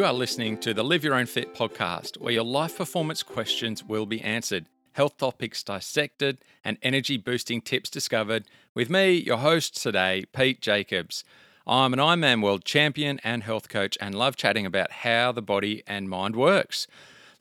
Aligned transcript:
You 0.00 0.06
are 0.06 0.14
listening 0.14 0.56
to 0.60 0.72
the 0.72 0.82
Live 0.82 1.04
Your 1.04 1.12
Own 1.12 1.26
Fit 1.26 1.54
podcast, 1.54 2.16
where 2.16 2.32
your 2.32 2.42
life 2.42 2.78
performance 2.78 3.22
questions 3.22 3.84
will 3.84 4.06
be 4.06 4.22
answered, 4.22 4.64
health 4.92 5.18
topics 5.18 5.62
dissected, 5.62 6.38
and 6.64 6.78
energy 6.80 7.18
boosting 7.18 7.60
tips 7.60 7.90
discovered 7.90 8.46
with 8.74 8.88
me, 8.88 9.12
your 9.12 9.36
host 9.36 9.76
today, 9.76 10.24
Pete 10.32 10.62
Jacobs. 10.62 11.22
I'm 11.66 11.92
an 11.92 11.98
Ironman 11.98 12.42
world 12.42 12.64
champion 12.64 13.20
and 13.22 13.42
health 13.42 13.68
coach 13.68 13.98
and 14.00 14.14
love 14.14 14.36
chatting 14.36 14.64
about 14.64 14.90
how 14.90 15.32
the 15.32 15.42
body 15.42 15.82
and 15.86 16.08
mind 16.08 16.34
works. 16.34 16.86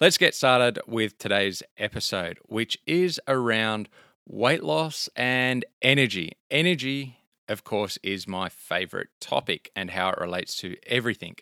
Let's 0.02 0.17
get 0.17 0.36
started 0.36 0.80
with 0.86 1.17
today's 1.17 1.64
episode, 1.78 2.39
which 2.48 2.78
is 2.86 3.22
around 3.26 3.88
weight 4.28 4.66
loss 4.66 5.08
and 5.16 5.64
energy. 5.81 6.34
Energy, 6.52 7.20
of 7.48 7.64
course, 7.64 7.98
is 8.03 8.28
my 8.28 8.50
favorite 8.50 9.08
topic 9.22 9.72
and 9.78 9.91
how 9.91 10.09
it 10.09 10.20
relates 10.20 10.58
to 10.58 10.76
everything. 10.88 11.38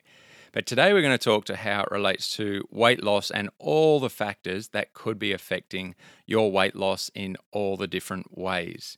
But 0.58 0.66
today 0.66 0.92
we're 0.92 1.04
going 1.04 1.16
to 1.16 1.24
talk 1.24 1.46
to 1.46 1.56
how 1.56 1.82
it 1.82 1.92
relates 1.92 2.36
to 2.38 2.68
weight 2.72 3.04
loss 3.04 3.30
and 3.30 3.52
all 3.60 4.00
the 4.00 4.10
factors 4.10 4.70
that 4.70 4.92
could 4.96 5.20
be 5.20 5.32
affecting 5.32 5.94
your 6.26 6.52
weight 6.52 6.76
loss 6.76 7.12
in 7.14 7.38
all 7.52 7.78
the 7.78 7.86
different 7.86 8.36
ways. 8.36 8.98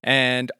And 0.00 0.52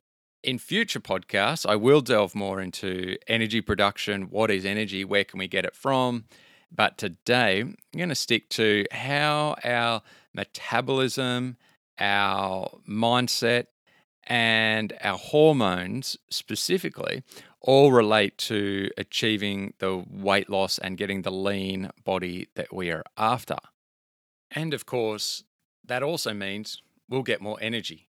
in 0.43 0.59
future 0.59 0.99
podcasts, 0.99 1.65
I 1.65 1.77
will 1.77 2.01
delve 2.01 2.35
more 2.35 2.61
into 2.61 3.19
energy 3.29 3.61
production. 3.61 4.23
What 4.23 4.51
is 4.51 4.67
energy? 4.67 5.05
Where 5.05 5.23
can 5.23 5.39
we 5.39 5.47
get 5.47 5.65
it 5.65 5.77
from? 5.77 6.25
But 6.75 6.99
today, 6.99 7.61
I'm 7.61 7.77
going 7.97 8.09
to 8.09 8.17
stick 8.17 8.49
to 8.49 8.85
how 8.91 9.55
our 9.63 10.03
metabolism, 10.35 11.57
our 12.01 12.81
mindset, 12.85 13.67
and 14.27 14.93
our 15.03 15.19
hormones 15.19 16.17
specifically 16.31 17.23
all 17.61 17.93
relate 17.93 18.39
to 18.39 18.91
achieving 18.97 19.75
the 19.79 20.05
weight 20.11 20.49
loss 20.49 20.79
and 20.79 20.97
getting 20.97 21.23
the 21.23 21.31
lean 21.31 21.91
body 22.05 22.49
that 22.55 22.73
we 22.73 22.91
are 22.91 23.05
after. 23.17 23.57
And 24.51 24.73
of 24.73 24.87
course, 24.87 25.45
that 25.85 26.03
also 26.03 26.33
means 26.33 26.83
we'll 27.09 27.23
get 27.23 27.41
more 27.41 27.59
energy. 27.61 28.09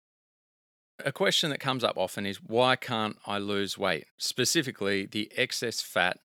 A 1.04 1.12
question 1.12 1.50
that 1.50 1.60
comes 1.60 1.84
up 1.84 1.96
often 1.96 2.26
is 2.26 2.42
why 2.42 2.74
can't 2.76 3.16
I 3.26 3.38
lose 3.38 3.78
weight? 3.78 4.06
Specifically, 4.18 5.06
the 5.06 5.30
excess 5.36 5.80
fat 5.80 6.18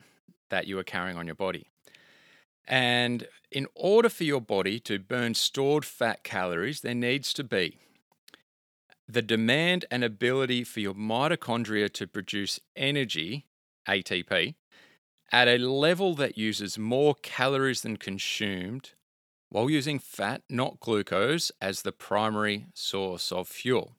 that 0.49 0.67
you 0.67 0.77
are 0.79 0.83
carrying 0.83 1.17
on 1.17 1.27
your 1.27 1.35
body. 1.35 1.67
And 2.67 3.27
in 3.51 3.67
order 3.75 4.09
for 4.09 4.23
your 4.23 4.41
body 4.41 4.79
to 4.81 4.97
burn 4.97 5.35
stored 5.35 5.85
fat 5.85 6.23
calories, 6.23 6.81
there 6.81 6.95
needs 6.95 7.33
to 7.33 7.43
be 7.43 7.77
the 9.07 9.21
demand 9.21 9.85
and 9.91 10.03
ability 10.03 10.63
for 10.63 10.79
your 10.79 10.93
mitochondria 10.93 11.91
to 11.93 12.07
produce 12.07 12.59
energy, 12.75 13.45
ATP, 13.87 14.55
at 15.31 15.47
a 15.47 15.57
level 15.57 16.15
that 16.15 16.37
uses 16.37 16.77
more 16.77 17.15
calories 17.21 17.81
than 17.81 17.97
consumed 17.97 18.91
while 19.49 19.69
using 19.69 19.99
fat, 19.99 20.41
not 20.49 20.79
glucose, 20.79 21.51
as 21.61 21.83
the 21.83 21.91
primary 21.91 22.65
source 22.73 23.31
of 23.31 23.47
fuel. 23.47 23.95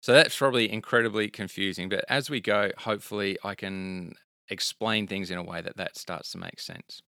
So 0.00 0.14
that's 0.14 0.36
probably 0.36 0.72
incredibly 0.72 1.28
confusing, 1.28 1.90
but 1.90 2.04
as 2.08 2.30
we 2.30 2.40
go, 2.40 2.70
hopefully 2.78 3.36
I 3.44 3.54
can 3.54 4.14
explain 4.48 5.06
things 5.06 5.30
in 5.30 5.36
a 5.36 5.42
way 5.42 5.60
that 5.60 5.76
that 5.76 5.98
starts 5.98 6.32
to 6.32 6.38
make 6.38 6.58
sense. 6.58 7.02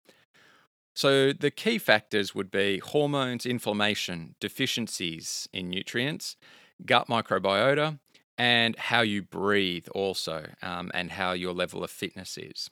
So, 0.94 1.32
the 1.32 1.50
key 1.50 1.78
factors 1.78 2.34
would 2.34 2.50
be 2.50 2.78
hormones, 2.78 3.46
inflammation, 3.46 4.34
deficiencies 4.40 5.48
in 5.52 5.70
nutrients, 5.70 6.36
gut 6.84 7.06
microbiota, 7.06 7.98
and 8.36 8.76
how 8.76 9.02
you 9.02 9.22
breathe, 9.22 9.86
also, 9.94 10.46
um, 10.62 10.90
and 10.92 11.12
how 11.12 11.32
your 11.32 11.52
level 11.52 11.84
of 11.84 11.90
fitness 11.90 12.36
is. 12.36 12.70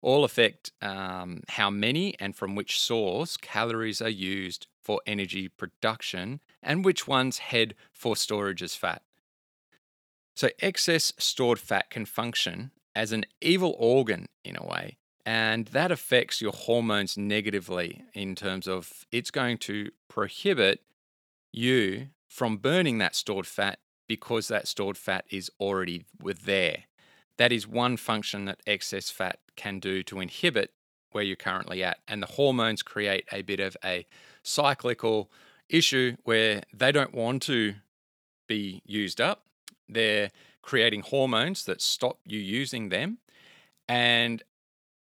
All 0.00 0.24
affect 0.24 0.72
um, 0.80 1.42
how 1.48 1.70
many 1.70 2.14
and 2.20 2.34
from 2.34 2.54
which 2.54 2.80
source 2.80 3.36
calories 3.36 4.00
are 4.00 4.08
used 4.08 4.66
for 4.80 5.00
energy 5.06 5.48
production 5.48 6.40
and 6.62 6.84
which 6.84 7.06
ones 7.06 7.38
head 7.38 7.74
for 7.92 8.16
storage 8.16 8.62
as 8.62 8.74
fat. 8.74 9.02
So, 10.34 10.48
excess 10.60 11.12
stored 11.18 11.58
fat 11.58 11.90
can 11.90 12.06
function 12.06 12.70
as 12.94 13.12
an 13.12 13.26
evil 13.40 13.74
organ 13.78 14.28
in 14.44 14.56
a 14.56 14.64
way 14.64 14.96
and 15.28 15.66
that 15.66 15.92
affects 15.92 16.40
your 16.40 16.52
hormones 16.52 17.18
negatively 17.18 18.02
in 18.14 18.34
terms 18.34 18.66
of 18.66 19.04
it's 19.12 19.30
going 19.30 19.58
to 19.58 19.90
prohibit 20.08 20.80
you 21.52 22.06
from 22.26 22.56
burning 22.56 22.96
that 22.96 23.14
stored 23.14 23.46
fat 23.46 23.78
because 24.06 24.48
that 24.48 24.66
stored 24.66 24.96
fat 24.96 25.26
is 25.28 25.50
already 25.60 26.06
there. 26.46 26.84
That 27.36 27.52
is 27.52 27.68
one 27.68 27.98
function 27.98 28.46
that 28.46 28.60
excess 28.66 29.10
fat 29.10 29.38
can 29.54 29.80
do 29.80 30.02
to 30.04 30.20
inhibit 30.20 30.70
where 31.12 31.24
you're 31.24 31.36
currently 31.36 31.84
at. 31.84 31.98
And 32.08 32.22
the 32.22 32.26
hormones 32.26 32.82
create 32.82 33.26
a 33.30 33.42
bit 33.42 33.60
of 33.60 33.76
a 33.84 34.06
cyclical 34.42 35.30
issue 35.68 36.16
where 36.24 36.62
they 36.72 36.90
don't 36.90 37.12
want 37.12 37.42
to 37.42 37.74
be 38.46 38.80
used 38.86 39.20
up. 39.20 39.42
They're 39.90 40.30
creating 40.62 41.02
hormones 41.02 41.66
that 41.66 41.82
stop 41.82 42.18
you 42.24 42.40
using 42.40 42.88
them. 42.88 43.18
And 43.86 44.42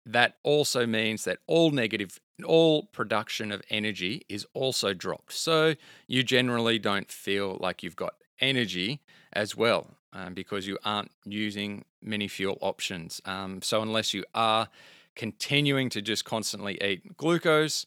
that 0.07 0.37
also 0.45 0.87
means 0.87 1.25
that 1.25 1.39
all 1.47 1.73
negative 1.73 2.21
all 2.45 2.85
production 2.85 3.51
of 3.51 3.63
energy 3.71 4.23
is 4.29 4.47
also 4.55 4.95
dropped. 4.95 5.33
So 5.33 5.75
you 6.07 6.23
generally 6.23 6.79
don't 6.79 7.11
feel 7.11 7.57
like 7.61 7.83
you've 7.83 7.97
got 7.97 8.15
energy 8.41 9.01
as 9.33 9.57
well 9.57 9.89
um, 10.13 10.35
because 10.35 10.67
you 10.67 10.79
aren't 10.85 11.11
using 11.25 11.85
many 12.03 12.29
fuel 12.29 12.59
options. 12.61 13.21
Um, 13.25 13.63
so 13.63 13.83
unless 13.83 14.15
you 14.15 14.25
are 14.35 14.69
continuing 15.15 15.89
to 15.91 16.03
just 16.03 16.25
constantly 16.25 16.79
eat 16.83 17.17
glucose 17.17 17.87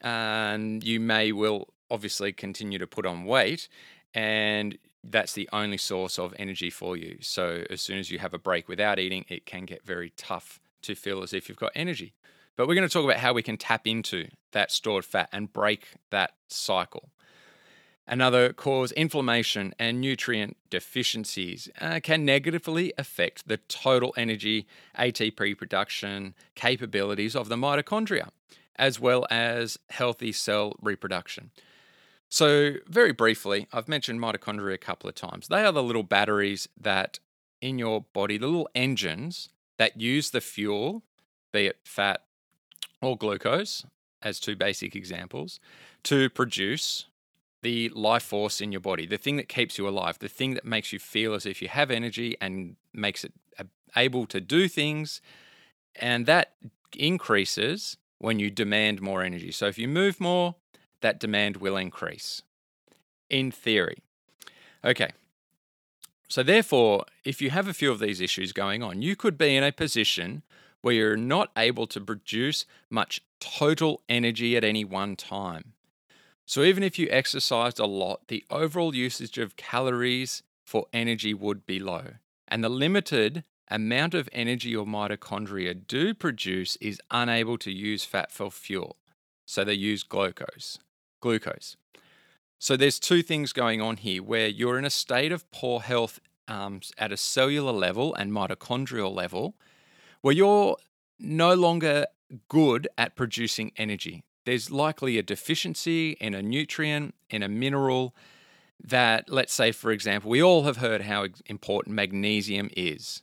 and 0.00 0.82
you 0.82 0.98
may 0.98 1.32
will 1.32 1.68
obviously 1.90 2.32
continue 2.32 2.78
to 2.78 2.86
put 2.86 3.06
on 3.06 3.24
weight 3.24 3.68
and 4.12 4.76
that's 5.04 5.34
the 5.34 5.48
only 5.52 5.76
source 5.76 6.18
of 6.18 6.34
energy 6.36 6.70
for 6.70 6.96
you. 6.96 7.18
So 7.20 7.62
as 7.70 7.80
soon 7.80 7.98
as 7.98 8.10
you 8.10 8.18
have 8.18 8.34
a 8.34 8.38
break 8.38 8.68
without 8.68 8.98
eating 8.98 9.24
it 9.28 9.46
can 9.46 9.64
get 9.64 9.84
very 9.84 10.12
tough 10.16 10.60
to 10.84 10.94
feel 10.94 11.22
as 11.22 11.32
if 11.32 11.48
you've 11.48 11.58
got 11.58 11.72
energy. 11.74 12.14
But 12.56 12.68
we're 12.68 12.74
going 12.74 12.88
to 12.88 12.92
talk 12.92 13.04
about 13.04 13.18
how 13.18 13.32
we 13.32 13.42
can 13.42 13.56
tap 13.56 13.86
into 13.86 14.28
that 14.52 14.70
stored 14.70 15.04
fat 15.04 15.28
and 15.32 15.52
break 15.52 15.88
that 16.10 16.34
cycle. 16.48 17.10
Another 18.06 18.52
cause, 18.52 18.92
inflammation 18.92 19.74
and 19.78 20.00
nutrient 20.00 20.58
deficiencies, 20.68 21.70
uh, 21.80 22.00
can 22.02 22.24
negatively 22.24 22.92
affect 22.98 23.48
the 23.48 23.56
total 23.56 24.12
energy 24.16 24.66
ATP 24.98 25.56
production 25.56 26.34
capabilities 26.54 27.34
of 27.34 27.48
the 27.48 27.56
mitochondria, 27.56 28.28
as 28.76 29.00
well 29.00 29.26
as 29.30 29.78
healthy 29.88 30.32
cell 30.32 30.76
reproduction. 30.82 31.50
So, 32.28 32.74
very 32.86 33.12
briefly, 33.12 33.68
I've 33.72 33.88
mentioned 33.88 34.20
mitochondria 34.20 34.74
a 34.74 34.78
couple 34.78 35.08
of 35.08 35.14
times. 35.14 35.48
They 35.48 35.64
are 35.64 35.72
the 35.72 35.82
little 35.82 36.02
batteries 36.02 36.68
that 36.78 37.20
in 37.62 37.78
your 37.78 38.02
body, 38.12 38.36
the 38.36 38.48
little 38.48 38.68
engines 38.74 39.48
that 39.78 40.00
use 40.00 40.30
the 40.30 40.40
fuel, 40.40 41.02
be 41.52 41.66
it 41.66 41.78
fat 41.84 42.22
or 43.00 43.16
glucose, 43.16 43.84
as 44.22 44.40
two 44.40 44.56
basic 44.56 44.96
examples, 44.96 45.60
to 46.02 46.30
produce 46.30 47.06
the 47.62 47.88
life 47.90 48.22
force 48.22 48.60
in 48.60 48.72
your 48.72 48.80
body, 48.80 49.06
the 49.06 49.18
thing 49.18 49.36
that 49.36 49.48
keeps 49.48 49.78
you 49.78 49.88
alive, 49.88 50.18
the 50.18 50.28
thing 50.28 50.54
that 50.54 50.64
makes 50.64 50.92
you 50.92 50.98
feel 50.98 51.34
as 51.34 51.46
if 51.46 51.62
you 51.62 51.68
have 51.68 51.90
energy 51.90 52.36
and 52.40 52.76
makes 52.92 53.24
it 53.24 53.32
able 53.96 54.26
to 54.26 54.40
do 54.40 54.68
things. 54.68 55.20
And 55.96 56.26
that 56.26 56.52
increases 56.96 57.96
when 58.18 58.38
you 58.38 58.50
demand 58.50 59.00
more 59.00 59.22
energy. 59.22 59.50
So 59.50 59.66
if 59.66 59.78
you 59.78 59.88
move 59.88 60.20
more, 60.20 60.56
that 61.00 61.20
demand 61.20 61.58
will 61.58 61.76
increase, 61.76 62.42
in 63.28 63.50
theory. 63.50 63.98
Okay, 64.84 65.10
so, 66.28 66.42
therefore, 66.42 67.04
if 67.24 67.42
you 67.42 67.50
have 67.50 67.68
a 67.68 67.74
few 67.74 67.92
of 67.92 67.98
these 67.98 68.20
issues 68.20 68.52
going 68.52 68.82
on, 68.82 69.02
you 69.02 69.14
could 69.14 69.36
be 69.36 69.56
in 69.56 69.62
a 69.62 69.72
position 69.72 70.42
where 70.80 70.94
you're 70.94 71.16
not 71.16 71.50
able 71.56 71.86
to 71.88 72.00
produce 72.00 72.66
much 72.90 73.22
total 73.40 74.02
energy 74.08 74.56
at 74.56 74.64
any 74.64 74.84
one 74.84 75.16
time. 75.16 75.72
So, 76.46 76.62
even 76.62 76.82
if 76.82 76.98
you 76.98 77.08
exercised 77.10 77.78
a 77.78 77.86
lot, 77.86 78.28
the 78.28 78.44
overall 78.50 78.94
usage 78.94 79.38
of 79.38 79.56
calories 79.56 80.42
for 80.64 80.86
energy 80.92 81.34
would 81.34 81.66
be 81.66 81.78
low. 81.78 82.14
And 82.48 82.64
the 82.64 82.68
limited 82.68 83.44
amount 83.68 84.14
of 84.14 84.28
energy 84.32 84.70
your 84.70 84.86
mitochondria 84.86 85.86
do 85.86 86.14
produce 86.14 86.76
is 86.76 87.00
unable 87.10 87.58
to 87.58 87.70
use 87.70 88.04
fat 88.04 88.30
for 88.30 88.50
fuel. 88.50 88.96
So, 89.46 89.62
they 89.62 89.74
use 89.74 90.02
glucose. 90.02 90.78
Glucose. 91.20 91.76
So 92.64 92.78
there's 92.78 92.98
two 92.98 93.20
things 93.20 93.52
going 93.52 93.82
on 93.82 93.98
here 93.98 94.22
where 94.22 94.48
you're 94.48 94.78
in 94.78 94.86
a 94.86 94.90
state 94.90 95.32
of 95.32 95.50
poor 95.50 95.80
health 95.80 96.18
um, 96.48 96.80
at 96.96 97.12
a 97.12 97.16
cellular 97.18 97.72
level 97.72 98.14
and 98.14 98.32
mitochondrial 98.32 99.14
level, 99.14 99.54
where 100.22 100.32
you're 100.32 100.78
no 101.18 101.52
longer 101.52 102.06
good 102.48 102.88
at 102.96 103.16
producing 103.16 103.70
energy. 103.76 104.24
There's 104.46 104.70
likely 104.70 105.18
a 105.18 105.22
deficiency 105.22 106.12
in 106.12 106.32
a 106.32 106.40
nutrient, 106.40 107.14
in 107.28 107.42
a 107.42 107.50
mineral 107.50 108.16
that, 108.82 109.28
let's 109.28 109.52
say, 109.52 109.70
for 109.70 109.90
example, 109.90 110.30
we 110.30 110.42
all 110.42 110.62
have 110.62 110.78
heard 110.78 111.02
how 111.02 111.26
important 111.44 111.94
magnesium 111.94 112.70
is. 112.74 113.20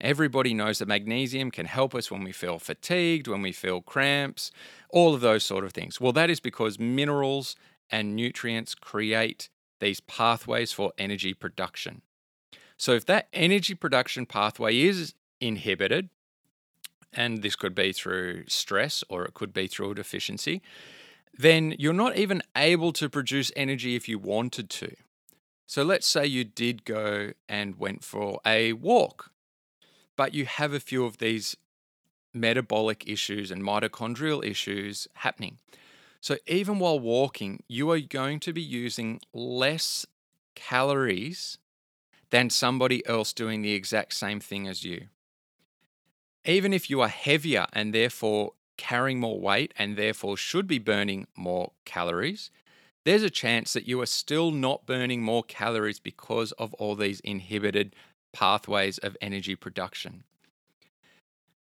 Everybody 0.00 0.54
knows 0.54 0.78
that 0.78 0.86
magnesium 0.86 1.50
can 1.50 1.66
help 1.66 1.96
us 1.96 2.12
when 2.12 2.22
we 2.22 2.30
feel 2.30 2.60
fatigued, 2.60 3.26
when 3.26 3.42
we 3.42 3.50
feel 3.50 3.82
cramps, 3.82 4.52
all 4.90 5.16
of 5.16 5.20
those 5.20 5.42
sort 5.42 5.64
of 5.64 5.72
things. 5.72 6.00
Well, 6.00 6.12
that 6.12 6.30
is 6.30 6.38
because 6.38 6.78
minerals 6.78 7.56
and 7.90 8.14
nutrients 8.14 8.74
create 8.74 9.48
these 9.80 10.00
pathways 10.00 10.72
for 10.72 10.92
energy 10.98 11.34
production. 11.34 12.02
So, 12.76 12.92
if 12.92 13.04
that 13.06 13.28
energy 13.32 13.74
production 13.74 14.26
pathway 14.26 14.78
is 14.78 15.14
inhibited, 15.40 16.10
and 17.12 17.42
this 17.42 17.56
could 17.56 17.74
be 17.74 17.92
through 17.92 18.44
stress 18.46 19.02
or 19.08 19.24
it 19.24 19.34
could 19.34 19.52
be 19.52 19.66
through 19.66 19.92
a 19.92 19.94
deficiency, 19.94 20.62
then 21.36 21.74
you're 21.78 21.92
not 21.92 22.16
even 22.16 22.42
able 22.56 22.92
to 22.92 23.08
produce 23.08 23.50
energy 23.56 23.96
if 23.96 24.08
you 24.08 24.18
wanted 24.18 24.68
to. 24.70 24.94
So, 25.66 25.82
let's 25.82 26.06
say 26.06 26.26
you 26.26 26.44
did 26.44 26.84
go 26.84 27.32
and 27.48 27.78
went 27.78 28.04
for 28.04 28.40
a 28.46 28.72
walk, 28.74 29.30
but 30.16 30.34
you 30.34 30.46
have 30.46 30.72
a 30.72 30.80
few 30.80 31.04
of 31.04 31.18
these 31.18 31.56
metabolic 32.32 33.08
issues 33.08 33.50
and 33.50 33.62
mitochondrial 33.62 34.44
issues 34.44 35.08
happening. 35.14 35.58
So, 36.20 36.36
even 36.46 36.78
while 36.78 36.98
walking, 36.98 37.62
you 37.68 37.90
are 37.90 38.00
going 38.00 38.40
to 38.40 38.52
be 38.52 38.62
using 38.62 39.20
less 39.32 40.06
calories 40.54 41.58
than 42.30 42.50
somebody 42.50 43.06
else 43.06 43.32
doing 43.32 43.62
the 43.62 43.72
exact 43.72 44.14
same 44.14 44.40
thing 44.40 44.66
as 44.66 44.84
you. 44.84 45.06
Even 46.44 46.72
if 46.72 46.90
you 46.90 47.00
are 47.00 47.08
heavier 47.08 47.66
and 47.72 47.94
therefore 47.94 48.52
carrying 48.76 49.20
more 49.20 49.40
weight 49.40 49.72
and 49.76 49.96
therefore 49.96 50.36
should 50.36 50.66
be 50.66 50.78
burning 50.78 51.26
more 51.36 51.72
calories, 51.84 52.50
there's 53.04 53.22
a 53.22 53.30
chance 53.30 53.72
that 53.72 53.88
you 53.88 54.00
are 54.00 54.06
still 54.06 54.50
not 54.50 54.86
burning 54.86 55.22
more 55.22 55.42
calories 55.42 56.00
because 56.00 56.52
of 56.52 56.74
all 56.74 56.94
these 56.94 57.20
inhibited 57.20 57.94
pathways 58.32 58.98
of 58.98 59.16
energy 59.20 59.54
production. 59.54 60.24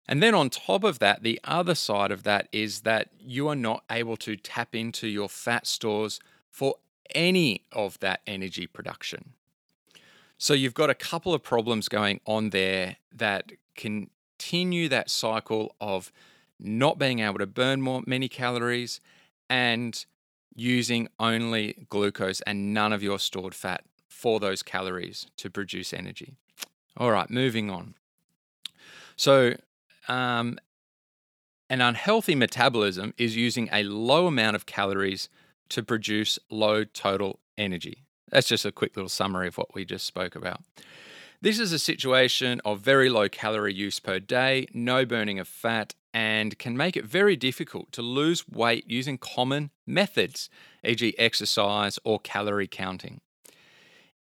And 0.07 0.21
then 0.21 0.35
on 0.35 0.49
top 0.49 0.83
of 0.83 0.99
that, 0.99 1.23
the 1.23 1.39
other 1.43 1.75
side 1.75 2.11
of 2.11 2.23
that 2.23 2.47
is 2.51 2.81
that 2.81 3.09
you 3.19 3.47
are 3.47 3.55
not 3.55 3.83
able 3.89 4.17
to 4.17 4.35
tap 4.35 4.75
into 4.75 5.07
your 5.07 5.29
fat 5.29 5.65
stores 5.65 6.19
for 6.49 6.75
any 7.15 7.63
of 7.71 7.99
that 7.99 8.21
energy 8.27 8.67
production. 8.67 9.33
So 10.37 10.53
you've 10.53 10.73
got 10.73 10.89
a 10.89 10.95
couple 10.95 11.33
of 11.33 11.41
problems 11.41 11.87
going 11.87 12.19
on 12.25 12.49
there 12.49 12.97
that 13.15 13.53
continue 13.75 14.89
that 14.89 15.09
cycle 15.09 15.75
of 15.79 16.11
not 16.59 16.99
being 16.99 17.19
able 17.19 17.39
to 17.39 17.47
burn 17.47 17.81
more 17.81 18.03
many 18.05 18.27
calories 18.27 18.99
and 19.49 20.05
using 20.55 21.07
only 21.19 21.85
glucose 21.89 22.41
and 22.41 22.73
none 22.73 22.93
of 22.93 23.01
your 23.01 23.19
stored 23.19 23.55
fat 23.55 23.83
for 24.07 24.39
those 24.39 24.63
calories 24.63 25.27
to 25.37 25.49
produce 25.49 25.93
energy. 25.93 26.35
All 26.97 27.11
right, 27.11 27.29
moving 27.29 27.69
on. 27.69 27.95
So, 29.15 29.55
um, 30.07 30.57
an 31.69 31.81
unhealthy 31.81 32.35
metabolism 32.35 33.13
is 33.17 33.35
using 33.35 33.69
a 33.71 33.83
low 33.83 34.27
amount 34.27 34.55
of 34.55 34.65
calories 34.65 35.29
to 35.69 35.81
produce 35.81 36.37
low 36.49 36.83
total 36.83 37.39
energy. 37.57 38.05
That's 38.29 38.47
just 38.47 38.65
a 38.65 38.71
quick 38.71 38.95
little 38.95 39.09
summary 39.09 39.47
of 39.47 39.57
what 39.57 39.73
we 39.73 39.85
just 39.85 40.05
spoke 40.05 40.35
about. 40.35 40.61
This 41.41 41.59
is 41.59 41.73
a 41.73 41.79
situation 41.79 42.61
of 42.63 42.79
very 42.79 43.09
low 43.09 43.27
calorie 43.27 43.73
use 43.73 43.99
per 43.99 44.19
day, 44.19 44.67
no 44.73 45.05
burning 45.05 45.39
of 45.39 45.47
fat, 45.47 45.93
and 46.13 46.57
can 46.57 46.77
make 46.77 46.95
it 46.95 47.05
very 47.05 47.35
difficult 47.35 47.91
to 47.91 48.01
lose 48.01 48.47
weight 48.47 48.89
using 48.89 49.17
common 49.17 49.71
methods, 49.85 50.49
e.g., 50.83 51.13
exercise 51.17 51.99
or 52.03 52.19
calorie 52.19 52.67
counting. 52.67 53.19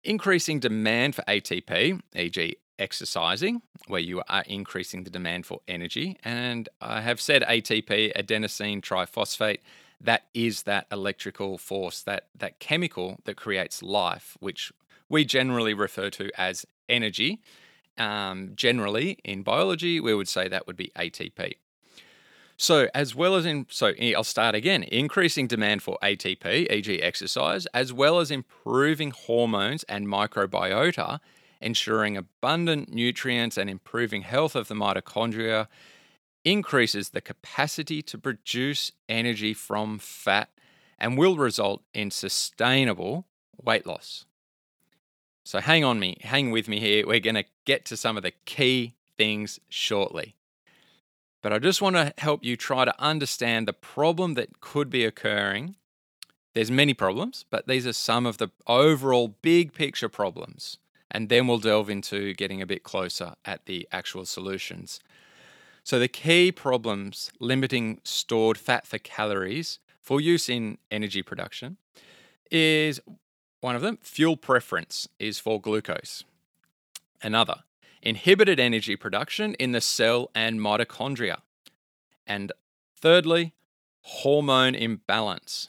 Increasing 0.02 0.58
demand 0.58 1.14
for 1.14 1.23
ATP, 1.29 2.00
e.g., 2.17 2.56
exercising, 2.82 3.62
where 3.87 4.00
you 4.00 4.23
are 4.29 4.43
increasing 4.46 5.05
the 5.05 5.11
demand 5.11 5.46
for 5.46 5.61
energy. 5.69 6.19
And 6.25 6.69
I 6.81 7.00
have 7.00 7.20
said 7.20 7.43
ATP, 7.43 8.12
adenosine 8.14 8.82
triphosphate, 8.82 9.61
that 10.00 10.25
is 10.34 10.64
that 10.64 10.88
electrical 10.90 11.58
force, 11.58 12.02
that, 12.02 12.26
that 12.37 12.58
chemical 12.58 13.19
that 13.25 13.37
creates 13.37 13.82
life, 13.82 14.37
which 14.40 14.73
we 15.08 15.25
generally 15.25 15.75
refer 15.75 16.11
to 16.11 16.31
as 16.37 16.67
energy. 16.88 17.40
Um, 17.96 18.52
generally, 18.56 19.19
in 19.25 19.43
biology, 19.43 20.00
we 20.00 20.14
would 20.14 20.29
say 20.29 20.49
that 20.49 20.67
would 20.67 20.76
be 20.76 20.90
ATP. 20.96 21.55
So, 22.56 22.88
as 22.94 23.14
well 23.14 23.37
as 23.37 23.46
in, 23.46 23.67
so 23.70 23.93
I'll 24.17 24.25
start 24.25 24.55
again 24.55 24.82
increasing 24.84 25.46
demand 25.46 25.82
for 25.82 25.99
ATP, 26.02 26.70
e.g., 26.70 27.02
exercise, 27.02 27.67
as 27.67 27.93
well 27.93 28.19
as 28.19 28.31
improving 28.31 29.11
hormones 29.11 29.84
and 29.84 30.06
microbiota 30.06 31.20
ensuring 31.62 32.17
abundant 32.17 32.93
nutrients 32.93 33.56
and 33.56 33.70
improving 33.70 34.23
health 34.23 34.55
of 34.55 34.69
the 34.69 34.75
mitochondria 34.75 35.69
increases 36.44 37.11
the 37.11 37.20
capacity 37.20 38.03
to 38.03 38.19
produce 38.19 38.93
energy 39.09 39.55
from 39.55 39.99
fat 39.99 40.50
and 40.99 41.17
will 41.17 41.37
result 41.37 41.82
in 41.94 42.11
sustainable 42.11 43.26
weight 43.62 43.87
loss. 43.87 44.25
So 45.44 45.61
hang 45.61 45.85
on 45.85 45.99
me, 45.99 46.19
hang 46.20 46.50
with 46.50 46.69
me 46.69 46.79
here. 46.79 47.06
We're 47.06 47.20
going 47.20 47.35
to 47.35 47.44
get 47.65 47.85
to 47.87 47.97
some 47.97 48.17
of 48.17 48.23
the 48.23 48.32
key 48.44 48.94
things 49.17 49.58
shortly. 49.69 50.37
But 51.43 51.53
I 51.53 51.58
just 51.58 51.82
want 51.82 51.97
to 51.97 52.15
help 52.19 52.44
you 52.44 52.56
try 52.56 52.85
to 52.85 53.03
understand 53.03 53.67
the 53.67 53.73
problem 53.73 54.35
that 54.35 54.61
could 54.61 54.91
be 54.91 55.05
occurring. 55.05 55.75
There's 56.55 56.70
many 56.70 56.94
problems, 56.94 57.44
but 57.50 57.67
these 57.67 57.87
are 57.87 57.93
some 57.93 58.26
of 58.26 58.38
the 58.38 58.50
overall 58.69 59.37
big 59.43 59.73
picture 59.73 60.08
problems 60.08 60.79
and 61.12 61.29
then 61.29 61.47
we'll 61.47 61.59
delve 61.59 61.88
into 61.88 62.35
getting 62.35 62.61
a 62.61 62.67
bit 62.67 62.82
closer 62.82 63.35
at 63.44 63.67
the 63.67 63.87
actual 63.93 64.25
solutions. 64.25 64.99
So, 65.85 65.99
the 65.99 66.09
key 66.09 66.50
problems 66.50 67.31
limiting 67.38 68.00
stored 68.03 68.59
fat 68.59 68.87
for 68.87 68.99
calories 68.99 69.79
for 70.00 70.20
use 70.20 70.49
in 70.49 70.79
energy 70.91 71.23
production 71.23 71.76
is 72.50 73.00
one 73.61 73.76
of 73.76 73.82
them, 73.82 73.99
fuel 74.03 74.37
preference 74.37 75.09
is 75.20 75.38
for 75.38 75.61
glucose. 75.61 76.25
Another, 77.23 77.62
inhibited 78.03 78.58
energy 78.58 78.97
production 78.97 79.55
in 79.55 79.70
the 79.70 79.81
cell 79.81 80.31
and 80.35 80.58
mitochondria. 80.58 81.38
And 82.27 82.53
thirdly, 82.96 83.55
hormone 84.01 84.75
imbalance. 84.75 85.69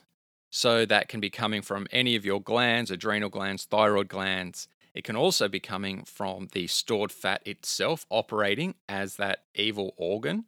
So 0.50 0.84
that 0.86 1.08
can 1.08 1.20
be 1.20 1.30
coming 1.30 1.62
from 1.62 1.86
any 1.90 2.16
of 2.16 2.24
your 2.24 2.40
glands, 2.40 2.90
adrenal 2.90 3.28
glands, 3.28 3.64
thyroid 3.64 4.08
glands, 4.08 4.68
it 4.94 5.04
can 5.04 5.16
also 5.16 5.48
be 5.48 5.60
coming 5.60 6.04
from 6.04 6.48
the 6.52 6.66
stored 6.66 7.12
fat 7.12 7.42
itself 7.44 8.06
operating 8.10 8.74
as 8.88 9.16
that 9.16 9.40
evil 9.54 9.94
organ, 9.96 10.44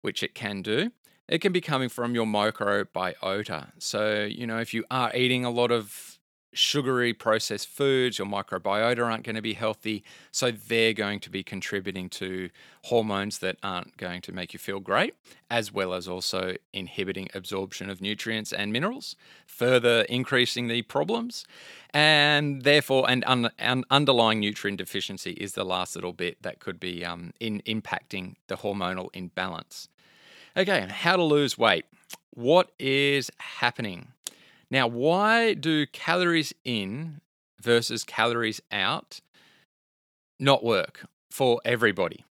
which 0.00 0.22
it 0.22 0.34
can 0.34 0.62
do. 0.62 0.92
It 1.28 1.40
can 1.40 1.52
be 1.52 1.60
coming 1.60 1.88
from 1.88 2.14
your 2.14 2.26
microbiota. 2.26 3.72
So, 3.78 4.24
you 4.24 4.46
know, 4.46 4.58
if 4.58 4.72
you 4.74 4.84
are 4.90 5.14
eating 5.14 5.44
a 5.44 5.50
lot 5.50 5.70
of 5.70 6.18
sugary 6.54 7.14
processed 7.14 7.68
foods, 7.68 8.18
your 8.18 8.26
microbiota 8.26 9.04
aren't 9.04 9.24
going 9.24 9.36
to 9.36 9.42
be 9.42 9.54
healthy. 9.54 10.04
So 10.30 10.50
they're 10.50 10.92
going 10.92 11.20
to 11.20 11.30
be 11.30 11.42
contributing 11.42 12.08
to 12.10 12.50
hormones 12.84 13.38
that 13.38 13.56
aren't 13.62 13.96
going 13.96 14.20
to 14.22 14.32
make 14.32 14.52
you 14.52 14.58
feel 14.58 14.80
great, 14.80 15.14
as 15.50 15.72
well 15.72 15.94
as 15.94 16.06
also 16.06 16.56
inhibiting 16.72 17.28
absorption 17.34 17.88
of 17.88 18.00
nutrients 18.00 18.52
and 18.52 18.72
minerals, 18.72 19.16
further 19.46 20.02
increasing 20.02 20.68
the 20.68 20.82
problems. 20.82 21.46
And 21.94 22.62
therefore, 22.62 23.10
and 23.10 23.22
un, 23.26 23.50
un, 23.58 23.84
underlying 23.90 24.40
nutrient 24.40 24.78
deficiency 24.78 25.32
is 25.32 25.52
the 25.52 25.64
last 25.64 25.94
little 25.94 26.14
bit 26.14 26.42
that 26.42 26.58
could 26.58 26.80
be 26.80 27.04
um, 27.04 27.32
in 27.38 27.60
impacting 27.66 28.36
the 28.46 28.56
hormonal 28.56 29.10
imbalance. 29.12 29.88
Okay, 30.56 30.80
and 30.80 30.90
how 30.90 31.16
to 31.16 31.22
lose 31.22 31.58
weight. 31.58 31.84
What 32.30 32.72
is 32.78 33.30
happening? 33.38 34.08
Now, 34.70 34.86
why 34.86 35.52
do 35.52 35.86
calories 35.86 36.54
in 36.64 37.20
versus 37.60 38.04
calories 38.04 38.60
out 38.70 39.20
not 40.40 40.64
work 40.64 41.06
for 41.30 41.60
everybody? 41.64 42.24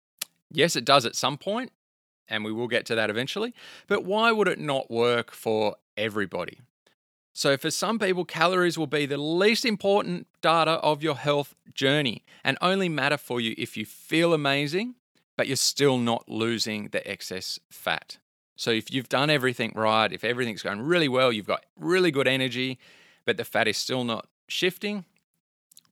Yes, 0.50 0.74
it 0.74 0.86
does 0.86 1.04
at 1.04 1.14
some 1.14 1.36
point, 1.36 1.70
and 2.28 2.44
we 2.44 2.52
will 2.52 2.66
get 2.66 2.86
to 2.86 2.94
that 2.94 3.10
eventually, 3.10 3.54
but 3.86 4.04
why 4.04 4.32
would 4.32 4.48
it 4.48 4.58
not 4.58 4.90
work 4.90 5.32
for 5.32 5.76
everybody? 5.98 6.60
So, 7.32 7.56
for 7.56 7.70
some 7.70 7.98
people, 7.98 8.24
calories 8.24 8.76
will 8.76 8.88
be 8.88 9.06
the 9.06 9.16
least 9.16 9.64
important 9.64 10.26
data 10.42 10.72
of 10.72 11.02
your 11.02 11.16
health 11.16 11.54
journey 11.72 12.24
and 12.44 12.58
only 12.60 12.88
matter 12.88 13.16
for 13.16 13.40
you 13.40 13.54
if 13.56 13.76
you 13.76 13.86
feel 13.86 14.34
amazing, 14.34 14.96
but 15.36 15.46
you're 15.46 15.56
still 15.56 15.96
not 15.96 16.28
losing 16.28 16.88
the 16.88 17.08
excess 17.08 17.58
fat. 17.70 18.18
So 18.60 18.70
if 18.70 18.92
you've 18.92 19.08
done 19.08 19.30
everything 19.30 19.72
right, 19.74 20.12
if 20.12 20.22
everything's 20.22 20.60
going 20.60 20.82
really 20.82 21.08
well, 21.08 21.32
you've 21.32 21.46
got 21.46 21.64
really 21.78 22.10
good 22.10 22.28
energy, 22.28 22.78
but 23.24 23.38
the 23.38 23.44
fat 23.44 23.66
is 23.66 23.78
still 23.78 24.04
not 24.04 24.26
shifting, 24.48 25.06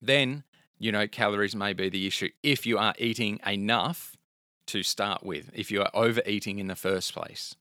then 0.02 0.44
you 0.78 0.92
know 0.92 1.08
calories 1.08 1.56
may 1.56 1.72
be 1.72 1.88
the 1.88 2.06
issue 2.06 2.28
if 2.42 2.66
you 2.66 2.76
are 2.76 2.92
eating 2.98 3.40
enough 3.46 4.18
to 4.66 4.82
start 4.82 5.22
with, 5.22 5.50
if 5.54 5.70
you 5.70 5.80
are 5.80 5.90
overeating 5.94 6.58
in 6.58 6.66
the 6.66 6.76
first 6.76 7.14
place. 7.14 7.54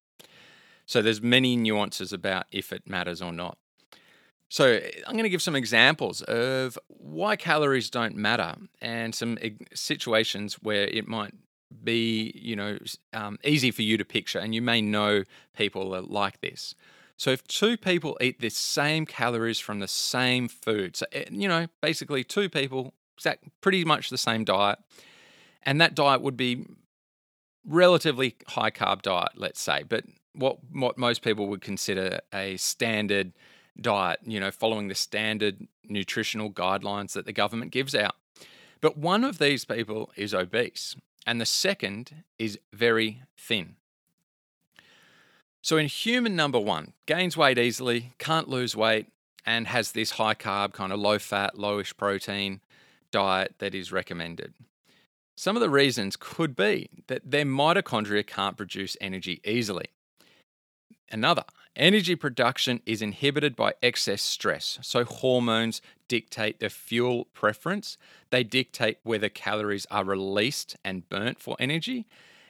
So 0.86 1.02
there's 1.02 1.22
many 1.22 1.56
nuances 1.56 2.12
about 2.12 2.48
if 2.52 2.74
it 2.74 2.90
matters 2.90 3.22
or 3.22 3.32
not. 3.32 3.58
So, 4.50 4.80
I'm 5.06 5.14
going 5.14 5.24
to 5.24 5.30
give 5.30 5.42
some 5.42 5.56
examples 5.56 6.22
of 6.22 6.80
why 6.88 7.36
calories 7.36 7.90
don't 7.90 8.16
matter 8.16 8.56
and 8.82 9.14
some 9.14 9.38
situations 9.74 10.56
where 10.56 10.88
it 10.88 11.08
might 11.08 11.34
be, 11.84 12.32
you 12.36 12.56
know, 12.56 12.78
um, 13.14 13.38
easy 13.44 13.72
for 13.72 13.82
you 13.82 13.98
to 13.98 14.06
picture, 14.06 14.40
and 14.40 14.56
you 14.56 14.62
may 14.62 14.82
know 14.82 15.24
people 15.56 16.02
like 16.08 16.40
this. 16.42 16.76
So, 17.18 17.32
if 17.32 17.46
two 17.48 17.78
people 17.78 18.18
eat 18.22 18.40
the 18.40 18.50
same 18.50 19.06
calories 19.06 19.60
from 19.60 19.80
the 19.80 19.88
same 19.88 20.48
food, 20.48 20.96
so 20.96 21.06
eh, 21.12 21.26
you 21.32 21.48
know, 21.48 21.68
basically 21.82 22.24
two 22.24 22.48
people, 22.48 22.94
exact, 23.18 23.44
pretty 23.60 23.84
much 23.84 24.10
the 24.10 24.18
same 24.18 24.44
diet, 24.46 24.80
and 25.64 25.82
that 25.82 25.96
diet 25.96 26.22
would 26.22 26.38
be 26.38 26.66
relatively 27.66 28.36
high 28.48 28.72
carb 28.72 29.02
diet, 29.02 29.32
let's 29.36 29.60
say, 29.60 29.84
but 29.84 30.06
what 30.34 30.60
what 30.72 30.98
most 30.98 31.22
people 31.22 31.48
would 31.48 31.62
consider 31.62 32.20
a 32.34 32.56
standard 32.58 33.34
diet, 33.80 34.20
you 34.26 34.40
know, 34.40 34.52
following 34.52 34.88
the 34.88 34.96
standard 34.96 35.68
nutritional 35.84 36.52
guidelines 36.52 37.14
that 37.14 37.26
the 37.26 37.34
government 37.34 37.72
gives 37.72 37.96
out. 37.96 38.16
But 38.82 38.98
one 38.98 39.24
of 39.24 39.40
these 39.40 39.66
people 39.66 40.12
is 40.16 40.34
obese, 40.34 40.96
and 41.26 41.42
the 41.42 41.46
second 41.46 42.24
is 42.38 42.60
very 42.74 43.24
thin. 43.38 43.76
So, 45.62 45.78
in 45.78 45.88
human 45.88 46.36
number 46.36 46.60
one, 46.60 46.94
gains 47.06 47.36
weight 47.36 47.58
easily, 47.58 48.14
can't 48.20 48.48
lose 48.48 48.76
weight, 48.76 49.08
and 49.46 49.68
has 49.68 49.92
this 49.92 50.12
high 50.12 50.36
carb, 50.36 50.74
kind 50.74 50.94
of 50.94 51.00
low 51.00 51.20
fat, 51.20 51.56
lowish 51.56 51.96
protein 51.98 52.62
diet 53.12 53.56
that 53.60 53.74
is 53.74 53.92
recommended. 53.92 54.54
Some 55.36 55.56
of 55.56 55.62
the 55.62 55.70
reasons 55.70 56.16
could 56.16 56.56
be 56.56 56.90
that 57.08 57.32
their 57.32 57.46
mitochondria 57.46 58.26
can't 58.26 58.58
produce 58.58 58.98
energy 59.00 59.40
easily. 59.46 59.86
Another, 61.12 61.44
energy 61.78 62.16
production 62.16 62.82
is 62.86 63.02
inhibited 63.02 63.56
by 63.56 63.74
excess 63.82 64.22
stress. 64.22 64.80
So, 64.82 65.06
hormones 65.06 65.82
dictate 66.08 66.60
the 66.60 66.70
fuel 66.70 67.26
preference, 67.34 67.98
they 68.30 68.44
dictate 68.44 68.98
whether 69.04 69.30
calories 69.30 69.86
are 69.90 70.04
released 70.04 70.76
and 70.84 71.08
burnt 71.08 71.40
for 71.40 71.56
energy, 71.60 72.06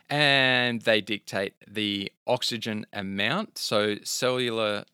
and 0.10 0.82
they 0.82 1.02
dictate 1.02 1.54
the 1.68 2.12
oxygen 2.26 2.86
amount. 2.94 3.58
So, 3.58 3.98
cellular 4.04 4.86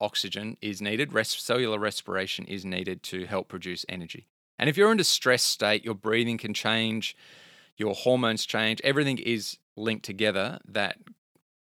oxygen 0.00 0.56
is 0.62 0.80
needed, 0.80 1.12
res- 1.12 1.28
cellular 1.28 1.78
respiration 1.78 2.44
is 2.46 2.64
needed 2.64 3.02
to 3.04 3.26
help 3.26 3.48
produce 3.48 3.84
energy. 3.88 4.26
And 4.58 4.68
if 4.68 4.76
you're 4.76 4.92
in 4.92 5.00
a 5.00 5.04
stress 5.04 5.42
state, 5.42 5.84
your 5.84 5.94
breathing 5.94 6.38
can 6.38 6.54
change, 6.54 7.16
your 7.76 7.94
hormones 7.94 8.44
change, 8.44 8.80
everything 8.84 9.18
is 9.18 9.58
linked 9.76 10.04
together 10.04 10.58
that 10.66 10.98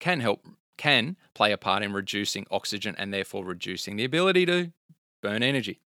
can 0.00 0.20
help 0.20 0.44
can 0.78 1.16
play 1.34 1.52
a 1.52 1.58
part 1.58 1.82
in 1.82 1.92
reducing 1.92 2.46
oxygen 2.50 2.94
and 2.96 3.12
therefore 3.12 3.44
reducing 3.44 3.96
the 3.96 4.04
ability 4.04 4.46
to 4.46 4.72
burn 5.20 5.42
energy. 5.42 5.80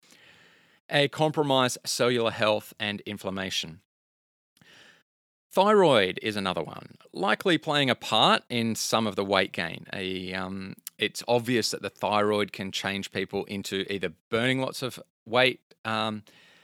A 0.90 1.08
compromised 1.08 1.78
cellular 1.86 2.32
health 2.32 2.74
and 2.78 3.00
inflammation. 3.02 3.80
Thyroid 5.52 6.20
is 6.22 6.36
another 6.36 6.62
one, 6.62 6.94
likely 7.12 7.58
playing 7.58 7.90
a 7.90 7.96
part 7.96 8.44
in 8.48 8.76
some 8.76 9.06
of 9.06 9.16
the 9.16 9.24
weight 9.24 9.52
gain. 9.52 9.86
A, 9.92 10.32
um, 10.32 10.74
it's 10.96 11.24
obvious 11.26 11.72
that 11.72 11.82
the 11.82 11.90
thyroid 11.90 12.52
can 12.52 12.70
change 12.70 13.10
people 13.10 13.44
into 13.46 13.84
either 13.92 14.12
burning 14.28 14.60
lots 14.60 14.80
of 14.80 15.00
weight 15.26 15.60
um, 15.84 16.22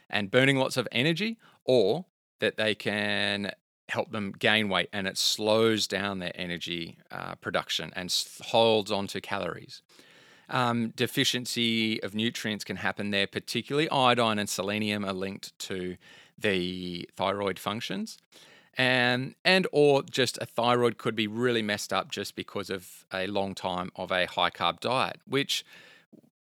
and 0.08 0.30
burning 0.30 0.56
lots 0.56 0.76
of 0.76 0.86
energy, 0.92 1.36
or 1.64 2.04
that 2.38 2.56
they 2.56 2.76
can 2.76 3.50
help 3.88 4.10
them 4.10 4.32
gain 4.38 4.68
weight 4.68 4.88
and 4.92 5.06
it 5.06 5.16
slows 5.16 5.86
down 5.86 6.18
their 6.18 6.32
energy 6.34 6.96
uh, 7.10 7.34
production 7.36 7.92
and 7.94 8.14
holds 8.42 8.90
on 8.90 9.06
to 9.06 9.20
calories. 9.20 9.82
Um, 10.48 10.90
deficiency 10.90 12.02
of 12.02 12.14
nutrients 12.14 12.64
can 12.64 12.76
happen 12.76 13.10
there, 13.10 13.26
particularly 13.26 13.88
iodine 13.90 14.38
and 14.38 14.48
selenium 14.48 15.04
are 15.04 15.12
linked 15.12 15.56
to 15.60 15.96
the 16.38 17.08
thyroid 17.16 17.58
functions. 17.58 18.18
And, 18.78 19.34
and 19.44 19.66
or 19.72 20.02
just 20.02 20.38
a 20.40 20.46
thyroid 20.46 20.98
could 20.98 21.16
be 21.16 21.26
really 21.26 21.62
messed 21.62 21.92
up 21.92 22.10
just 22.10 22.36
because 22.36 22.68
of 22.68 23.04
a 23.12 23.26
long 23.26 23.54
time 23.54 23.90
of 23.96 24.12
a 24.12 24.26
high 24.26 24.50
carb 24.50 24.80
diet, 24.80 25.20
which 25.26 25.64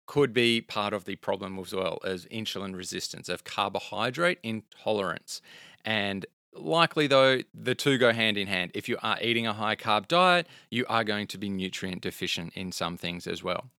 could 0.06 0.34
be 0.34 0.62
part 0.62 0.94
of 0.94 1.06
the 1.06 1.16
problem 1.18 1.60
as 1.60 1.74
well 1.74 2.00
as 2.04 2.26
insulin 2.28 2.76
resistance 2.76 3.30
of 3.30 3.44
carbohydrate 3.44 4.40
intolerance 4.44 5.42
and 5.86 6.26
Likely, 6.56 7.08
though, 7.08 7.40
the 7.54 7.76
two 7.76 7.98
go 7.98 8.14
hand 8.14 8.38
in 8.38 8.48
hand. 8.48 8.72
If 8.74 8.88
you 8.88 8.98
are 9.02 9.18
eating 9.22 9.48
a 9.48 9.54
high 9.54 9.76
carb 9.76 10.08
diet, 10.08 10.48
you 10.70 10.86
are 10.88 11.04
going 11.04 11.28
to 11.28 11.38
be 11.38 11.50
nutrient 11.50 12.02
deficient 12.02 12.54
in 12.56 12.72
some 12.72 12.98
things 12.98 13.26
as 13.26 13.44
well. 13.44 13.70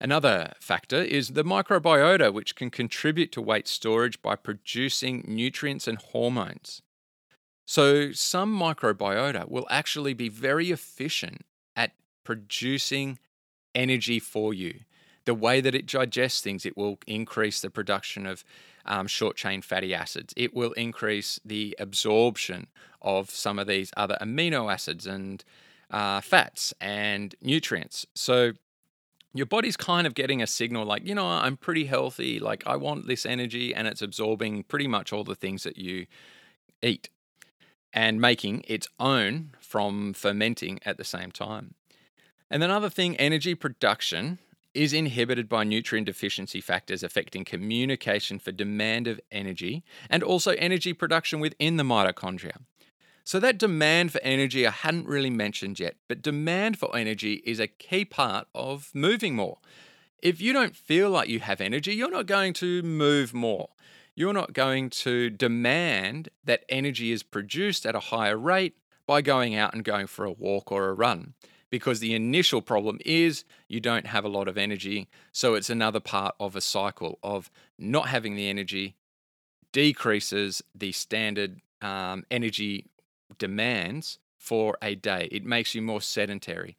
Another 0.00 0.54
factor 0.60 1.02
is 1.02 1.30
the 1.30 1.44
microbiota, 1.44 2.32
which 2.32 2.56
can 2.56 2.70
contribute 2.70 3.32
to 3.32 3.42
weight 3.42 3.68
storage 3.68 4.22
by 4.22 4.34
producing 4.34 5.24
nutrients 5.28 5.86
and 5.86 5.98
hormones. 5.98 6.80
So, 7.66 8.10
some 8.12 8.58
microbiota 8.58 9.48
will 9.48 9.66
actually 9.70 10.14
be 10.14 10.30
very 10.30 10.70
efficient 10.70 11.42
at 11.76 11.92
producing 12.24 13.18
energy 13.74 14.18
for 14.18 14.54
you. 14.54 14.80
The 15.26 15.34
way 15.34 15.60
that 15.60 15.74
it 15.74 15.86
digests 15.86 16.40
things, 16.40 16.64
it 16.64 16.78
will 16.78 16.98
increase 17.06 17.60
the 17.60 17.70
production 17.70 18.26
of 18.26 18.42
um, 18.90 19.06
short 19.06 19.36
chain 19.36 19.62
fatty 19.62 19.94
acids. 19.94 20.34
It 20.36 20.52
will 20.52 20.72
increase 20.72 21.38
the 21.44 21.76
absorption 21.78 22.66
of 23.00 23.30
some 23.30 23.58
of 23.58 23.68
these 23.68 23.92
other 23.96 24.18
amino 24.20 24.70
acids 24.70 25.06
and 25.06 25.42
uh, 25.90 26.20
fats 26.20 26.74
and 26.80 27.34
nutrients. 27.40 28.04
So 28.14 28.52
your 29.32 29.46
body's 29.46 29.76
kind 29.76 30.08
of 30.08 30.14
getting 30.14 30.42
a 30.42 30.46
signal 30.46 30.84
like, 30.84 31.06
you 31.06 31.14
know, 31.14 31.26
I'm 31.26 31.56
pretty 31.56 31.84
healthy, 31.84 32.40
like 32.40 32.64
I 32.66 32.74
want 32.74 33.06
this 33.06 33.24
energy, 33.24 33.72
and 33.72 33.86
it's 33.86 34.02
absorbing 34.02 34.64
pretty 34.64 34.88
much 34.88 35.12
all 35.12 35.22
the 35.22 35.36
things 35.36 35.62
that 35.62 35.78
you 35.78 36.06
eat 36.82 37.08
and 37.92 38.20
making 38.20 38.64
its 38.66 38.88
own 38.98 39.52
from 39.60 40.14
fermenting 40.14 40.80
at 40.84 40.96
the 40.96 41.04
same 41.04 41.30
time. 41.30 41.74
And 42.50 42.64
another 42.64 42.90
thing, 42.90 43.16
energy 43.16 43.54
production 43.54 44.40
is 44.74 44.92
inhibited 44.92 45.48
by 45.48 45.64
nutrient 45.64 46.06
deficiency 46.06 46.60
factors 46.60 47.02
affecting 47.02 47.44
communication 47.44 48.38
for 48.38 48.52
demand 48.52 49.06
of 49.06 49.20
energy 49.32 49.82
and 50.08 50.22
also 50.22 50.52
energy 50.52 50.92
production 50.92 51.40
within 51.40 51.76
the 51.76 51.82
mitochondria. 51.82 52.56
So, 53.24 53.38
that 53.40 53.58
demand 53.58 54.12
for 54.12 54.20
energy 54.22 54.66
I 54.66 54.70
hadn't 54.70 55.06
really 55.06 55.30
mentioned 55.30 55.78
yet, 55.78 55.96
but 56.08 56.22
demand 56.22 56.78
for 56.78 56.96
energy 56.96 57.42
is 57.44 57.60
a 57.60 57.66
key 57.66 58.04
part 58.04 58.48
of 58.54 58.90
moving 58.94 59.36
more. 59.36 59.58
If 60.22 60.40
you 60.40 60.52
don't 60.52 60.76
feel 60.76 61.10
like 61.10 61.28
you 61.28 61.40
have 61.40 61.60
energy, 61.60 61.94
you're 61.94 62.10
not 62.10 62.26
going 62.26 62.52
to 62.54 62.82
move 62.82 63.32
more. 63.34 63.70
You're 64.14 64.32
not 64.32 64.52
going 64.52 64.90
to 64.90 65.30
demand 65.30 66.28
that 66.44 66.64
energy 66.68 67.12
is 67.12 67.22
produced 67.22 67.86
at 67.86 67.94
a 67.94 68.00
higher 68.00 68.36
rate 68.36 68.76
by 69.06 69.22
going 69.22 69.54
out 69.54 69.74
and 69.74 69.84
going 69.84 70.06
for 70.06 70.24
a 70.24 70.32
walk 70.32 70.70
or 70.70 70.88
a 70.88 70.94
run 70.94 71.34
because 71.70 72.00
the 72.00 72.14
initial 72.14 72.60
problem 72.60 72.98
is 73.04 73.44
you 73.68 73.80
don't 73.80 74.06
have 74.06 74.24
a 74.24 74.28
lot 74.28 74.48
of 74.48 74.58
energy. 74.58 75.08
So 75.32 75.54
it's 75.54 75.70
another 75.70 76.00
part 76.00 76.34
of 76.40 76.56
a 76.56 76.60
cycle 76.60 77.18
of 77.22 77.50
not 77.78 78.08
having 78.08 78.34
the 78.34 78.48
energy 78.48 78.96
decreases 79.72 80.62
the 80.74 80.92
standard 80.92 81.60
um, 81.80 82.24
energy 82.30 82.86
demands 83.38 84.18
for 84.36 84.76
a 84.82 84.94
day. 84.94 85.28
It 85.30 85.44
makes 85.44 85.74
you 85.74 85.82
more 85.82 86.00
sedentary. 86.00 86.76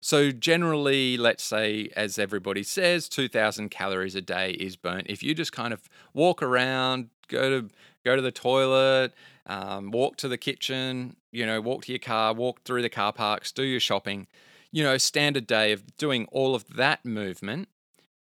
So, 0.00 0.30
generally, 0.30 1.16
let's 1.16 1.42
say, 1.42 1.90
as 1.96 2.20
everybody 2.20 2.62
says, 2.62 3.08
2000 3.08 3.68
calories 3.68 4.14
a 4.14 4.20
day 4.20 4.52
is 4.52 4.76
burnt. 4.76 5.08
If 5.08 5.24
you 5.24 5.34
just 5.34 5.50
kind 5.50 5.72
of 5.72 5.88
walk 6.14 6.40
around, 6.40 7.08
go 7.26 7.50
to 7.50 7.68
go 8.04 8.14
to 8.14 8.22
the 8.22 8.30
toilet, 8.30 9.12
um, 9.48 9.90
walk 9.90 10.16
to 10.18 10.28
the 10.28 10.38
kitchen, 10.38 11.16
you 11.32 11.46
know, 11.46 11.60
walk 11.60 11.84
to 11.86 11.92
your 11.92 11.98
car, 11.98 12.32
walk 12.32 12.62
through 12.64 12.82
the 12.82 12.88
car 12.88 13.12
parks, 13.12 13.50
do 13.50 13.62
your 13.62 13.80
shopping, 13.80 14.26
you 14.70 14.82
know, 14.82 14.98
standard 14.98 15.46
day 15.46 15.72
of 15.72 15.96
doing 15.96 16.26
all 16.30 16.54
of 16.54 16.76
that 16.76 17.04
movement. 17.04 17.68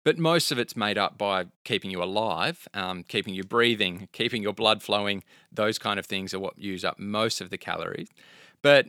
But 0.04 0.18
most 0.18 0.52
of 0.52 0.58
it's 0.58 0.76
made 0.76 0.98
up 0.98 1.18
by 1.18 1.46
keeping 1.64 1.92
you 1.92 2.02
alive, 2.02 2.68
um, 2.74 3.04
keeping 3.04 3.36
you 3.36 3.44
breathing, 3.44 4.08
keeping 4.14 4.42
your 4.42 4.54
blood 4.54 4.82
flowing. 4.82 5.24
Those 5.52 5.78
kind 5.78 6.00
of 6.00 6.06
things 6.06 6.34
are 6.34 6.40
what 6.40 6.58
use 6.58 6.84
up 6.84 6.98
most 6.98 7.42
of 7.42 7.50
the 7.50 7.58
calories. 7.58 8.10
But 8.62 8.88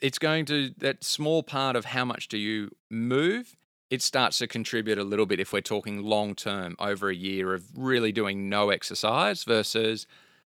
it's 0.00 0.18
going 0.18 0.46
to, 0.46 0.70
that 0.78 1.04
small 1.04 1.42
part 1.42 1.76
of 1.76 1.86
how 1.86 2.04
much 2.04 2.28
do 2.28 2.38
you 2.38 2.70
move, 2.88 3.56
it 3.90 4.00
starts 4.00 4.38
to 4.38 4.46
contribute 4.46 4.98
a 4.98 5.04
little 5.04 5.26
bit 5.26 5.40
if 5.40 5.52
we're 5.52 5.60
talking 5.60 6.02
long 6.02 6.34
term 6.34 6.76
over 6.78 7.08
a 7.08 7.14
year 7.14 7.52
of 7.52 7.64
really 7.76 8.12
doing 8.12 8.48
no 8.48 8.70
exercise 8.70 9.44
versus 9.44 10.06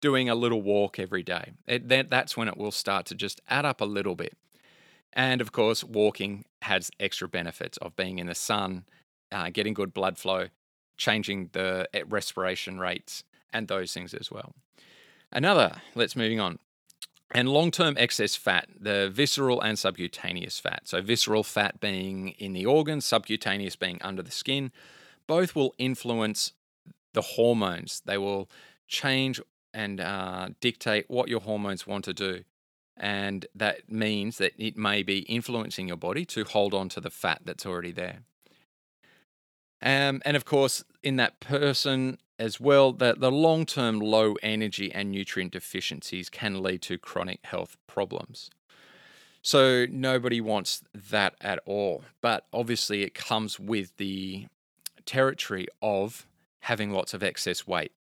doing 0.00 0.28
a 0.28 0.34
little 0.34 0.62
walk 0.62 0.98
every 0.98 1.22
day. 1.22 1.52
It, 1.66 1.88
that, 1.88 2.10
that's 2.10 2.36
when 2.36 2.48
it 2.48 2.56
will 2.56 2.72
start 2.72 3.06
to 3.06 3.14
just 3.14 3.40
add 3.48 3.64
up 3.64 3.80
a 3.80 3.84
little 3.84 4.14
bit. 4.14 4.36
And 5.12 5.40
of 5.40 5.52
course, 5.52 5.82
walking 5.82 6.44
has 6.62 6.90
extra 7.00 7.28
benefits 7.28 7.76
of 7.78 7.96
being 7.96 8.18
in 8.18 8.26
the 8.26 8.34
sun, 8.34 8.84
uh, 9.32 9.50
getting 9.50 9.74
good 9.74 9.92
blood 9.92 10.18
flow, 10.18 10.48
changing 10.96 11.50
the 11.52 11.88
eh, 11.92 12.02
respiration 12.08 12.78
rates, 12.78 13.24
and 13.52 13.68
those 13.68 13.92
things 13.92 14.14
as 14.14 14.30
well. 14.30 14.54
Another, 15.32 15.80
let's 15.94 16.16
moving 16.16 16.40
on. 16.40 16.58
And 17.32 17.48
long 17.48 17.70
term 17.70 17.94
excess 17.96 18.34
fat, 18.34 18.68
the 18.78 19.08
visceral 19.12 19.60
and 19.60 19.78
subcutaneous 19.78 20.58
fat. 20.58 20.82
So, 20.84 21.00
visceral 21.00 21.44
fat 21.44 21.78
being 21.78 22.30
in 22.38 22.52
the 22.54 22.66
organs, 22.66 23.06
subcutaneous 23.06 23.76
being 23.76 24.00
under 24.02 24.22
the 24.22 24.32
skin 24.32 24.72
both 25.28 25.54
will 25.54 25.76
influence 25.78 26.54
the 27.12 27.22
hormones. 27.22 28.02
They 28.04 28.18
will 28.18 28.50
change 28.88 29.40
and 29.72 30.00
uh, 30.00 30.48
dictate 30.60 31.06
what 31.08 31.28
your 31.28 31.40
hormones 31.40 31.86
want 31.86 32.04
to 32.04 32.14
do. 32.14 32.44
And 32.96 33.46
that 33.54 33.90
means 33.90 34.38
that 34.38 34.52
it 34.58 34.76
may 34.76 35.02
be 35.02 35.20
influencing 35.20 35.88
your 35.88 35.96
body 35.96 36.24
to 36.26 36.44
hold 36.44 36.74
on 36.74 36.88
to 36.90 37.00
the 37.00 37.10
fat 37.10 37.40
that's 37.44 37.64
already 37.64 37.92
there. 37.92 38.18
Um, 39.82 40.20
and 40.24 40.36
of 40.36 40.44
course, 40.44 40.84
in 41.02 41.16
that 41.16 41.40
person 41.40 42.18
as 42.38 42.60
well, 42.60 42.92
that 42.92 43.20
the 43.20 43.32
long 43.32 43.64
term 43.64 43.98
low 43.98 44.34
energy 44.42 44.92
and 44.92 45.10
nutrient 45.10 45.52
deficiencies 45.52 46.28
can 46.28 46.62
lead 46.62 46.82
to 46.82 46.98
chronic 46.98 47.40
health 47.44 47.76
problems. 47.86 48.50
So 49.42 49.86
nobody 49.90 50.40
wants 50.40 50.82
that 50.94 51.34
at 51.40 51.60
all. 51.64 52.04
But 52.20 52.46
obviously, 52.52 53.02
it 53.02 53.14
comes 53.14 53.58
with 53.58 53.96
the 53.96 54.46
territory 55.06 55.66
of 55.80 56.26
having 56.60 56.90
lots 56.90 57.14
of 57.14 57.22
excess 57.22 57.66
weight. 57.66 57.92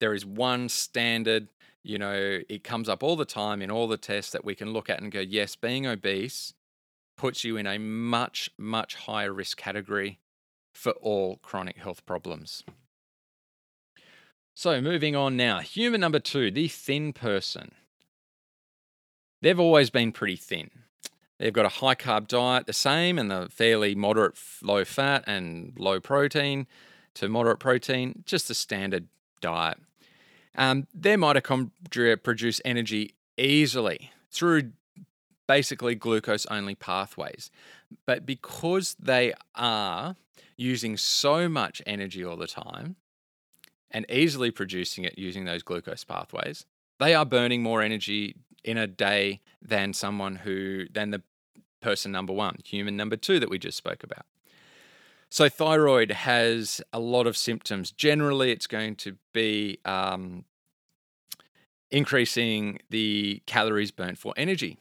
There 0.00 0.14
is 0.14 0.24
one 0.24 0.68
standard, 0.68 1.48
you 1.82 1.98
know, 1.98 2.40
it 2.48 2.64
comes 2.64 2.88
up 2.88 3.02
all 3.02 3.16
the 3.16 3.24
time 3.24 3.62
in 3.62 3.70
all 3.70 3.88
the 3.88 3.96
tests 3.96 4.32
that 4.32 4.44
we 4.44 4.54
can 4.54 4.72
look 4.72 4.88
at 4.88 5.00
and 5.00 5.10
go, 5.10 5.20
yes, 5.20 5.56
being 5.56 5.86
obese 5.86 6.54
puts 7.16 7.44
you 7.44 7.56
in 7.56 7.66
a 7.66 7.78
much, 7.78 8.50
much 8.56 8.94
higher 8.94 9.32
risk 9.32 9.56
category 9.56 10.20
for 10.72 10.92
all 10.92 11.36
chronic 11.42 11.76
health 11.76 12.06
problems. 12.06 12.62
So, 14.54 14.80
moving 14.80 15.14
on 15.14 15.36
now, 15.36 15.60
human 15.60 16.00
number 16.00 16.18
two, 16.18 16.50
the 16.50 16.68
thin 16.68 17.12
person. 17.12 17.72
They've 19.40 19.58
always 19.58 19.90
been 19.90 20.10
pretty 20.10 20.36
thin. 20.36 20.70
They've 21.38 21.52
got 21.52 21.66
a 21.66 21.80
high 21.80 21.94
carb 21.94 22.26
diet, 22.26 22.66
the 22.66 22.72
same, 22.72 23.18
and 23.18 23.30
the 23.30 23.48
fairly 23.50 23.94
moderate 23.94 24.36
low 24.62 24.84
fat 24.84 25.22
and 25.26 25.72
low 25.78 26.00
protein 26.00 26.66
to 27.14 27.28
moderate 27.28 27.60
protein, 27.60 28.24
just 28.26 28.50
a 28.50 28.54
standard 28.54 29.06
diet. 29.40 29.78
Um, 30.58 30.88
their 30.92 31.16
mitochondria 31.16 32.22
produce 32.22 32.60
energy 32.64 33.14
easily 33.38 34.10
through 34.30 34.72
basically 35.46 35.94
glucose 35.94 36.44
only 36.46 36.74
pathways. 36.74 37.50
But 38.04 38.26
because 38.26 38.94
they 39.00 39.32
are 39.54 40.16
using 40.56 40.96
so 40.96 41.48
much 41.48 41.80
energy 41.86 42.24
all 42.24 42.36
the 42.36 42.46
time 42.46 42.96
and 43.90 44.04
easily 44.10 44.50
producing 44.50 45.04
it 45.04 45.16
using 45.18 45.44
those 45.46 45.62
glucose 45.62 46.04
pathways, 46.04 46.66
they 46.98 47.14
are 47.14 47.24
burning 47.24 47.62
more 47.62 47.80
energy 47.80 48.36
in 48.62 48.76
a 48.76 48.86
day 48.86 49.40
than 49.62 49.94
someone 49.94 50.36
who 50.36 50.86
than 50.92 51.10
the 51.10 51.22
person 51.80 52.12
number 52.12 52.32
one, 52.32 52.56
human 52.64 52.96
number 52.96 53.16
two 53.16 53.38
that 53.38 53.48
we 53.48 53.58
just 53.58 53.78
spoke 53.78 54.02
about. 54.02 54.26
So, 55.30 55.48
thyroid 55.48 56.10
has 56.10 56.80
a 56.92 56.98
lot 56.98 57.26
of 57.26 57.36
symptoms. 57.36 57.92
Generally, 57.92 58.50
it's 58.50 58.66
going 58.66 58.96
to 58.96 59.16
be 59.32 59.78
um, 59.84 60.44
increasing 61.90 62.80
the 62.90 63.42
calories 63.46 63.90
burnt 63.90 64.18
for 64.18 64.34
energy. 64.36 64.78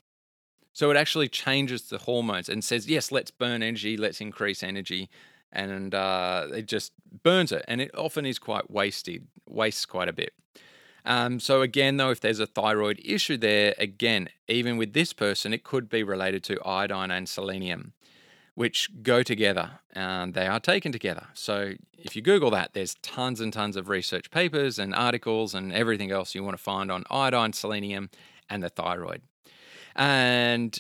So, 0.74 0.92
it 0.92 0.98
actually 0.98 1.28
changes 1.28 1.84
the 1.84 1.98
hormones 1.98 2.50
and 2.50 2.64
says, 2.64 2.88
yes, 2.88 3.12
let's 3.12 3.32
burn 3.32 3.64
energy, 3.64 3.98
let's 3.98 4.22
increase 4.22 4.62
energy. 4.62 5.10
And 5.52 5.96
uh, 5.96 6.48
it 6.54 6.68
just 6.68 6.92
burns 7.24 7.52
it. 7.52 7.66
And 7.68 7.82
it 7.82 7.92
often 7.98 8.26
is 8.26 8.38
quite 8.38 8.70
wasted, 8.70 9.28
wastes 9.48 9.86
quite 9.86 10.10
a 10.10 10.14
bit. 10.14 10.34
Um, 11.08 11.40
so 11.40 11.62
again, 11.62 11.96
though, 11.96 12.12
if 12.12 12.20
there's 12.20 12.42
a 12.42 12.46
thyroid 12.46 13.00
issue 13.04 13.38
there, 13.38 13.74
again, 13.78 14.28
even 14.50 14.76
with 14.76 14.92
this 14.92 15.14
person, 15.14 15.54
it 15.54 15.64
could 15.64 15.90
be 15.90 16.04
related 16.04 16.44
to 16.46 16.62
iodine 16.66 17.12
and 17.12 17.30
selenium, 17.30 17.94
which 18.58 18.90
go 19.04 19.22
together 19.22 19.70
and 19.94 20.34
they 20.34 20.48
are 20.48 20.60
taken 20.60 20.92
together. 20.92 21.28
So 21.36 21.74
if 21.96 22.16
you 22.16 22.24
Google 22.24 22.50
that, 22.50 22.74
there's 22.74 22.96
tons 23.04 23.40
and 23.40 23.54
tons 23.54 23.76
of 23.76 23.88
research 23.88 24.32
papers 24.32 24.80
and 24.80 24.96
articles 24.96 25.54
and 25.54 25.72
everything 25.72 26.10
else 26.10 26.34
you 26.34 26.44
want 26.44 26.58
to 26.58 26.64
find 26.64 26.92
on 26.92 27.04
iodine, 27.12 27.54
selenium, 27.54 28.10
and 28.50 28.64
the 28.64 28.70
thyroid. 28.70 29.22
And 29.96 30.76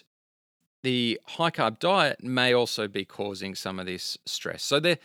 the 0.81 1.21
high 1.27 1.51
carb 1.51 1.77
diet 1.77 2.23
may 2.23 2.51
also 2.51 2.87
be 2.87 3.05
causing 3.05 3.53
some 3.53 3.77
of 3.77 3.85
this 3.85 4.17
stress. 4.25 4.63
So 4.63 4.79
they're 4.79 4.97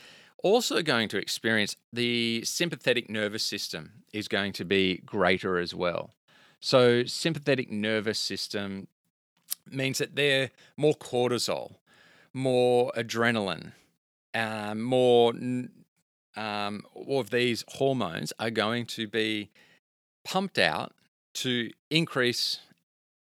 also 0.42 0.80
going 0.80 1.10
to 1.10 1.18
experience 1.18 1.76
the 1.92 2.42
sympathetic 2.42 3.10
nervous 3.10 3.44
system 3.44 3.92
is 4.14 4.28
going 4.28 4.54
to 4.54 4.64
be 4.64 5.02
greater 5.04 5.58
as 5.58 5.74
well. 5.74 6.14
So, 6.58 7.04
sympathetic 7.04 7.70
nervous 7.70 8.18
system 8.18 8.86
means 9.70 9.98
that 9.98 10.16
they're 10.16 10.52
more 10.76 10.94
cortisol, 10.94 11.74
more 12.34 12.92
adrenaline, 12.96 13.72
um, 14.34 14.80
more 14.80 15.32
um, 16.36 16.82
all 16.94 17.20
of 17.20 17.30
these 17.30 17.64
hormones 17.68 18.32
are 18.38 18.50
going 18.50 18.86
to 18.86 19.06
be 19.06 19.50
pumped 20.24 20.58
out 20.58 20.94
to 21.34 21.70
increase 21.90 22.60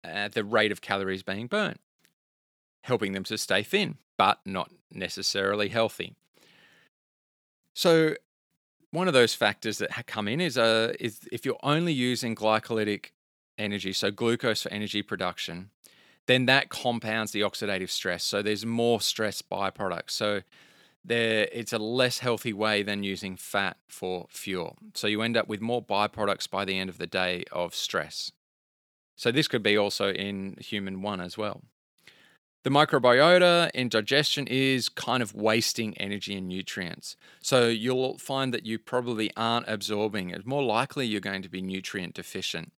uh, 0.03 0.27
the 0.29 0.43
rate 0.43 0.71
of 0.71 0.81
calories 0.81 1.23
being 1.23 1.47
burnt, 1.47 1.79
helping 2.83 3.13
them 3.13 3.23
to 3.25 3.37
stay 3.37 3.63
thin, 3.63 3.97
but 4.17 4.39
not 4.45 4.71
necessarily 4.91 5.69
healthy. 5.69 6.15
So, 7.73 8.15
one 8.91 9.07
of 9.07 9.13
those 9.13 9.33
factors 9.33 9.79
that 9.79 10.07
come 10.07 10.27
in 10.27 10.39
is 10.39 10.57
uh, 10.57 10.93
is 10.99 11.19
if 11.31 11.45
you're 11.45 11.59
only 11.63 11.91
using 11.91 12.33
glycolytic 12.33 13.07
energy, 13.57 13.91
so 13.91 14.09
glucose 14.09 14.63
for 14.63 14.71
energy 14.71 15.01
production, 15.01 15.69
then 16.27 16.45
that 16.47 16.69
compounds 16.69 17.31
the 17.31 17.41
oxidative 17.41 17.89
stress. 17.89 18.23
So 18.23 18.41
there's 18.41 18.65
more 18.65 19.01
stress 19.01 19.41
byproducts. 19.41 20.11
So 20.11 20.41
there, 21.03 21.47
it's 21.51 21.73
a 21.73 21.77
less 21.77 22.19
healthy 22.19 22.53
way 22.53 22.81
than 22.81 23.03
using 23.03 23.35
fat 23.35 23.77
for 23.87 24.25
fuel. 24.29 24.77
So 24.93 25.07
you 25.07 25.21
end 25.21 25.37
up 25.37 25.47
with 25.47 25.61
more 25.61 25.83
byproducts 25.83 26.49
by 26.49 26.65
the 26.65 26.77
end 26.77 26.89
of 26.89 26.97
the 26.97 27.07
day 27.07 27.43
of 27.51 27.75
stress. 27.75 28.31
So 29.15 29.31
this 29.31 29.47
could 29.47 29.63
be 29.63 29.77
also 29.77 30.11
in 30.11 30.57
human 30.59 31.01
one 31.01 31.21
as 31.21 31.37
well. 31.37 31.61
The 32.63 32.71
microbiota 32.71 33.69
in 33.75 33.89
digestion 33.89 34.47
is 34.47 34.89
kind 34.89 35.21
of 35.21 35.35
wasting 35.35 35.95
energy 35.99 36.33
and 36.35 36.47
nutrients. 36.47 37.15
So 37.39 37.67
you'll 37.67 38.17
find 38.17 38.51
that 38.55 38.65
you 38.65 38.79
probably 38.79 39.29
aren't 39.37 39.69
absorbing. 39.69 40.31
It's 40.31 40.47
more 40.47 40.63
likely 40.63 41.05
you're 41.05 41.21
going 41.21 41.43
to 41.43 41.49
be 41.49 41.61
nutrient 41.61 42.15
deficient 42.15 42.73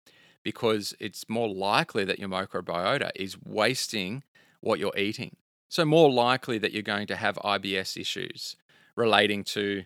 because 0.50 0.94
it's 1.00 1.28
more 1.28 1.48
likely 1.48 2.04
that 2.04 2.20
your 2.20 2.28
microbiota 2.28 3.10
is 3.16 3.36
wasting 3.44 4.22
what 4.60 4.78
you're 4.78 4.96
eating. 4.96 5.34
So 5.68 5.84
more 5.84 6.08
likely 6.08 6.58
that 6.58 6.72
you're 6.72 6.82
going 6.94 7.08
to 7.08 7.16
have 7.16 7.34
IBS 7.56 8.00
issues 8.00 8.54
relating 8.94 9.42
to 9.42 9.82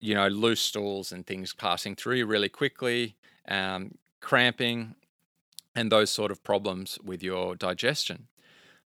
you 0.00 0.14
know 0.14 0.28
loose 0.28 0.62
stools 0.62 1.12
and 1.12 1.26
things 1.26 1.52
passing 1.52 1.94
through 1.94 2.24
really 2.24 2.48
quickly, 2.48 3.16
um, 3.46 3.98
cramping, 4.22 4.94
and 5.74 5.92
those 5.92 6.10
sort 6.10 6.30
of 6.30 6.42
problems 6.42 6.98
with 7.04 7.22
your 7.22 7.54
digestion 7.54 8.28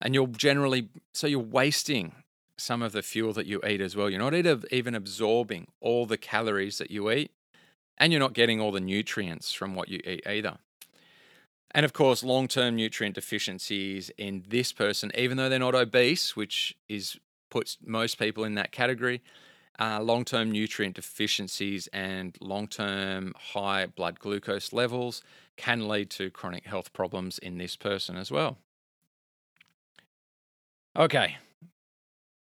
and 0.02 0.16
you're 0.16 0.28
generally 0.28 0.88
so 1.14 1.28
you're 1.28 1.40
wasting 1.40 2.14
some 2.58 2.82
of 2.82 2.92
the 2.94 3.02
fuel 3.02 3.34
that 3.34 3.48
you 3.48 3.60
eat 3.68 3.82
as 3.82 3.96
well. 3.96 4.10
You're 4.10 4.20
not 4.20 4.36
even 4.72 4.96
absorbing 4.96 5.68
all 5.82 6.06
the 6.06 6.18
calories 6.18 6.78
that 6.78 6.92
you 6.92 7.12
eat, 7.12 7.32
and 8.02 8.12
you're 8.12 8.20
not 8.20 8.34
getting 8.34 8.60
all 8.60 8.72
the 8.72 8.80
nutrients 8.82 9.54
from 9.54 9.76
what 9.76 9.88
you 9.88 10.02
eat 10.04 10.26
either. 10.28 10.58
And 11.74 11.86
of 11.86 11.94
course, 11.94 12.24
long 12.24 12.48
term 12.50 12.76
nutrient 12.76 13.16
deficiencies 13.16 14.12
in 14.18 14.44
this 14.50 14.74
person, 14.74 15.12
even 15.16 15.38
though 15.38 15.48
they're 15.48 15.60
not 15.60 15.76
obese, 15.76 16.36
which 16.36 16.76
is 16.90 17.18
puts 17.50 17.78
most 17.86 18.18
people 18.18 18.44
in 18.44 18.56
that 18.56 18.72
category, 18.72 19.22
uh, 19.80 20.02
long 20.02 20.26
term 20.26 20.52
nutrient 20.52 20.96
deficiencies 20.96 21.88
and 21.94 22.36
long 22.42 22.68
term 22.68 23.34
high 23.54 23.86
blood 23.86 24.20
glucose 24.20 24.74
levels 24.74 25.22
can 25.56 25.88
lead 25.88 26.10
to 26.10 26.32
chronic 26.32 26.66
health 26.66 26.92
problems 26.94 27.38
in 27.38 27.60
this 27.60 27.76
person 27.76 28.18
as 28.18 28.32
well. 28.32 28.58
Okay, 30.98 31.38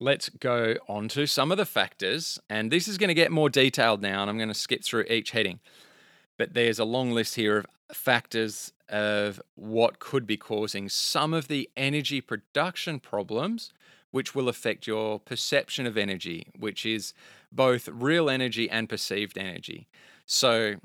let's 0.01 0.29
go 0.29 0.77
on 0.89 1.09
to 1.09 1.27
some 1.27 1.51
of 1.51 1.59
the 1.59 1.67
factors. 1.67 2.39
And 2.49 2.71
this 2.71 2.89
is 2.89 2.99
going 2.99 3.09
to 3.09 3.15
get 3.15 3.33
more 3.33 3.49
detailed 3.49 4.03
now, 4.03 4.23
and 4.23 4.31
I'm 4.31 4.37
going 4.37 4.49
to 4.49 4.55
skip 4.55 4.85
through 4.85 5.05
each 5.05 5.31
heading. 5.31 5.61
But 6.37 6.55
there's 6.55 6.79
a 6.79 6.85
long 6.85 7.13
list 7.13 7.35
here 7.35 7.59
of 7.59 7.67
factors 7.93 8.73
of 8.89 9.41
what 9.55 9.99
could 9.99 10.27
be 10.27 10.37
causing 10.37 10.89
some 10.89 11.35
of 11.35 11.49
the 11.49 11.69
energy 11.77 12.21
production 12.21 13.01
problems, 13.01 13.73
which 14.11 14.35
will 14.35 14.49
affect 14.49 14.87
your 14.87 15.19
perception 15.19 15.87
of 15.87 15.97
energy, 15.97 16.47
which 16.59 16.87
is 16.87 17.13
both 17.51 17.89
real 17.89 18.31
energy 18.31 18.69
and 18.71 18.89
perceived 18.89 19.39
energy. 19.39 19.89
So, 20.27 20.77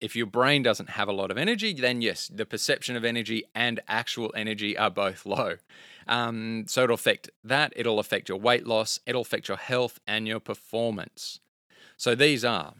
if 0.00 0.16
your 0.16 0.26
brain 0.26 0.62
doesn't 0.62 0.90
have 0.90 1.08
a 1.08 1.12
lot 1.12 1.30
of 1.30 1.36
energy, 1.36 1.74
then 1.74 2.00
yes, 2.00 2.30
the 2.32 2.46
perception 2.46 2.96
of 2.96 3.04
energy 3.04 3.44
and 3.54 3.80
actual 3.86 4.32
energy 4.34 4.76
are 4.76 4.90
both 4.90 5.26
low. 5.26 5.56
Um, 6.10 6.64
so 6.66 6.84
it'll 6.84 6.94
affect 6.94 7.30
that, 7.42 7.72
it'll 7.76 7.98
affect 7.98 8.28
your 8.28 8.38
weight 8.38 8.66
loss, 8.66 9.00
it'll 9.06 9.22
affect 9.22 9.48
your 9.48 9.56
health 9.56 9.98
and 10.06 10.28
your 10.28 10.40
performance. 10.40 11.40
So 11.96 12.14
these 12.14 12.44
are 12.44 12.74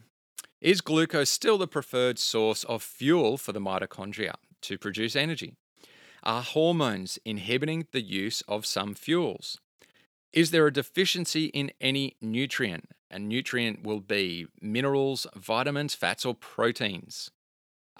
Is 0.59 0.81
glucose 0.81 1.29
still 1.29 1.57
the 1.57 1.67
preferred 1.67 2.19
source 2.19 2.63
of 2.65 2.83
fuel 2.83 3.37
for 3.37 3.53
the 3.53 3.61
mitochondria 3.61 4.33
to 4.61 4.77
produce 4.77 5.15
energy? 5.15 5.55
Are 6.23 6.43
hormones 6.43 7.17
inhibiting 7.25 7.87
the 7.91 8.01
use 8.01 8.41
of 8.47 8.65
some 8.65 8.93
fuels? 8.93 9.57
Is 10.33 10.51
there 10.51 10.67
a 10.67 10.73
deficiency 10.73 11.45
in 11.45 11.71
any 11.81 12.17
nutrient? 12.21 12.89
a 13.11 13.19
nutrient 13.19 13.83
will 13.83 13.99
be 13.99 14.47
minerals, 14.61 15.27
vitamins, 15.35 15.93
fats, 15.93 16.25
or 16.25 16.33
proteins. 16.33 17.29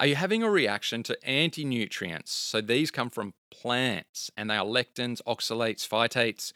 Are 0.02 0.06
you 0.06 0.16
having 0.16 0.42
a 0.42 0.50
reaction 0.50 1.04
to 1.04 1.24
anti 1.24 1.64
nutrients? 1.64 2.32
So 2.32 2.60
these 2.60 2.90
come 2.90 3.08
from 3.08 3.34
plants 3.52 4.32
and 4.36 4.50
they 4.50 4.56
are 4.56 4.64
lectins, 4.64 5.22
oxalates, 5.28 5.88
phytates, 5.88 6.52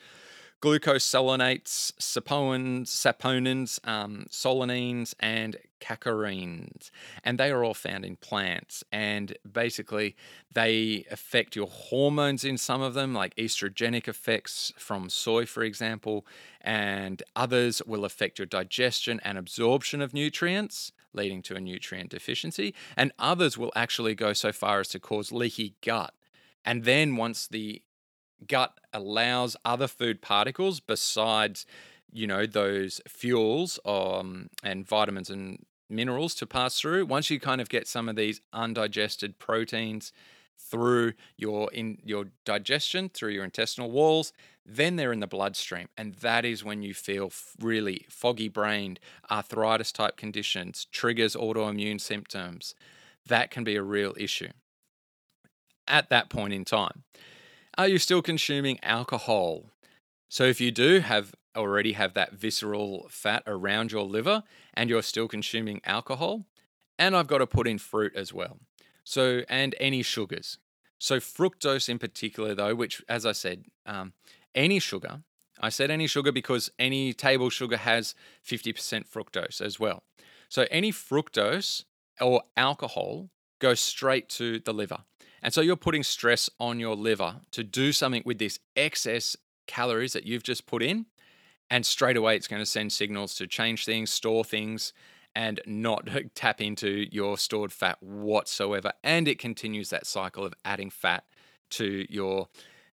glucosinolates, 0.60 1.92
sapoins, 1.92 2.86
saponins, 2.86 3.78
um, 3.86 4.26
solanines, 4.32 5.14
and 5.20 5.58
cacarines. 5.80 6.90
And 7.22 7.38
they 7.38 7.52
are 7.52 7.62
all 7.62 7.72
found 7.72 8.04
in 8.04 8.16
plants. 8.16 8.82
And 8.90 9.38
basically, 9.48 10.16
they 10.52 11.06
affect 11.12 11.54
your 11.54 11.68
hormones 11.68 12.44
in 12.44 12.58
some 12.58 12.82
of 12.82 12.94
them, 12.94 13.14
like 13.14 13.36
estrogenic 13.36 14.08
effects 14.08 14.72
from 14.76 15.08
soy, 15.08 15.46
for 15.46 15.62
example. 15.62 16.26
And 16.60 17.22
others 17.36 17.80
will 17.86 18.04
affect 18.04 18.40
your 18.40 18.46
digestion 18.46 19.20
and 19.22 19.38
absorption 19.38 20.02
of 20.02 20.12
nutrients. 20.12 20.90
Leading 21.16 21.42
to 21.42 21.56
a 21.56 21.60
nutrient 21.60 22.10
deficiency, 22.10 22.74
and 22.96 23.12
others 23.18 23.56
will 23.56 23.72
actually 23.74 24.14
go 24.14 24.32
so 24.32 24.52
far 24.52 24.80
as 24.80 24.88
to 24.88 25.00
cause 25.00 25.32
leaky 25.32 25.74
gut. 25.82 26.14
And 26.64 26.84
then, 26.84 27.16
once 27.16 27.48
the 27.48 27.82
gut 28.46 28.78
allows 28.92 29.56
other 29.64 29.88
food 29.88 30.20
particles 30.20 30.80
besides 30.80 31.64
you 32.12 32.26
know 32.26 32.46
those 32.46 33.00
fuels 33.08 33.78
um, 33.84 34.48
and 34.62 34.86
vitamins 34.86 35.30
and 35.30 35.64
minerals 35.88 36.34
to 36.34 36.46
pass 36.46 36.80
through 36.80 37.06
once 37.06 37.30
you 37.30 37.38
kind 37.38 37.60
of 37.60 37.68
get 37.68 37.86
some 37.86 38.08
of 38.08 38.16
these 38.16 38.40
undigested 38.52 39.38
proteins 39.38 40.12
through 40.58 41.12
your 41.36 41.72
in 41.72 41.98
your 42.04 42.26
digestion 42.44 43.08
through 43.08 43.30
your 43.30 43.44
intestinal 43.44 43.90
walls 43.90 44.32
then 44.68 44.96
they're 44.96 45.12
in 45.12 45.20
the 45.20 45.26
bloodstream 45.26 45.88
and 45.96 46.14
that 46.16 46.44
is 46.44 46.64
when 46.64 46.82
you 46.82 46.92
feel 46.92 47.30
really 47.60 48.04
foggy 48.08 48.48
brained 48.48 48.98
arthritis 49.30 49.92
type 49.92 50.16
conditions 50.16 50.86
triggers 50.90 51.36
autoimmune 51.36 52.00
symptoms 52.00 52.74
that 53.26 53.50
can 53.50 53.64
be 53.64 53.76
a 53.76 53.82
real 53.82 54.14
issue 54.18 54.48
at 55.88 56.10
that 56.10 56.28
point 56.28 56.52
in 56.52 56.64
time 56.64 57.04
are 57.78 57.88
you 57.88 57.98
still 57.98 58.22
consuming 58.22 58.78
alcohol? 58.82 59.64
So 60.28 60.44
if 60.44 60.60
you 60.60 60.70
do 60.70 61.00
have 61.00 61.34
already 61.54 61.92
have 61.92 62.14
that 62.14 62.32
visceral 62.32 63.06
fat 63.10 63.42
around 63.46 63.92
your 63.92 64.04
liver 64.04 64.44
and 64.74 64.88
you're 64.88 65.02
still 65.02 65.28
consuming 65.28 65.80
alcohol, 65.84 66.46
and 66.98 67.14
I've 67.14 67.26
got 67.26 67.38
to 67.38 67.46
put 67.46 67.68
in 67.68 67.78
fruit 67.78 68.14
as 68.16 68.32
well. 68.32 68.58
So 69.04 69.42
and 69.48 69.74
any 69.78 70.02
sugars. 70.02 70.58
So 70.98 71.18
fructose 71.18 71.90
in 71.90 71.98
particular 71.98 72.54
though, 72.54 72.74
which 72.74 73.02
as 73.08 73.26
I 73.26 73.32
said, 73.32 73.64
um, 73.84 74.14
any 74.56 74.80
sugar. 74.80 75.20
I 75.60 75.68
said 75.68 75.90
any 75.90 76.06
sugar 76.06 76.32
because 76.32 76.70
any 76.78 77.12
table 77.12 77.50
sugar 77.50 77.76
has 77.76 78.14
50% 78.46 79.08
fructose 79.08 79.60
as 79.60 79.78
well. 79.78 80.02
So 80.48 80.66
any 80.70 80.92
fructose 80.92 81.84
or 82.20 82.42
alcohol 82.56 83.30
goes 83.60 83.80
straight 83.80 84.28
to 84.30 84.58
the 84.58 84.72
liver. 84.72 84.98
And 85.42 85.54
so 85.54 85.60
you're 85.60 85.76
putting 85.76 86.02
stress 86.02 86.50
on 86.58 86.80
your 86.80 86.96
liver 86.96 87.36
to 87.52 87.62
do 87.62 87.92
something 87.92 88.22
with 88.24 88.38
this 88.38 88.58
excess 88.74 89.36
calories 89.66 90.12
that 90.12 90.26
you've 90.26 90.42
just 90.42 90.66
put 90.66 90.82
in. 90.82 91.06
And 91.70 91.84
straight 91.84 92.16
away, 92.16 92.36
it's 92.36 92.48
going 92.48 92.62
to 92.62 92.66
send 92.66 92.92
signals 92.92 93.34
to 93.36 93.46
change 93.46 93.84
things, 93.84 94.10
store 94.10 94.44
things, 94.44 94.92
and 95.34 95.60
not 95.66 96.08
tap 96.34 96.60
into 96.60 97.06
your 97.10 97.38
stored 97.38 97.72
fat 97.72 98.02
whatsoever. 98.02 98.92
And 99.02 99.28
it 99.28 99.38
continues 99.38 99.90
that 99.90 100.06
cycle 100.06 100.44
of 100.44 100.54
adding 100.64 100.90
fat 100.90 101.24
to 101.70 102.06
your 102.08 102.48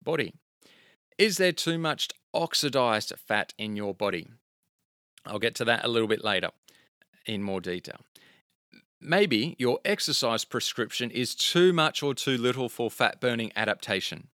body. 0.02 0.34
Is 1.18 1.38
there 1.38 1.52
too 1.52 1.78
much 1.78 2.08
oxidized 2.34 3.12
fat 3.16 3.54
in 3.56 3.76
your 3.76 3.94
body? 3.94 4.28
I'll 5.24 5.38
get 5.38 5.54
to 5.56 5.64
that 5.64 5.84
a 5.84 5.88
little 5.88 6.08
bit 6.08 6.24
later 6.24 6.50
in 7.24 7.42
more 7.42 7.60
detail. 7.60 8.00
Maybe 9.00 9.56
your 9.58 9.78
exercise 9.84 10.44
prescription 10.44 11.10
is 11.10 11.34
too 11.34 11.72
much 11.72 12.02
or 12.02 12.14
too 12.14 12.36
little 12.36 12.68
for 12.68 12.90
fat 12.90 13.20
burning 13.20 13.52
adaptation. 13.56 14.28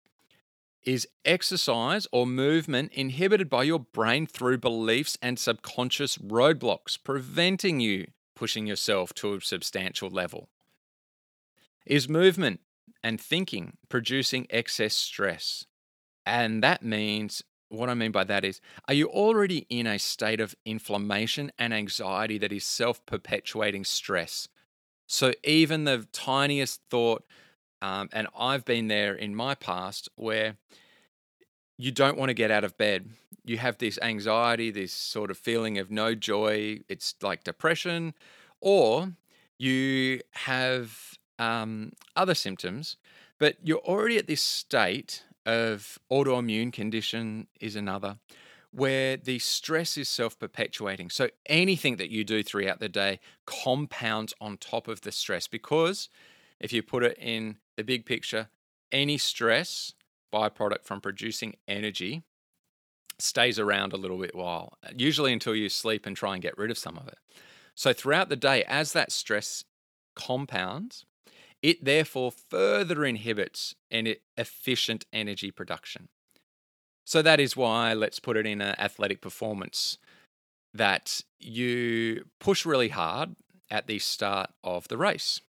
Is 0.84 1.08
exercise 1.26 2.08
or 2.12 2.26
movement 2.26 2.92
inhibited 2.94 3.50
by 3.50 3.64
your 3.64 3.80
brain 3.80 4.26
through 4.26 4.58
beliefs 4.58 5.18
and 5.22 5.38
subconscious 5.38 6.18
roadblocks, 6.18 6.98
preventing 7.02 7.80
you 7.80 8.08
pushing 8.36 8.66
yourself 8.66 9.14
to 9.16 9.36
a 9.36 9.42
substantial 9.42 10.10
level? 10.10 10.50
Is 11.86 12.10
movement 12.10 12.62
and 13.04 13.22
thinking 13.22 13.78
producing 13.90 14.48
excess 14.50 14.96
stress? 14.96 15.66
And 16.32 16.64
that 16.64 16.82
means 16.82 17.44
what 17.68 17.90
I 17.90 17.94
mean 17.94 18.14
by 18.14 18.24
that 18.24 18.46
is, 18.46 18.62
are 18.88 18.94
you 18.94 19.08
already 19.08 19.68
in 19.70 19.86
a 19.86 20.00
state 20.00 20.40
of 20.40 20.56
inflammation 20.66 21.52
and 21.60 21.74
anxiety 21.74 22.38
that 22.38 22.54
is 22.54 22.64
self 22.64 23.06
perpetuating 23.06 23.84
stress? 23.84 24.48
So, 25.08 25.34
even 25.44 25.84
the 25.84 26.08
tiniest 26.14 26.80
thought, 26.90 27.26
um, 27.82 28.08
and 28.14 28.30
I've 28.38 28.64
been 28.64 28.88
there 28.88 29.14
in 29.14 29.36
my 29.36 29.56
past 29.56 30.08
where 30.16 30.56
you 31.78 31.92
don't 31.92 32.18
want 32.18 32.30
to 32.30 32.34
get 32.34 32.50
out 32.50 32.64
of 32.64 32.78
bed. 32.78 33.10
You 33.44 33.58
have 33.58 33.78
this 33.80 34.00
anxiety, 34.02 34.72
this 34.72 34.94
sort 34.94 35.32
of 35.32 35.38
feeling 35.38 35.78
of 35.80 35.92
no 35.92 36.16
joy. 36.16 36.80
It's 36.88 37.14
like 37.22 37.44
depression, 37.44 38.14
or 38.62 39.12
you 39.58 40.22
have 40.32 41.18
um, 41.40 41.92
other 42.16 42.36
symptoms, 42.36 42.96
but 43.38 43.58
you're 43.62 43.80
already 43.80 44.18
at 44.18 44.28
this 44.28 44.42
state 44.42 45.26
of 45.46 46.00
autoimmune 46.12 46.72
condition 46.72 47.48
is 47.60 47.76
another 47.76 48.18
where 48.72 49.18
the 49.18 49.40
stress 49.40 49.98
is 49.98 50.10
self 50.10 50.40
perpetuating. 50.40 51.10
So 51.10 51.30
anything 51.46 51.98
that 51.98 52.10
you 52.10 52.24
do 52.24 52.42
throughout 52.42 52.80
the 52.80 52.90
day 52.90 53.20
compounds 53.46 54.34
on 54.40 54.58
top 54.58 54.88
of 54.88 55.02
the 55.02 55.12
stress 55.12 55.48
because 55.48 56.10
if 56.60 56.72
you 56.72 56.82
put 56.82 57.04
it 57.04 57.18
in 57.20 57.58
the 57.76 57.84
big 57.84 58.06
picture, 58.06 58.50
any 58.92 59.18
stress 59.18 59.94
byproduct 60.34 60.84
from 60.84 61.02
producing 61.02 61.56
energy 61.68 62.24
stays 63.20 63.60
around 63.60 63.94
a 63.94 63.98
little 63.98 64.18
bit 64.18 64.34
while, 64.34 64.74
usually 64.96 65.34
until 65.34 65.56
you 65.56 65.70
sleep 65.70 66.06
and 66.06 66.16
try 66.16 66.34
and 66.34 66.42
get 66.42 66.58
rid 66.58 66.72
of 66.72 66.78
some 66.78 66.98
of 66.98 67.08
it. 67.08 67.18
So 67.76 67.94
throughout 67.94 68.30
the 68.30 68.36
day, 68.36 68.64
as 68.64 68.94
that 68.94 69.12
stress 69.12 69.64
compounds, 70.16 71.06
it 71.62 71.86
therefore 71.86 72.32
further 72.32 73.06
inhibits 73.06 73.76
an 73.90 74.16
efficient 74.38 75.06
energy 75.14 75.52
production. 75.52 76.08
So 77.06 77.22
that 77.22 77.40
is 77.40 77.58
why, 77.58 77.94
let's 77.94 78.20
put 78.20 78.38
it 78.38 78.46
in 78.46 78.62
an 78.62 78.76
athletic 78.80 79.22
performance, 79.22 79.98
that 80.74 81.22
you 81.40 82.26
push 82.40 82.66
really 82.66 82.90
hard 82.90 83.36
at 83.70 83.88
the 83.88 84.00
start 84.00 84.52
of 84.64 84.88
the 84.88 84.98
race. 84.98 85.42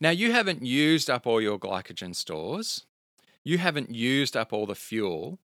Now, 0.00 0.10
you 0.10 0.32
haven't 0.32 0.64
used 0.64 1.08
up 1.08 1.26
all 1.26 1.40
your 1.40 1.58
glycogen 1.58 2.14
stores, 2.14 2.84
you 3.44 3.58
haven't 3.58 3.94
used 3.94 4.36
up 4.36 4.52
all 4.52 4.66
the 4.66 4.74
fuel, 4.74 5.38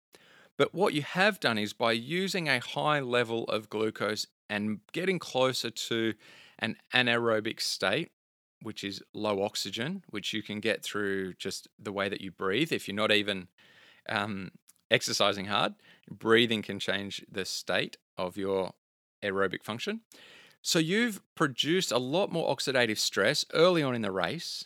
but 0.58 0.74
what 0.74 0.94
you 0.94 1.02
have 1.02 1.40
done 1.40 1.58
is 1.58 1.74
by 1.74 1.92
using 1.92 2.48
a 2.48 2.60
high 2.60 3.02
level 3.02 3.44
of 3.46 3.70
glucose 3.70 4.28
and 4.50 4.80
getting 4.94 5.20
closer 5.20 5.70
to 5.70 6.14
an 6.60 6.78
anaerobic 6.94 7.60
state, 7.60 8.12
which 8.66 8.84
is 8.84 9.02
low 9.14 9.44
oxygen, 9.44 10.04
which 10.10 10.34
you 10.34 10.42
can 10.42 10.60
get 10.60 10.84
through 10.84 11.36
just 11.36 11.68
the 11.78 11.92
way 11.92 12.10
that 12.10 12.22
you 12.22 12.32
breathe. 12.32 12.74
If 12.74 12.88
you're 12.88 12.96
not 12.96 13.12
even 13.12 13.48
um, 14.10 14.52
exercising 14.90 15.46
hard, 15.46 15.76
breathing 16.10 16.64
can 16.64 16.80
change 16.80 17.24
the 17.32 17.46
state 17.46 17.98
of 18.18 18.38
your 18.38 18.74
aerobic 19.24 19.64
function. 19.64 20.02
So 20.62 20.80
you've 20.80 21.22
produced 21.36 21.92
a 21.92 22.00
lot 22.00 22.32
more 22.32 22.54
oxidative 22.54 22.98
stress 22.98 23.46
early 23.54 23.84
on 23.84 23.94
in 23.94 24.02
the 24.02 24.12
race, 24.12 24.66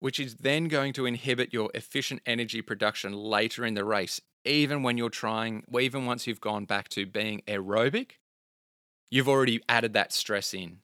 which 0.00 0.18
is 0.18 0.34
then 0.34 0.66
going 0.66 0.92
to 0.94 1.06
inhibit 1.06 1.52
your 1.52 1.70
efficient 1.72 2.22
energy 2.26 2.62
production 2.62 3.12
later 3.12 3.64
in 3.64 3.74
the 3.74 3.84
race, 3.84 4.20
even 4.44 4.82
when 4.82 4.98
you're 4.98 5.08
trying, 5.08 5.62
even 5.78 6.04
once 6.04 6.26
you've 6.26 6.40
gone 6.40 6.64
back 6.64 6.88
to 6.88 7.06
being 7.06 7.42
aerobic, 7.46 8.12
you've 9.08 9.28
already 9.28 9.60
added 9.68 9.92
that 9.92 10.12
stress 10.12 10.52
in. 10.52 10.78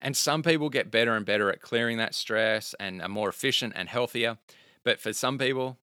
And 0.00 0.16
some 0.16 0.42
people 0.42 0.70
get 0.70 0.90
better 0.90 1.14
and 1.14 1.26
better 1.26 1.50
at 1.50 1.60
clearing 1.60 1.98
that 1.98 2.14
stress 2.14 2.74
and 2.78 3.02
are 3.02 3.08
more 3.08 3.28
efficient 3.28 3.72
and 3.76 3.88
healthier. 3.88 4.38
But 4.84 5.00
for 5.00 5.12
some 5.12 5.38
people, 5.38 5.78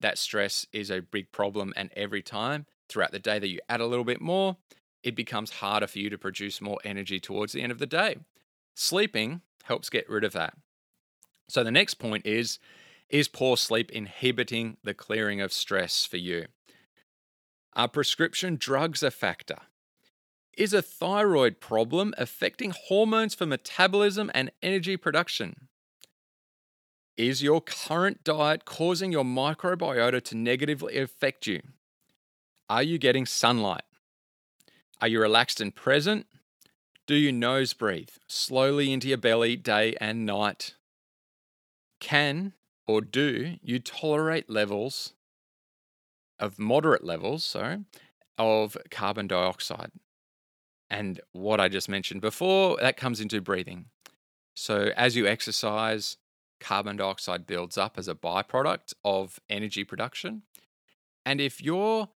that 0.00 0.18
stress 0.18 0.66
is 0.72 0.90
a 0.90 1.02
big 1.02 1.32
problem. 1.32 1.72
And 1.76 1.90
every 1.94 2.22
time 2.22 2.66
throughout 2.88 3.12
the 3.12 3.18
day 3.18 3.38
that 3.38 3.48
you 3.48 3.60
add 3.68 3.80
a 3.80 3.86
little 3.86 4.04
bit 4.04 4.20
more, 4.20 4.56
it 5.02 5.14
becomes 5.14 5.50
harder 5.50 5.86
for 5.86 5.98
you 5.98 6.10
to 6.10 6.18
produce 6.18 6.60
more 6.60 6.78
energy 6.84 7.20
towards 7.20 7.52
the 7.52 7.62
end 7.62 7.72
of 7.72 7.78
the 7.78 7.86
day. 7.86 8.16
Sleeping 8.74 9.42
helps 9.64 9.90
get 9.90 10.08
rid 10.08 10.24
of 10.24 10.32
that. 10.32 10.54
So 11.48 11.62
the 11.62 11.70
next 11.70 11.94
point 11.94 12.26
is 12.26 12.58
is 13.08 13.28
poor 13.28 13.56
sleep 13.56 13.90
inhibiting 13.90 14.76
the 14.84 14.92
clearing 14.92 15.40
of 15.40 15.52
stress 15.52 16.04
for 16.04 16.18
you? 16.18 16.46
Are 17.74 17.88
prescription 17.88 18.56
drugs 18.56 19.02
a 19.02 19.10
factor? 19.10 19.56
Is 20.58 20.72
a 20.72 20.82
thyroid 20.82 21.60
problem 21.60 22.12
affecting 22.18 22.74
hormones 22.88 23.32
for 23.32 23.46
metabolism 23.46 24.28
and 24.34 24.50
energy 24.60 24.96
production? 24.96 25.68
Is 27.16 27.44
your 27.44 27.60
current 27.60 28.24
diet 28.24 28.64
causing 28.64 29.12
your 29.12 29.22
microbiota 29.22 30.20
to 30.20 30.36
negatively 30.36 30.98
affect 30.98 31.46
you? 31.46 31.62
Are 32.68 32.82
you 32.82 32.98
getting 32.98 33.24
sunlight? 33.24 33.84
Are 35.00 35.06
you 35.06 35.20
relaxed 35.20 35.60
and 35.60 35.72
present? 35.72 36.26
Do 37.06 37.14
you 37.14 37.30
nose 37.30 37.72
breathe 37.72 38.10
slowly 38.26 38.92
into 38.92 39.06
your 39.06 39.16
belly 39.16 39.54
day 39.54 39.94
and 40.00 40.26
night? 40.26 40.74
Can 42.00 42.54
or 42.84 43.00
do 43.00 43.58
you 43.62 43.78
tolerate 43.78 44.50
levels 44.50 45.12
of 46.40 46.58
moderate 46.58 47.04
levels, 47.04 47.44
sorry, 47.44 47.84
of 48.36 48.76
carbon 48.90 49.28
dioxide? 49.28 49.92
And 50.90 51.20
what 51.32 51.60
I 51.60 51.68
just 51.68 51.88
mentioned 51.88 52.20
before, 52.20 52.76
that 52.80 52.96
comes 52.96 53.20
into 53.20 53.40
breathing. 53.40 53.86
So 54.54 54.90
as 54.96 55.16
you 55.16 55.26
exercise, 55.26 56.16
carbon 56.60 56.96
dioxide 56.96 57.46
builds 57.46 57.78
up 57.78 57.98
as 57.98 58.08
a 58.08 58.14
byproduct 58.14 58.94
of 59.04 59.38
energy 59.48 59.84
production. 59.84 60.42
And 61.24 61.40
if 61.40 61.62
you're 61.62 62.08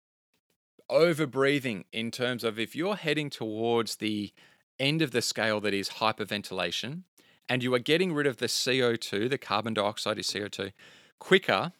over 0.88 1.26
breathing 1.26 1.84
in 1.92 2.10
terms 2.10 2.44
of 2.44 2.58
if 2.58 2.74
you're 2.74 2.96
heading 2.96 3.30
towards 3.30 3.96
the 3.96 4.32
end 4.78 5.02
of 5.02 5.10
the 5.10 5.22
scale 5.22 5.60
that 5.60 5.74
is 5.74 5.88
hyperventilation 5.90 7.02
and 7.48 7.62
you 7.62 7.74
are 7.74 7.78
getting 7.78 8.12
rid 8.12 8.26
of 8.26 8.38
the 8.38 8.46
CO2, 8.46 9.28
the 9.28 9.38
carbon 9.38 9.74
dioxide 9.74 10.18
is 10.18 10.26
CO2, 10.26 10.72
quicker 11.18 11.72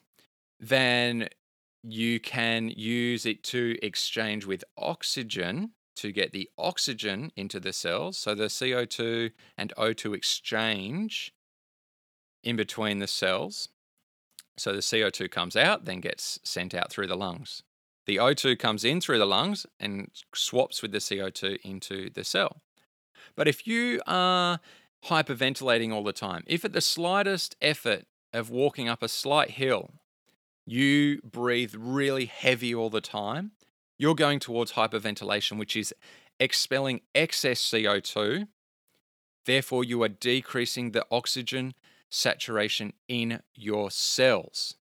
than 0.60 1.28
you 1.82 2.20
can 2.20 2.68
use 2.68 3.26
it 3.26 3.42
to 3.42 3.76
exchange 3.82 4.46
with 4.46 4.62
oxygen 4.78 5.72
to 5.96 6.12
get 6.12 6.32
the 6.32 6.48
oxygen 6.58 7.32
into 7.36 7.60
the 7.60 7.72
cells. 7.72 8.18
So 8.18 8.34
the 8.34 8.44
CO2 8.44 9.32
and 9.56 9.72
O2 9.76 10.14
exchange 10.14 11.34
in 12.42 12.56
between 12.56 12.98
the 12.98 13.06
cells. 13.06 13.68
So 14.56 14.72
the 14.72 14.80
CO2 14.80 15.30
comes 15.30 15.56
out, 15.56 15.84
then 15.84 16.00
gets 16.00 16.38
sent 16.42 16.74
out 16.74 16.90
through 16.90 17.06
the 17.06 17.16
lungs. 17.16 17.62
The 18.06 18.16
O2 18.16 18.58
comes 18.58 18.84
in 18.84 19.00
through 19.00 19.18
the 19.18 19.26
lungs 19.26 19.66
and 19.78 20.10
swaps 20.34 20.82
with 20.82 20.92
the 20.92 20.98
CO2 20.98 21.58
into 21.62 22.10
the 22.10 22.24
cell. 22.24 22.62
But 23.36 23.48
if 23.48 23.66
you 23.66 24.00
are 24.06 24.60
hyperventilating 25.06 25.92
all 25.92 26.04
the 26.04 26.12
time, 26.12 26.42
if 26.46 26.64
at 26.64 26.72
the 26.72 26.80
slightest 26.80 27.56
effort 27.62 28.04
of 28.32 28.50
walking 28.50 28.88
up 28.88 29.02
a 29.02 29.08
slight 29.08 29.52
hill, 29.52 29.90
you 30.66 31.20
breathe 31.22 31.74
really 31.76 32.26
heavy 32.26 32.74
all 32.74 32.90
the 32.90 33.00
time, 33.00 33.52
you're 33.98 34.14
going 34.14 34.38
towards 34.38 34.72
hyperventilation, 34.72 35.58
which 35.58 35.76
is 35.76 35.94
expelling 36.40 37.00
excess 37.14 37.60
CO2. 37.60 38.48
Therefore, 39.46 39.84
you 39.84 40.02
are 40.02 40.08
decreasing 40.08 40.90
the 40.90 41.06
oxygen 41.10 41.74
saturation 42.10 42.92
in 43.08 43.40
your 43.54 43.90
cells. 43.90 44.76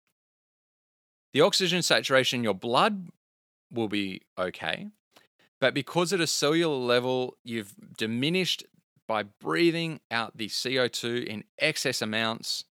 The 1.34 1.42
oxygen 1.42 1.82
saturation 1.82 2.40
in 2.40 2.44
your 2.44 2.54
blood 2.54 3.10
will 3.72 3.88
be 3.88 4.22
okay. 4.38 4.88
But 5.60 5.74
because 5.74 6.12
at 6.12 6.20
a 6.20 6.28
cellular 6.28 6.76
level, 6.76 7.38
you've 7.44 7.74
diminished 7.98 8.64
by 9.08 9.24
breathing 9.24 10.00
out 10.10 10.38
the 10.38 10.48
CO2 10.48 11.26
in 11.26 11.44
excess 11.60 12.02
amounts, 12.02 12.66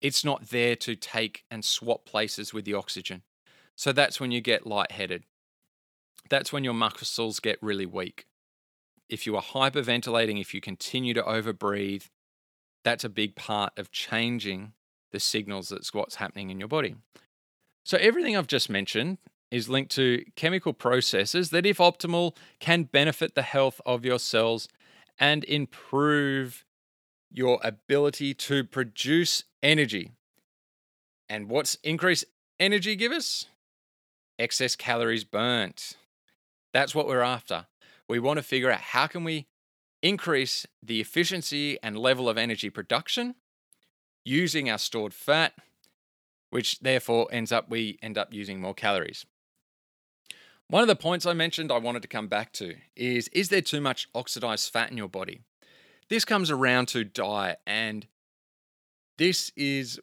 it's 0.00 0.24
not 0.24 0.50
there 0.50 0.76
to 0.76 0.94
take 0.94 1.44
and 1.50 1.64
swap 1.64 2.04
places 2.04 2.54
with 2.54 2.64
the 2.64 2.74
oxygen. 2.74 3.22
So 3.74 3.92
that's 3.92 4.20
when 4.20 4.30
you 4.30 4.40
get 4.40 4.66
lightheaded. 4.66 5.24
That's 6.28 6.52
when 6.52 6.64
your 6.64 6.74
muscles 6.74 7.40
get 7.40 7.58
really 7.62 7.86
weak. 7.86 8.26
If 9.08 9.26
you 9.26 9.36
are 9.36 9.42
hyperventilating, 9.42 10.40
if 10.40 10.52
you 10.52 10.60
continue 10.60 11.14
to 11.14 11.22
overbreathe, 11.22 12.08
that's 12.84 13.04
a 13.04 13.08
big 13.08 13.34
part 13.34 13.72
of 13.78 13.90
changing 13.90 14.72
the 15.12 15.20
signals 15.20 15.70
that's 15.70 15.94
what's 15.94 16.16
happening 16.16 16.50
in 16.50 16.58
your 16.58 16.68
body. 16.68 16.96
So, 17.84 17.96
everything 17.98 18.36
I've 18.36 18.46
just 18.46 18.68
mentioned 18.68 19.18
is 19.50 19.68
linked 19.68 19.90
to 19.92 20.24
chemical 20.36 20.74
processes 20.74 21.50
that, 21.50 21.64
if 21.64 21.78
optimal, 21.78 22.36
can 22.60 22.82
benefit 22.82 23.34
the 23.34 23.42
health 23.42 23.80
of 23.86 24.04
your 24.04 24.18
cells 24.18 24.68
and 25.18 25.44
improve 25.44 26.64
your 27.30 27.58
ability 27.62 28.34
to 28.34 28.64
produce 28.64 29.44
energy. 29.62 30.12
And 31.28 31.48
what's 31.48 31.76
increased 31.76 32.26
energy 32.60 32.96
give 32.96 33.12
us? 33.12 33.46
Excess 34.38 34.76
calories 34.76 35.24
burnt. 35.24 35.96
That's 36.72 36.94
what 36.94 37.06
we're 37.06 37.22
after. 37.22 37.66
We 38.08 38.18
want 38.18 38.38
to 38.38 38.42
figure 38.42 38.70
out 38.70 38.80
how 38.80 39.06
can 39.06 39.24
we 39.24 39.46
increase 40.02 40.66
the 40.82 41.00
efficiency 41.00 41.78
and 41.82 41.98
level 41.98 42.28
of 42.28 42.38
energy 42.38 42.70
production 42.70 43.34
using 44.24 44.70
our 44.70 44.78
stored 44.78 45.14
fat, 45.14 45.54
which 46.50 46.80
therefore 46.80 47.28
ends 47.30 47.52
up 47.52 47.68
we 47.68 47.98
end 48.02 48.16
up 48.16 48.32
using 48.32 48.60
more 48.60 48.74
calories. 48.74 49.26
One 50.68 50.82
of 50.82 50.88
the 50.88 50.96
points 50.96 51.24
I 51.24 51.32
mentioned 51.32 51.72
I 51.72 51.78
wanted 51.78 52.02
to 52.02 52.08
come 52.08 52.28
back 52.28 52.52
to 52.54 52.74
is 52.94 53.28
is 53.28 53.48
there 53.48 53.62
too 53.62 53.80
much 53.80 54.08
oxidized 54.14 54.70
fat 54.72 54.90
in 54.90 54.96
your 54.96 55.08
body? 55.08 55.40
This 56.08 56.24
comes 56.24 56.50
around 56.50 56.88
to 56.88 57.04
diet, 57.04 57.60
and 57.66 58.06
this 59.18 59.52
is 59.56 60.00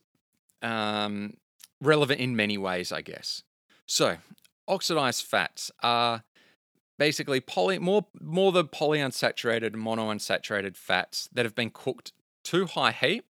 um, 0.61 1.37
relevant 1.81 2.19
in 2.19 2.35
many 2.35 2.57
ways, 2.57 2.91
I 2.91 3.01
guess. 3.01 3.41
So, 3.87 4.17
oxidized 4.67 5.25
fats 5.25 5.71
are 5.81 6.23
basically 6.97 7.39
poly, 7.39 7.79
more 7.79 8.05
more 8.19 8.51
the 8.51 8.65
polyunsaturated 8.65 9.73
and 9.73 9.77
monounsaturated 9.77 10.75
fats 10.75 11.29
that 11.33 11.45
have 11.45 11.55
been 11.55 11.71
cooked 11.71 12.11
to 12.45 12.65
high 12.65 12.91
heat 12.91 13.25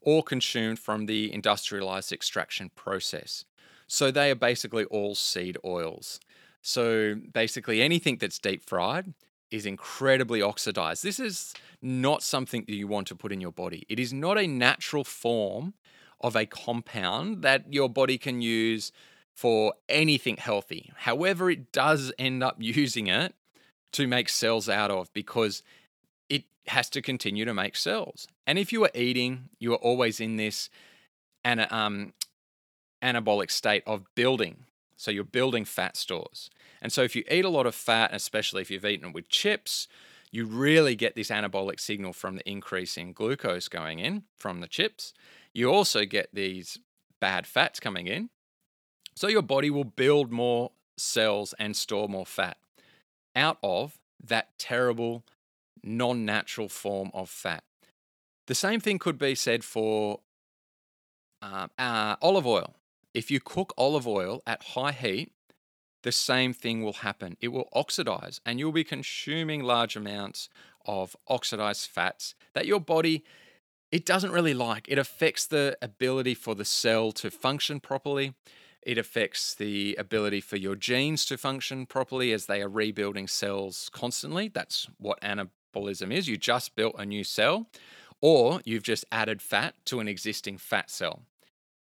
or 0.00 0.22
consumed 0.22 0.78
from 0.78 1.06
the 1.06 1.32
industrialized 1.32 2.12
extraction 2.12 2.70
process. 2.74 3.44
So 3.86 4.10
they 4.10 4.30
are 4.30 4.36
basically 4.36 4.84
all 4.84 5.14
seed 5.14 5.56
oils. 5.64 6.20
So 6.62 7.16
basically 7.32 7.82
anything 7.82 8.16
that's 8.18 8.38
deep 8.38 8.62
fried 8.64 9.14
is 9.50 9.66
incredibly 9.66 10.42
oxidized. 10.42 11.02
This 11.02 11.20
is 11.20 11.54
not 11.80 12.22
something 12.22 12.64
that 12.66 12.74
you 12.74 12.86
want 12.86 13.06
to 13.08 13.14
put 13.14 13.32
in 13.32 13.40
your 13.40 13.52
body. 13.52 13.84
It 13.88 14.00
is 14.00 14.12
not 14.12 14.38
a 14.38 14.46
natural 14.46 15.04
form 15.04 15.74
of 16.20 16.34
a 16.34 16.46
compound 16.46 17.42
that 17.42 17.72
your 17.72 17.88
body 17.88 18.16
can 18.18 18.40
use 18.40 18.92
for 19.34 19.74
anything 19.88 20.36
healthy. 20.36 20.92
However, 20.96 21.50
it 21.50 21.72
does 21.72 22.12
end 22.18 22.42
up 22.42 22.56
using 22.58 23.08
it 23.08 23.34
to 23.92 24.06
make 24.06 24.28
cells 24.28 24.68
out 24.68 24.90
of 24.90 25.12
because 25.12 25.62
it 26.28 26.44
has 26.66 26.88
to 26.90 27.02
continue 27.02 27.44
to 27.44 27.54
make 27.54 27.76
cells. 27.76 28.26
And 28.46 28.58
if 28.58 28.72
you 28.72 28.82
are 28.84 28.90
eating, 28.94 29.50
you 29.58 29.72
are 29.72 29.78
always 29.78 30.20
in 30.20 30.36
this 30.36 30.70
ana- 31.44 31.68
um, 31.70 32.12
anabolic 33.02 33.50
state 33.50 33.82
of 33.86 34.04
building. 34.14 34.64
So 34.96 35.10
you're 35.10 35.24
building 35.24 35.64
fat 35.64 35.96
stores. 35.96 36.50
And 36.80 36.92
so 36.92 37.02
if 37.02 37.16
you 37.16 37.24
eat 37.30 37.44
a 37.44 37.50
lot 37.50 37.66
of 37.66 37.74
fat, 37.74 38.10
especially 38.12 38.62
if 38.62 38.70
you've 38.70 38.84
eaten 38.84 39.08
it 39.08 39.14
with 39.14 39.28
chips, 39.28 39.88
you 40.30 40.46
really 40.46 40.96
get 40.96 41.14
this 41.14 41.30
anabolic 41.30 41.78
signal 41.78 42.12
from 42.12 42.36
the 42.36 42.48
increase 42.48 42.96
in 42.96 43.12
glucose 43.12 43.68
going 43.68 43.98
in 43.98 44.24
from 44.36 44.60
the 44.60 44.66
chips. 44.66 45.12
You 45.52 45.70
also 45.72 46.04
get 46.04 46.28
these 46.32 46.78
bad 47.20 47.46
fats 47.46 47.78
coming 47.78 48.06
in 48.06 48.30
so 49.14 49.28
your 49.28 49.42
body 49.42 49.70
will 49.70 49.84
build 49.84 50.30
more 50.30 50.72
cells 50.96 51.54
and 51.58 51.76
store 51.76 52.08
more 52.08 52.26
fat 52.26 52.56
out 53.34 53.58
of 53.62 53.98
that 54.22 54.58
terrible, 54.58 55.24
non 55.82 56.24
natural 56.24 56.68
form 56.68 57.10
of 57.14 57.28
fat. 57.28 57.64
The 58.46 58.54
same 58.54 58.80
thing 58.80 58.98
could 58.98 59.18
be 59.18 59.34
said 59.34 59.64
for 59.64 60.20
uh, 61.42 61.68
uh, 61.78 62.16
olive 62.20 62.46
oil. 62.46 62.74
If 63.12 63.30
you 63.30 63.40
cook 63.40 63.72
olive 63.76 64.06
oil 64.06 64.42
at 64.46 64.62
high 64.74 64.92
heat, 64.92 65.32
the 66.02 66.12
same 66.12 66.52
thing 66.52 66.82
will 66.82 66.94
happen. 66.94 67.36
It 67.40 67.48
will 67.48 67.68
oxidize, 67.72 68.40
and 68.44 68.58
you'll 68.58 68.72
be 68.72 68.84
consuming 68.84 69.62
large 69.62 69.96
amounts 69.96 70.48
of 70.84 71.16
oxidized 71.28 71.88
fats 71.88 72.34
that 72.54 72.66
your 72.66 72.80
body 72.80 73.24
it 73.90 74.04
doesn't 74.04 74.32
really 74.32 74.54
like. 74.54 74.86
It 74.88 74.98
affects 74.98 75.46
the 75.46 75.78
ability 75.80 76.34
for 76.34 76.56
the 76.56 76.64
cell 76.64 77.12
to 77.12 77.30
function 77.30 77.78
properly. 77.78 78.34
It 78.84 78.98
affects 78.98 79.54
the 79.54 79.96
ability 79.98 80.40
for 80.40 80.56
your 80.56 80.76
genes 80.76 81.24
to 81.26 81.38
function 81.38 81.86
properly 81.86 82.32
as 82.32 82.46
they 82.46 82.60
are 82.60 82.68
rebuilding 82.68 83.28
cells 83.28 83.90
constantly. 83.92 84.48
That's 84.48 84.88
what 84.98 85.20
anabolism 85.22 86.12
is. 86.12 86.28
You 86.28 86.36
just 86.36 86.76
built 86.76 86.94
a 86.98 87.06
new 87.06 87.24
cell, 87.24 87.66
or 88.20 88.60
you've 88.64 88.82
just 88.82 89.04
added 89.10 89.40
fat 89.40 89.74
to 89.86 90.00
an 90.00 90.08
existing 90.08 90.58
fat 90.58 90.90
cell. 90.90 91.22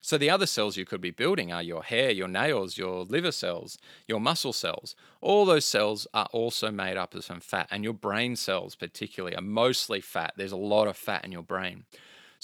So, 0.00 0.16
the 0.16 0.30
other 0.30 0.46
cells 0.46 0.76
you 0.76 0.84
could 0.84 1.00
be 1.00 1.10
building 1.10 1.52
are 1.52 1.62
your 1.62 1.82
hair, 1.82 2.12
your 2.12 2.28
nails, 2.28 2.78
your 2.78 3.04
liver 3.04 3.32
cells, 3.32 3.76
your 4.06 4.20
muscle 4.20 4.52
cells. 4.52 4.94
All 5.20 5.44
those 5.44 5.64
cells 5.64 6.06
are 6.14 6.28
also 6.32 6.70
made 6.70 6.96
up 6.96 7.14
of 7.14 7.24
some 7.24 7.40
fat, 7.40 7.66
and 7.72 7.82
your 7.82 7.92
brain 7.92 8.36
cells, 8.36 8.76
particularly, 8.76 9.36
are 9.36 9.42
mostly 9.42 10.00
fat. 10.00 10.34
There's 10.36 10.52
a 10.52 10.56
lot 10.56 10.86
of 10.86 10.96
fat 10.96 11.24
in 11.24 11.32
your 11.32 11.42
brain. 11.42 11.86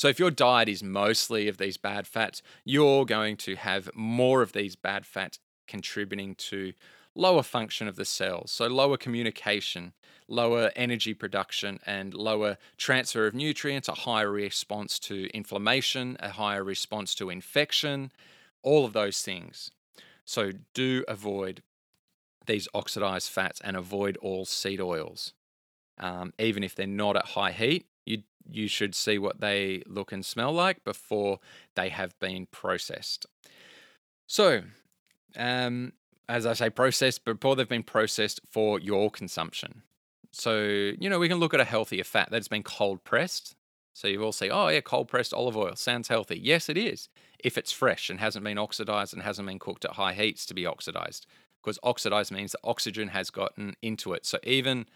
So 0.03 0.09
if 0.09 0.19
your 0.19 0.33
diet 0.33 0.69
is 0.69 0.83
mostly 0.83 1.47
of 1.47 1.59
these 1.59 1.77
bad 1.77 2.09
fats, 2.09 2.43
you're 2.65 3.05
going 3.05 3.37
to 3.37 3.55
have 3.55 3.89
more 3.95 4.43
of 4.43 4.53
these 4.53 4.75
bad 4.75 5.07
fats 5.07 5.39
contributing 5.69 6.35
to 6.51 6.73
lower 7.15 7.45
function 7.45 7.87
of 7.87 7.95
the 7.95 8.05
cells. 8.05 8.51
So 8.51 8.67
lower 8.67 8.97
communication, 8.97 9.93
lower 10.27 10.73
energy 10.75 11.15
production, 11.15 11.79
and 11.87 12.15
lower 12.15 12.57
transfer 12.77 13.29
of 13.29 13.35
nutrients, 13.35 13.87
a 13.87 13.93
higher 13.93 14.33
response 14.33 14.99
to 14.99 15.29
inflammation, 15.33 16.17
a 16.19 16.31
higher 16.31 16.65
response 16.65 17.15
to 17.15 17.31
infection, 17.31 18.11
all 18.65 18.85
of 18.85 18.95
those 18.95 19.23
things. 19.23 19.71
So 20.25 20.51
do 20.75 21.05
avoid 21.07 21.63
these 22.47 22.67
oxidized 22.75 23.31
fats 23.31 23.61
and 23.63 23.77
avoid 23.77 24.17
all 24.17 24.47
seed 24.47 24.81
oils. 24.81 25.33
Um, 25.97 26.33
even 26.41 26.65
if 26.65 26.75
they're 26.75 26.89
not 26.89 27.17
at 27.17 27.27
high 27.27 27.53
heat, 27.53 27.87
you 28.07 28.23
you 28.49 28.69
should 28.69 28.95
see 28.95 29.19
what 29.19 29.41
they 29.41 29.83
look 29.87 30.13
and 30.13 30.25
smell 30.25 30.53
like 30.53 30.85
before 30.85 31.39
they 31.75 31.89
have 31.89 32.19
been 32.19 32.47
processed. 32.47 33.27
So, 34.27 34.63
um, 35.37 35.93
as 36.29 36.47
I 36.47 36.55
say, 36.55 36.71
processed 36.71 37.25
before 37.25 37.57
they've 37.57 37.69
been 37.69 37.83
processed 37.83 38.41
for 38.49 38.81
your 38.81 39.11
consumption. 39.11 39.83
So, 40.33 40.63
you 40.63 41.11
know, 41.11 41.19
we 41.19 41.29
can 41.29 41.39
look 41.39 41.55
at 41.55 41.61
a 41.61 41.65
healthier 41.65 42.05
fat 42.05 42.31
that's 42.31 42.49
been 42.49 42.63
cold 42.63 43.05
pressed. 43.05 43.55
So 43.93 44.09
you 44.09 44.23
all 44.25 44.33
say, 44.33 44.49
oh, 44.49 44.69
yeah, 44.69 44.81
cold 44.81 45.09
pressed 45.09 45.35
olive 45.35 45.57
oil 45.57 45.77
sounds 45.77 46.09
healthy. 46.09 46.39
Yes, 46.39 46.71
it 46.71 46.79
is, 46.79 47.11
if 47.39 47.59
it's 47.59 47.71
fresh 47.71 48.09
and 48.09 48.19
hasn't 48.19 48.45
been 48.45 48.57
oxidized 48.57 49.13
and 49.13 49.23
hasn't 49.23 49.47
been 49.47 49.59
cooked 49.59 49.85
at 49.85 49.93
high 49.93 50.15
heats 50.15 50.47
to 50.47 50.55
be 50.55 50.65
oxidized. 50.65 51.27
Because 51.63 51.79
oxidized 51.83 52.33
means 52.33 52.53
that 52.53 52.61
oxygen 52.65 53.09
has 53.09 53.31
gotten 53.31 53.77
into 53.83 54.15
it. 54.15 54.25
So 54.25 54.39
even 54.43 54.87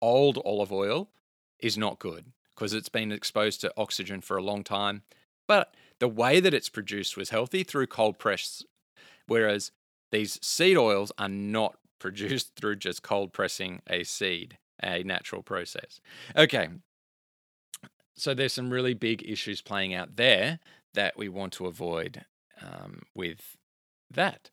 old 0.00 0.38
olive 0.44 0.72
oil 0.72 1.10
is 1.58 1.76
not 1.76 1.98
good 1.98 2.26
because 2.54 2.72
it's 2.72 2.88
been 2.88 3.12
exposed 3.12 3.60
to 3.60 3.72
oxygen 3.76 4.20
for 4.20 4.36
a 4.36 4.42
long 4.42 4.62
time. 4.62 5.02
But 5.46 5.74
the 6.00 6.08
way 6.08 6.40
that 6.40 6.54
it's 6.54 6.68
produced 6.68 7.16
was 7.16 7.30
healthy 7.30 7.62
through 7.62 7.86
cold 7.88 8.18
press, 8.18 8.62
whereas 9.26 9.72
these 10.12 10.38
seed 10.42 10.76
oils 10.76 11.12
are 11.18 11.28
not 11.28 11.76
produced 11.98 12.52
through 12.56 12.76
just 12.76 13.02
cold 13.02 13.32
pressing 13.32 13.80
a 13.88 14.04
seed, 14.04 14.58
a 14.82 15.02
natural 15.02 15.42
process. 15.42 16.00
Okay. 16.36 16.68
So 18.16 18.34
there's 18.34 18.52
some 18.52 18.70
really 18.70 18.94
big 18.94 19.28
issues 19.28 19.60
playing 19.60 19.94
out 19.94 20.16
there 20.16 20.60
that 20.94 21.16
we 21.16 21.28
want 21.28 21.52
to 21.54 21.66
avoid 21.66 22.24
um, 22.62 23.02
with 23.14 23.56
that. 24.10 24.50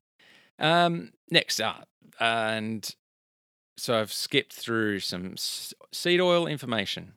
Um, 0.58 1.12
next 1.30 1.60
up, 1.60 1.88
and 2.20 2.96
so 3.78 4.00
I've 4.00 4.14
skipped 4.14 4.54
through 4.54 5.00
some 5.00 5.36
seed 5.38 6.22
oil 6.22 6.46
information. 6.48 7.14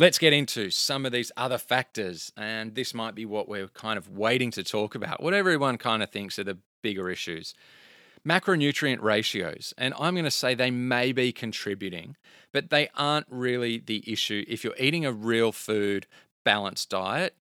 Let's 0.00 0.16
get 0.16 0.32
into 0.32 0.70
some 0.70 1.04
of 1.04 1.12
these 1.12 1.30
other 1.36 1.58
factors, 1.58 2.32
and 2.34 2.74
this 2.74 2.94
might 2.94 3.14
be 3.14 3.26
what 3.26 3.50
we're 3.50 3.68
kind 3.68 3.98
of 3.98 4.08
waiting 4.08 4.50
to 4.52 4.64
talk 4.64 4.94
about, 4.94 5.22
what 5.22 5.34
everyone 5.34 5.76
kind 5.76 6.02
of 6.02 6.08
thinks 6.08 6.38
are 6.38 6.44
the 6.44 6.56
bigger 6.82 7.10
issues. 7.10 7.52
Macronutrient 8.26 9.02
ratios, 9.02 9.74
and 9.76 9.92
I'm 9.98 10.14
going 10.14 10.24
to 10.24 10.30
say 10.30 10.54
they 10.54 10.70
may 10.70 11.12
be 11.12 11.32
contributing, 11.32 12.16
but 12.50 12.70
they 12.70 12.88
aren't 12.96 13.26
really 13.28 13.76
the 13.76 14.02
issue. 14.10 14.42
If 14.48 14.64
you're 14.64 14.74
eating 14.78 15.04
a 15.04 15.12
real 15.12 15.52
food 15.52 16.06
balanced 16.46 16.88
diet, 16.88 17.36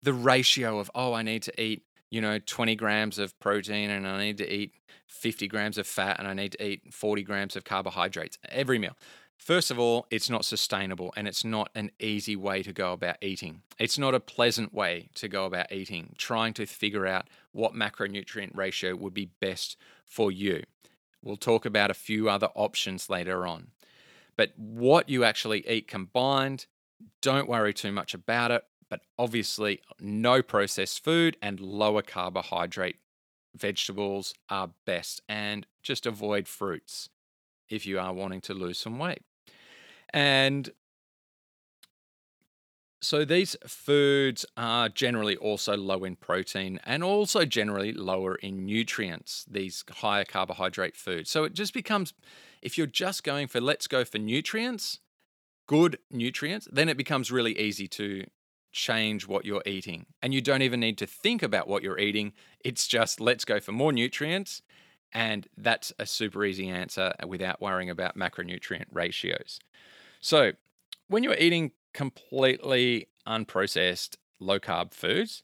the 0.00 0.12
ratio 0.12 0.78
of, 0.78 0.92
oh, 0.94 1.14
I 1.14 1.22
need 1.22 1.42
to 1.42 1.60
eat, 1.60 1.82
you 2.12 2.20
know, 2.20 2.38
20 2.38 2.76
grams 2.76 3.18
of 3.18 3.36
protein 3.40 3.90
and 3.90 4.06
I 4.06 4.20
need 4.20 4.38
to 4.38 4.48
eat 4.48 4.74
50 5.08 5.48
grams 5.48 5.78
of 5.78 5.86
fat 5.88 6.20
and 6.20 6.28
I 6.28 6.34
need 6.34 6.52
to 6.52 6.64
eat 6.64 6.94
40 6.94 7.24
grams 7.24 7.56
of 7.56 7.64
carbohydrates 7.64 8.38
every 8.48 8.78
meal. 8.78 8.96
First 9.36 9.70
of 9.70 9.78
all, 9.78 10.06
it's 10.10 10.30
not 10.30 10.44
sustainable 10.44 11.12
and 11.16 11.28
it's 11.28 11.44
not 11.44 11.70
an 11.74 11.90
easy 12.00 12.34
way 12.34 12.62
to 12.62 12.72
go 12.72 12.92
about 12.92 13.16
eating. 13.20 13.62
It's 13.78 13.98
not 13.98 14.14
a 14.14 14.20
pleasant 14.20 14.72
way 14.72 15.10
to 15.16 15.28
go 15.28 15.44
about 15.44 15.70
eating, 15.70 16.14
trying 16.16 16.54
to 16.54 16.66
figure 16.66 17.06
out 17.06 17.28
what 17.52 17.74
macronutrient 17.74 18.56
ratio 18.56 18.96
would 18.96 19.12
be 19.12 19.30
best 19.40 19.76
for 20.06 20.32
you. 20.32 20.62
We'll 21.22 21.36
talk 21.36 21.66
about 21.66 21.90
a 21.90 21.94
few 21.94 22.28
other 22.28 22.48
options 22.54 23.10
later 23.10 23.46
on. 23.46 23.68
But 24.36 24.52
what 24.56 25.08
you 25.08 25.24
actually 25.24 25.68
eat 25.68 25.88
combined, 25.88 26.66
don't 27.20 27.48
worry 27.48 27.74
too 27.74 27.92
much 27.92 28.14
about 28.14 28.50
it. 28.50 28.64
But 28.88 29.00
obviously, 29.18 29.80
no 30.00 30.42
processed 30.42 31.02
food 31.02 31.36
and 31.42 31.60
lower 31.60 32.02
carbohydrate 32.02 32.96
vegetables 33.54 34.34
are 34.48 34.70
best. 34.84 35.22
And 35.28 35.66
just 35.82 36.06
avoid 36.06 36.46
fruits 36.48 37.08
if 37.74 37.86
you 37.86 37.98
are 37.98 38.12
wanting 38.12 38.40
to 38.42 38.54
lose 38.54 38.78
some 38.78 38.98
weight. 38.98 39.22
And 40.12 40.70
so 43.02 43.24
these 43.24 43.54
foods 43.66 44.46
are 44.56 44.88
generally 44.88 45.36
also 45.36 45.76
low 45.76 46.04
in 46.04 46.16
protein 46.16 46.80
and 46.84 47.04
also 47.04 47.44
generally 47.44 47.92
lower 47.92 48.36
in 48.36 48.64
nutrients, 48.64 49.44
these 49.50 49.84
higher 49.96 50.24
carbohydrate 50.24 50.96
foods. 50.96 51.30
So 51.30 51.44
it 51.44 51.52
just 51.52 51.74
becomes, 51.74 52.14
if 52.62 52.78
you're 52.78 52.86
just 52.86 53.22
going 53.22 53.48
for 53.48 53.60
let's 53.60 53.86
go 53.88 54.04
for 54.04 54.18
nutrients, 54.18 55.00
good 55.66 55.98
nutrients, 56.10 56.66
then 56.72 56.88
it 56.88 56.96
becomes 56.96 57.30
really 57.30 57.58
easy 57.58 57.88
to 57.88 58.24
change 58.72 59.28
what 59.28 59.44
you're 59.44 59.62
eating. 59.66 60.06
And 60.22 60.32
you 60.32 60.40
don't 60.40 60.62
even 60.62 60.80
need 60.80 60.96
to 60.98 61.06
think 61.06 61.42
about 61.42 61.68
what 61.68 61.82
you're 61.82 61.98
eating. 61.98 62.32
It's 62.64 62.86
just 62.86 63.20
let's 63.20 63.44
go 63.44 63.60
for 63.60 63.72
more 63.72 63.92
nutrients 63.92 64.62
and 65.14 65.46
that's 65.56 65.92
a 65.98 66.06
super 66.06 66.44
easy 66.44 66.68
answer 66.68 67.12
without 67.26 67.60
worrying 67.60 67.88
about 67.88 68.16
macronutrient 68.16 68.86
ratios. 68.92 69.60
So, 70.20 70.52
when 71.08 71.22
you're 71.22 71.36
eating 71.36 71.72
completely 71.92 73.08
unprocessed, 73.26 74.16
low 74.40 74.58
carb 74.58 74.92
foods, 74.92 75.42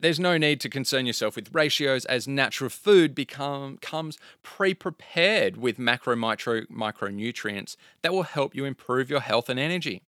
there's 0.00 0.20
no 0.20 0.38
need 0.38 0.60
to 0.60 0.68
concern 0.68 1.06
yourself 1.06 1.34
with 1.34 1.52
ratios 1.52 2.04
as 2.04 2.28
natural 2.28 2.70
food 2.70 3.14
become, 3.14 3.78
comes 3.78 4.16
pre-prepared 4.42 5.56
with 5.56 5.78
macro 5.78 6.14
micro 6.14 6.62
micronutrients 6.66 7.76
that 8.02 8.12
will 8.12 8.22
help 8.22 8.54
you 8.54 8.64
improve 8.64 9.10
your 9.10 9.20
health 9.20 9.48
and 9.48 9.58
energy. 9.58 10.02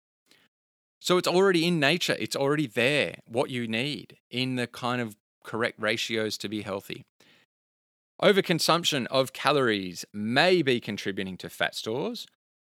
So 0.98 1.18
it's 1.18 1.28
already 1.28 1.66
in 1.66 1.78
nature, 1.78 2.16
it's 2.18 2.34
already 2.34 2.66
there 2.66 3.18
what 3.28 3.50
you 3.50 3.68
need 3.68 4.18
in 4.30 4.56
the 4.56 4.66
kind 4.66 5.00
of 5.00 5.16
correct 5.44 5.78
ratios 5.78 6.36
to 6.38 6.48
be 6.48 6.62
healthy. 6.62 7.04
Overconsumption 8.22 9.06
of 9.06 9.32
calories 9.32 10.04
may 10.12 10.62
be 10.62 10.80
contributing 10.80 11.36
to 11.38 11.50
fat 11.50 11.74
stores, 11.74 12.26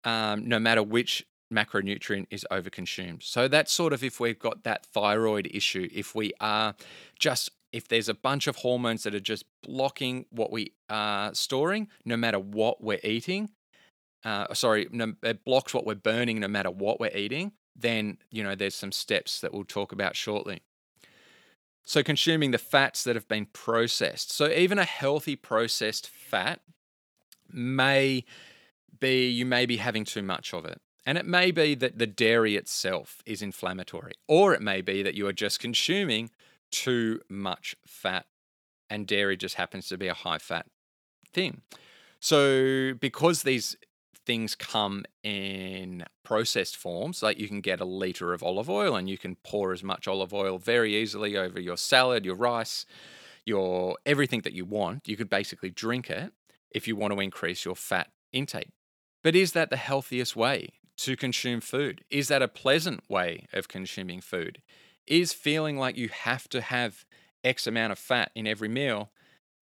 um, 0.05 0.47
no 0.49 0.59
matter 0.59 0.83
which 0.83 1.27
macronutrient 1.53 2.27
is 2.31 2.47
overconsumed. 2.51 3.23
So 3.23 3.49
that's 3.49 3.73
sort 3.73 3.93
of 3.93 4.05
if 4.05 4.21
we've 4.21 4.39
got 4.39 4.65
that 4.65 4.87
thyroid 4.87 5.49
issue, 5.53 5.89
if 5.93 6.15
we 6.15 6.33
are 6.41 6.75
just 7.19 7.51
if 7.73 7.89
there's 7.89 8.09
a 8.09 8.15
bunch 8.15 8.47
of 8.47 8.57
hormones 8.57 9.03
that 9.03 9.15
are 9.15 9.21
just 9.21 9.47
blocking 9.63 10.27
what 10.31 10.53
we 10.53 10.73
are 10.91 11.35
storing, 11.35 11.89
no 12.05 12.19
matter 12.19 12.39
what 12.39 12.85
we're 12.85 13.01
eating, 13.03 13.49
uh, 14.25 14.53
sorry, 14.53 14.89
no, 14.93 15.15
it 15.23 15.43
blocks 15.45 15.73
what 15.73 15.87
we're 15.87 15.95
burning 15.95 16.39
no 16.39 16.49
matter 16.49 16.71
what 16.71 17.01
we're 17.01 17.17
eating, 17.17 17.53
then 17.75 18.19
you 18.31 18.43
know 18.43 18.55
there's 18.55 18.75
some 18.75 18.93
steps 18.93 19.41
that 19.41 19.53
we'll 19.53 19.65
talk 19.65 19.93
about 19.93 20.17
shortly. 20.17 20.63
So, 21.85 22.03
consuming 22.03 22.53
the 22.53 22.59
fats 22.59 23.05
that 23.05 23.17
have 23.17 23.29
been 23.29 23.47
processed. 23.47 24.33
So, 24.33 24.49
even 24.49 24.79
a 24.79 24.85
healthy 24.85 25.37
processed 25.37 26.09
fat 26.09 26.61
may 27.51 28.25
be, 29.01 29.29
you 29.29 29.45
may 29.45 29.67
be 29.67 29.79
having 29.79 30.05
too 30.05 30.23
much 30.23 30.55
of 30.55 30.65
it. 30.65 30.81
And 31.05 31.19
it 31.19 31.27
may 31.27 31.51
be 31.51 31.75
that 31.75 31.99
the 31.99 32.07
dairy 32.07 32.57
itself 32.57 33.23
is 33.27 33.43
inflammatory, 33.43 34.13
or 34.29 34.55
it 34.55 34.63
may 34.63 34.81
be 34.81 35.03
that 35.03 35.15
you 35.15 35.27
are 35.27 35.33
just 35.33 35.59
consuming 35.59 36.31
too 36.71 37.21
much 37.29 37.75
fat, 37.87 38.27
and 38.89 39.07
dairy 39.07 39.37
just 39.37 39.57
happens 39.57 39.89
to 39.89 39.99
be 39.99 40.09
a 40.09 40.15
high 40.15 40.39
fat 40.39 40.67
thing. 41.33 41.63
So, 42.21 42.95
because 42.95 43.43
these 43.43 43.77
things 44.25 44.55
come 44.55 45.05
in 45.23 46.05
processed 46.25 46.77
forms, 46.77 47.23
like 47.23 47.39
you 47.39 47.49
can 47.49 47.61
get 47.61 47.81
a 47.81 47.85
liter 47.85 48.33
of 48.33 48.43
olive 48.43 48.71
oil 48.71 48.97
and 48.97 49.09
you 49.09 49.19
can 49.19 49.37
pour 49.37 49.73
as 49.73 49.83
much 49.83 50.07
olive 50.07 50.33
oil 50.33 50.59
very 50.59 50.97
easily 50.97 51.37
over 51.37 51.61
your 51.61 51.77
salad, 51.77 52.25
your 52.25 52.37
rice, 52.37 52.87
your 53.45 53.97
everything 54.07 54.43
that 54.43 54.53
you 54.53 54.65
want. 54.65 55.09
You 55.09 55.17
could 55.17 55.31
basically 55.31 55.71
drink 55.71 56.09
it 56.11 56.33
if 56.71 56.87
you 56.87 56.97
want 56.97 57.13
to 57.13 57.21
increase 57.21 57.65
your 57.65 57.77
fat 57.77 58.11
intake. 58.33 58.71
But 59.23 59.37
is 59.37 59.53
that 59.53 59.71
the 59.71 59.77
healthiest 59.77 60.37
way 60.37 60.71
to 60.99 61.17
consume 61.17 61.61
food? 61.61 62.05
Is 62.11 62.29
that 62.29 62.43
a 62.43 62.49
pleasant 62.49 63.09
way 63.09 63.47
of 63.53 63.69
consuming 63.69 64.21
food? 64.21 64.63
Is 65.07 65.33
feeling 65.33 65.77
like 65.77 65.97
you 65.97 66.09
have 66.09 66.49
to 66.51 66.61
have 66.61 67.05
X 67.43 67.67
amount 67.67 67.93
of 67.93 67.99
fat 67.99 68.31
in 68.35 68.47
every 68.47 68.69
meal 68.69 69.11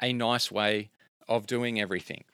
a 0.02 0.12
nice 0.12 0.50
way 0.50 0.90
of 1.28 1.46
doing 1.46 1.80
everything? 1.80 2.24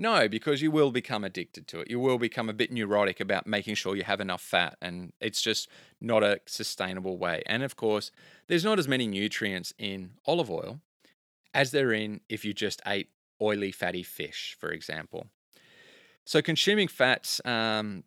No, 0.00 0.28
because 0.28 0.62
you 0.62 0.70
will 0.70 0.92
become 0.92 1.24
addicted 1.24 1.66
to 1.68 1.80
it. 1.80 1.90
You 1.90 1.98
will 1.98 2.18
become 2.18 2.48
a 2.48 2.52
bit 2.52 2.70
neurotic 2.70 3.18
about 3.18 3.48
making 3.48 3.74
sure 3.74 3.96
you 3.96 4.04
have 4.04 4.20
enough 4.20 4.40
fat, 4.40 4.76
and 4.80 5.12
it's 5.20 5.42
just 5.42 5.68
not 6.00 6.22
a 6.22 6.40
sustainable 6.46 7.18
way. 7.18 7.42
And 7.46 7.64
of 7.64 7.74
course, 7.74 8.12
there's 8.46 8.64
not 8.64 8.78
as 8.78 8.86
many 8.86 9.08
nutrients 9.08 9.74
in 9.76 10.12
olive 10.24 10.50
oil 10.50 10.80
as 11.52 11.72
there 11.72 11.92
in 11.92 12.20
if 12.28 12.44
you 12.44 12.54
just 12.54 12.80
ate 12.86 13.08
oily, 13.42 13.72
fatty 13.72 14.04
fish, 14.04 14.56
for 14.58 14.70
example. 14.70 15.26
So, 16.24 16.42
consuming 16.42 16.86
fats 16.86 17.40
um, 17.44 18.04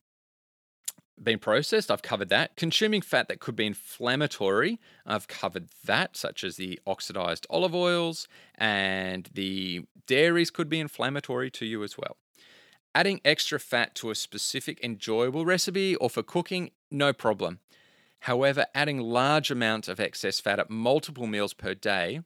been 1.24 1.40
processed, 1.40 1.92
I've 1.92 2.02
covered 2.02 2.30
that. 2.30 2.56
Consuming 2.56 3.02
fat 3.02 3.28
that 3.28 3.40
could 3.40 3.56
be 3.56 3.66
inflammatory, 3.66 4.80
I've 5.06 5.28
covered 5.28 5.70
that, 5.86 6.18
such 6.18 6.44
as 6.44 6.58
the 6.58 6.80
oxidized 6.86 7.46
olive 7.50 7.76
oils 7.76 8.28
and 8.56 9.30
the 9.34 9.86
dairies 10.08 10.52
could 10.52 10.70
be 10.70 10.80
inflammatory 10.80 11.52
to 11.52 11.66
you 11.66 11.84
as 11.84 11.98
well. 11.98 12.18
Adding 12.94 13.22
extra 13.24 13.60
fat 13.60 13.96
to 13.96 14.10
a 14.10 14.16
specific 14.16 14.80
enjoyable 14.84 15.46
recipe 15.46 15.96
or 15.96 16.10
for 16.10 16.24
cooking, 16.24 16.72
no 16.90 17.14
problem. 17.14 17.60
However, 18.22 18.66
adding 18.76 19.00
large 19.00 19.50
amounts 19.50 19.88
of 19.88 20.00
excess 20.00 20.40
fat 20.40 20.60
at 20.60 20.70
multiple 20.70 21.26
meals 21.26 21.54
per 21.54 21.74
day 21.74 22.22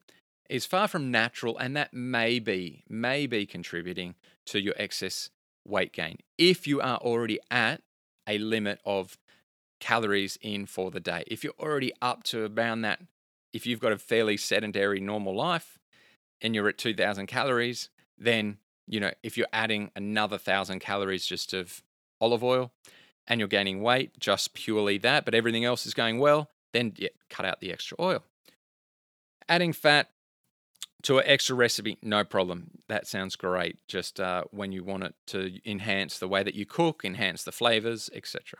is 0.49 0.65
far 0.65 0.87
from 0.87 1.11
natural 1.11 1.57
and 1.57 1.75
that 1.75 1.93
may 1.93 2.39
be 2.39 2.83
may 2.87 3.25
be 3.25 3.45
contributing 3.45 4.15
to 4.45 4.59
your 4.59 4.75
excess 4.77 5.29
weight 5.65 5.91
gain 5.91 6.17
if 6.37 6.67
you 6.67 6.79
are 6.79 6.97
already 6.97 7.39
at 7.49 7.81
a 8.27 8.37
limit 8.37 8.79
of 8.85 9.17
calories 9.79 10.37
in 10.41 10.65
for 10.65 10.91
the 10.91 10.99
day. 10.99 11.23
If 11.27 11.43
you're 11.43 11.53
already 11.59 11.93
up 12.01 12.23
to 12.23 12.45
around 12.45 12.81
that 12.81 13.01
if 13.55 13.65
you've 13.65 13.79
got 13.79 13.93
a 13.93 13.97
fairly 13.97 14.35
sedentary 14.35 14.99
normal 14.99 15.33
life 15.33 15.79
and 16.41 16.53
you're 16.53 16.67
at 16.67 16.77
2000 16.77 17.25
calories, 17.27 17.89
then 18.17 18.57
you 18.85 18.99
know, 18.99 19.11
if 19.23 19.37
you're 19.37 19.47
adding 19.53 19.91
another 19.95 20.35
1000 20.35 20.79
calories 20.79 21.25
just 21.25 21.53
of 21.53 21.81
olive 22.19 22.43
oil 22.43 22.71
and 23.25 23.39
you're 23.39 23.47
gaining 23.47 23.81
weight, 23.81 24.19
just 24.19 24.53
purely 24.53 24.97
that, 24.99 25.23
but 25.23 25.33
everything 25.33 25.63
else 25.63 25.85
is 25.85 25.93
going 25.93 26.19
well, 26.19 26.51
then 26.73 26.93
yeah, 26.97 27.09
cut 27.29 27.45
out 27.45 27.61
the 27.61 27.71
extra 27.71 27.95
oil. 27.99 28.23
Adding 29.47 29.71
fat 29.71 30.09
to 31.03 31.19
an 31.19 31.23
extra 31.27 31.55
recipe, 31.55 31.97
no 32.01 32.23
problem. 32.23 32.71
That 32.87 33.05
sounds 33.05 33.35
great. 33.35 33.77
Just 33.87 34.19
uh, 34.19 34.45
when 34.51 34.71
you 34.71 34.83
want 34.83 35.03
it 35.03 35.15
to 35.27 35.59
enhance 35.63 36.17
the 36.17 36.27
way 36.27 36.41
that 36.41 36.55
you 36.55 36.65
cook, 36.65 37.03
enhance 37.03 37.43
the 37.43 37.51
flavors, 37.51 38.09
etc. 38.13 38.59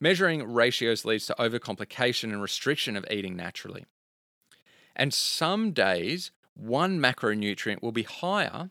Measuring 0.00 0.52
ratios 0.52 1.04
leads 1.04 1.26
to 1.26 1.34
overcomplication 1.38 2.24
and 2.24 2.42
restriction 2.42 2.96
of 2.96 3.06
eating 3.10 3.36
naturally. 3.36 3.86
And 4.96 5.14
some 5.14 5.70
days, 5.70 6.32
one 6.54 6.98
macronutrient 6.98 7.82
will 7.82 7.92
be 7.92 8.02
higher 8.02 8.70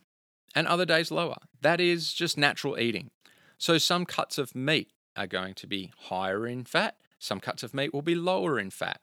and 0.53 0.67
other 0.67 0.85
days 0.85 1.09
lower. 1.09 1.37
That 1.61 1.79
is 1.79 2.13
just 2.13 2.37
natural 2.37 2.77
eating. 2.77 3.11
So 3.57 3.77
some 3.77 4.05
cuts 4.05 4.37
of 4.37 4.55
meat 4.55 4.91
are 5.15 5.27
going 5.27 5.53
to 5.55 5.67
be 5.67 5.91
higher 5.97 6.45
in 6.47 6.65
fat, 6.65 6.95
some 7.19 7.39
cuts 7.39 7.63
of 7.63 7.73
meat 7.73 7.93
will 7.93 8.01
be 8.01 8.15
lower 8.15 8.59
in 8.59 8.71
fat. 8.71 9.01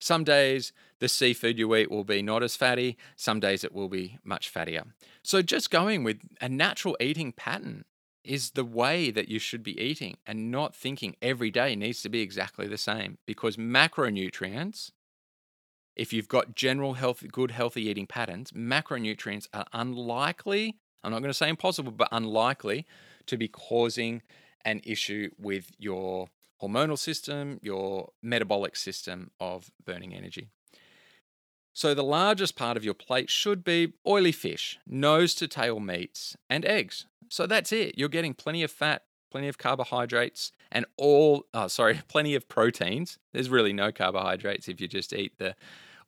Some 0.00 0.24
days 0.24 0.72
the 0.98 1.08
seafood 1.08 1.58
you 1.58 1.74
eat 1.76 1.90
will 1.90 2.04
be 2.04 2.22
not 2.22 2.42
as 2.42 2.56
fatty, 2.56 2.96
some 3.16 3.38
days 3.38 3.64
it 3.64 3.74
will 3.74 3.88
be 3.88 4.18
much 4.24 4.52
fattier. 4.52 4.84
So 5.22 5.42
just 5.42 5.70
going 5.70 6.04
with 6.04 6.20
a 6.40 6.48
natural 6.48 6.96
eating 7.00 7.32
pattern 7.32 7.84
is 8.24 8.50
the 8.50 8.64
way 8.64 9.10
that 9.10 9.28
you 9.28 9.38
should 9.38 9.62
be 9.62 9.78
eating 9.80 10.16
and 10.26 10.50
not 10.50 10.74
thinking 10.74 11.16
every 11.22 11.50
day 11.50 11.74
needs 11.74 12.02
to 12.02 12.08
be 12.08 12.20
exactly 12.20 12.66
the 12.66 12.78
same 12.78 13.18
because 13.26 13.56
macronutrients 13.56 14.90
if 15.96 16.12
you've 16.12 16.28
got 16.28 16.54
general 16.54 16.94
health 16.94 17.24
good 17.32 17.50
healthy 17.50 17.88
eating 17.88 18.06
patterns 18.06 18.50
macronutrients 18.52 19.48
are 19.54 19.64
unlikely 19.72 20.76
i'm 21.02 21.10
not 21.10 21.20
going 21.20 21.30
to 21.30 21.34
say 21.34 21.48
impossible 21.48 21.92
but 21.92 22.08
unlikely 22.12 22.86
to 23.24 23.38
be 23.38 23.48
causing 23.48 24.20
an 24.66 24.82
issue 24.84 25.30
with 25.38 25.70
your 25.78 26.28
hormonal 26.62 26.98
system, 26.98 27.58
your 27.62 28.10
metabolic 28.22 28.76
system 28.76 29.30
of 29.40 29.70
burning 29.84 30.14
energy. 30.14 30.48
So, 31.72 31.94
the 31.94 32.04
largest 32.04 32.56
part 32.56 32.76
of 32.76 32.84
your 32.84 32.94
plate 32.94 33.30
should 33.30 33.64
be 33.64 33.92
oily 34.06 34.32
fish, 34.32 34.78
nose 34.86 35.34
to 35.36 35.48
tail 35.48 35.80
meats, 35.80 36.36
and 36.48 36.64
eggs. 36.64 37.06
So, 37.28 37.46
that's 37.46 37.72
it. 37.72 37.96
You're 37.96 38.08
getting 38.08 38.34
plenty 38.34 38.62
of 38.62 38.70
fat, 38.70 39.04
plenty 39.30 39.48
of 39.48 39.56
carbohydrates, 39.56 40.52
and 40.72 40.84
all, 40.96 41.46
oh, 41.54 41.68
sorry, 41.68 42.00
plenty 42.08 42.34
of 42.34 42.48
proteins. 42.48 43.18
There's 43.32 43.48
really 43.48 43.72
no 43.72 43.92
carbohydrates 43.92 44.68
if 44.68 44.80
you 44.80 44.88
just 44.88 45.12
eat 45.12 45.38
the 45.38 45.54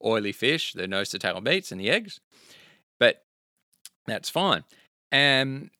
oily 0.05 0.33
fish, 0.33 0.73
the 0.73 0.89
nose 0.89 1.11
to 1.11 1.19
tail 1.19 1.41
meats, 1.41 1.71
and 1.71 1.81
the 1.81 1.91
eggs. 1.91 2.21
But 2.99 3.25
that's 4.07 4.29
fine. 4.29 4.65
And 5.13 5.71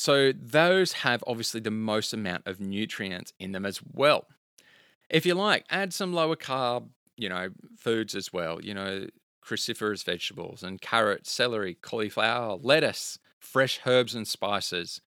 so 0.00 0.32
those 0.32 0.92
have 0.92 1.22
obviously 1.26 1.60
the 1.60 1.70
most 1.70 2.14
amount 2.14 2.46
of 2.46 2.58
nutrients 2.58 3.34
in 3.38 3.52
them 3.52 3.66
as 3.66 3.80
well. 3.92 4.26
If 5.10 5.26
you 5.26 5.34
like, 5.34 5.66
add 5.68 5.92
some 5.92 6.14
lower 6.14 6.36
carb, 6.36 6.88
you 7.18 7.28
know, 7.28 7.50
foods 7.76 8.14
as 8.14 8.32
well, 8.32 8.62
you 8.62 8.72
know, 8.72 9.08
cruciferous 9.44 10.02
vegetables 10.02 10.62
and 10.62 10.80
carrots, 10.80 11.30
celery, 11.30 11.74
cauliflower, 11.74 12.56
lettuce, 12.62 13.18
fresh 13.38 13.80
herbs 13.84 14.14
and 14.14 14.26
spices. 14.26 15.02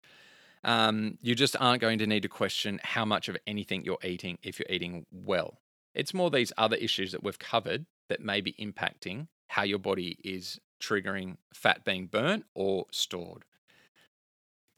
Um, 0.64 1.18
you 1.22 1.34
just 1.34 1.56
aren't 1.60 1.82
going 1.82 1.98
to 1.98 2.08
need 2.08 2.22
to 2.22 2.30
question 2.30 2.80
how 2.84 3.04
much 3.04 3.28
of 3.30 3.38
anything 3.48 3.84
you're 3.84 3.98
eating 4.04 4.38
if 4.44 4.60
you're 4.60 4.70
eating 4.70 5.08
well. 5.12 5.60
It's 5.96 6.14
more 6.14 6.30
these 6.30 6.54
other 6.56 6.76
issues 6.76 7.12
that 7.14 7.24
we've 7.24 7.40
covered 7.40 7.88
that 8.10 8.22
may 8.22 8.42
be 8.42 8.54
impacting 8.54 9.28
how 9.48 9.64
your 9.64 9.80
body 9.80 10.20
is 10.24 10.60
triggering 10.80 11.38
fat 11.52 11.84
being 11.84 12.06
burnt 12.06 12.46
or 12.54 12.86
stored. 12.92 13.44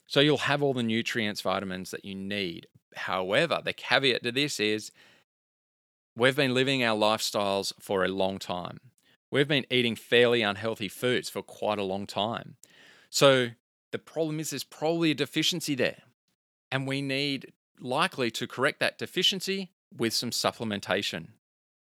So 0.07 0.19
you'll 0.19 0.37
have 0.37 0.61
all 0.61 0.73
the 0.73 0.83
nutrients, 0.83 1.41
vitamins 1.41 1.91
that 1.91 2.05
you 2.05 2.15
need. 2.15 2.67
However, 2.95 3.61
the 3.63 3.73
caveat 3.73 4.23
to 4.23 4.31
this 4.31 4.59
is 4.59 4.91
we've 6.15 6.35
been 6.35 6.53
living 6.53 6.83
our 6.83 6.97
lifestyles 6.97 7.73
for 7.79 8.03
a 8.03 8.09
long 8.09 8.39
time. 8.39 8.79
We've 9.31 9.47
been 9.47 9.65
eating 9.69 9.95
fairly 9.95 10.41
unhealthy 10.41 10.87
foods 10.87 11.29
for 11.29 11.41
quite 11.41 11.79
a 11.79 11.83
long 11.83 12.05
time. 12.05 12.55
So 13.09 13.49
the 13.91 13.99
problem 13.99 14.39
is 14.39 14.51
there's 14.51 14.63
probably 14.63 15.11
a 15.11 15.15
deficiency 15.15 15.75
there. 15.75 16.03
And 16.71 16.87
we 16.87 17.01
need 17.01 17.53
likely 17.79 18.31
to 18.31 18.47
correct 18.47 18.79
that 18.79 18.97
deficiency 18.97 19.71
with 19.95 20.13
some 20.13 20.31
supplementation. 20.31 21.29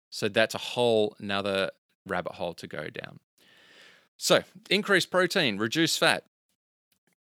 So 0.09 0.27
that's 0.27 0.55
a 0.55 0.59
whole 0.59 1.15
another 1.19 1.71
rabbit 2.05 2.33
hole 2.33 2.53
to 2.55 2.67
go 2.67 2.89
down. 2.89 3.19
So, 4.17 4.43
increase 4.69 5.05
protein, 5.05 5.57
reduce 5.57 5.97
fat 5.97 6.25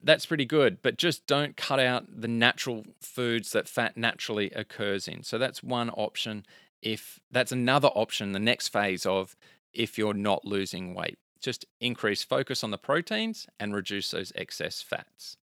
that's 0.06 0.26
pretty 0.28 0.46
good, 0.46 0.82
but 0.84 0.98
just 0.98 1.26
don't 1.26 1.58
cut 1.58 1.80
out 1.80 2.06
the 2.22 2.28
natural 2.28 2.86
foods 3.02 3.52
that 3.52 3.68
fat 3.68 3.98
naturally 3.98 4.52
occurs 4.52 5.08
in. 5.08 5.24
So 5.24 5.38
that's 5.38 5.64
one 5.64 5.90
option. 5.90 6.46
If 6.82 7.20
that's 7.32 7.52
another 7.52 7.88
option, 7.90 8.32
the 8.32 8.40
next 8.40 8.68
phase 8.68 9.06
of 9.06 9.36
if 9.74 9.98
you're 9.98 10.14
not 10.14 10.46
losing 10.46 10.94
weight, 10.94 11.18
just 11.42 11.66
increase 11.82 12.24
focus 12.24 12.64
on 12.64 12.70
the 12.70 12.78
proteins 12.78 13.48
and 13.60 13.74
reduce 13.74 14.12
those 14.12 14.32
excess 14.36 14.82
fats. 14.82 15.38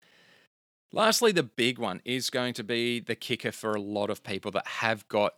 Lastly, 0.91 1.31
the 1.31 1.43
big 1.43 1.79
one 1.79 2.01
is 2.03 2.29
going 2.29 2.53
to 2.55 2.63
be 2.63 2.99
the 2.99 3.15
kicker 3.15 3.51
for 3.51 3.73
a 3.73 3.81
lot 3.81 4.09
of 4.09 4.23
people 4.23 4.51
that 4.51 4.67
have 4.67 5.07
got 5.07 5.35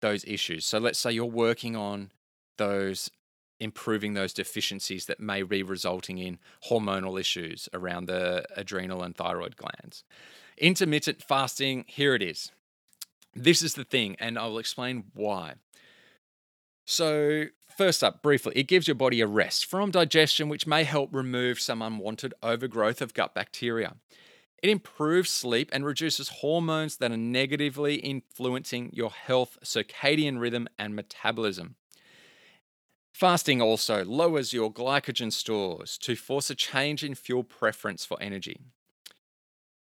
those 0.00 0.24
issues. 0.24 0.64
So 0.64 0.78
let's 0.78 0.98
say 0.98 1.12
you're 1.12 1.26
working 1.26 1.76
on 1.76 2.12
those 2.56 3.10
improving 3.64 4.14
those 4.14 4.32
deficiencies 4.32 5.06
that 5.06 5.18
may 5.18 5.42
be 5.42 5.62
resulting 5.62 6.18
in 6.18 6.38
hormonal 6.68 7.18
issues 7.18 7.68
around 7.72 8.06
the 8.06 8.44
adrenal 8.56 9.02
and 9.02 9.16
thyroid 9.16 9.56
glands. 9.56 10.04
Intermittent 10.58 11.22
fasting, 11.22 11.84
here 11.88 12.14
it 12.14 12.22
is. 12.22 12.52
This 13.34 13.62
is 13.62 13.74
the 13.74 13.84
thing, 13.84 14.14
and 14.20 14.38
I'll 14.38 14.58
explain 14.58 15.04
why. 15.14 15.54
So, 16.84 17.46
first 17.76 18.04
up, 18.04 18.22
briefly, 18.22 18.52
it 18.54 18.68
gives 18.68 18.86
your 18.86 18.94
body 18.94 19.20
a 19.20 19.26
rest 19.26 19.66
from 19.66 19.90
digestion, 19.90 20.48
which 20.48 20.66
may 20.66 20.84
help 20.84 21.12
remove 21.12 21.58
some 21.58 21.82
unwanted 21.82 22.34
overgrowth 22.42 23.00
of 23.00 23.14
gut 23.14 23.34
bacteria. 23.34 23.94
It 24.62 24.70
improves 24.70 25.30
sleep 25.30 25.70
and 25.72 25.84
reduces 25.84 26.28
hormones 26.28 26.98
that 26.98 27.10
are 27.10 27.16
negatively 27.16 27.96
influencing 27.96 28.90
your 28.92 29.10
health, 29.10 29.58
circadian 29.64 30.38
rhythm, 30.38 30.68
and 30.78 30.94
metabolism. 30.94 31.76
Fasting 33.14 33.62
also 33.62 34.04
lowers 34.04 34.52
your 34.52 34.72
glycogen 34.72 35.32
stores 35.32 35.96
to 35.98 36.16
force 36.16 36.50
a 36.50 36.54
change 36.56 37.04
in 37.04 37.14
fuel 37.14 37.44
preference 37.44 38.04
for 38.04 38.20
energy. 38.20 38.58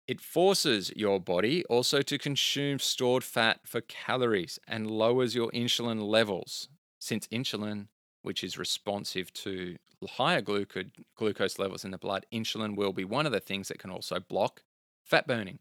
It 0.09 0.19
forces 0.19 0.91
your 0.93 1.21
body 1.21 1.63
also 1.69 2.01
to 2.01 2.17
consume 2.17 2.79
stored 2.79 3.23
fat 3.23 3.61
for 3.63 3.79
calories 3.79 4.59
and 4.67 4.91
lowers 4.91 5.35
your 5.35 5.49
insulin 5.51 6.01
levels, 6.01 6.67
since 6.99 7.25
insulin, 7.29 7.87
which 8.23 8.43
is 8.43 8.57
responsive 8.57 9.31
to 9.35 9.77
higher 10.05 10.41
glucose 10.41 11.57
levels 11.57 11.85
in 11.85 11.91
the 11.91 11.97
blood, 11.97 12.25
insulin 12.29 12.75
will 12.75 12.91
be 12.91 13.05
one 13.05 13.25
of 13.25 13.31
the 13.31 13.39
things 13.39 13.69
that 13.69 13.79
can 13.79 13.89
also 13.89 14.19
block 14.19 14.63
fat 15.01 15.25
burning. 15.25 15.59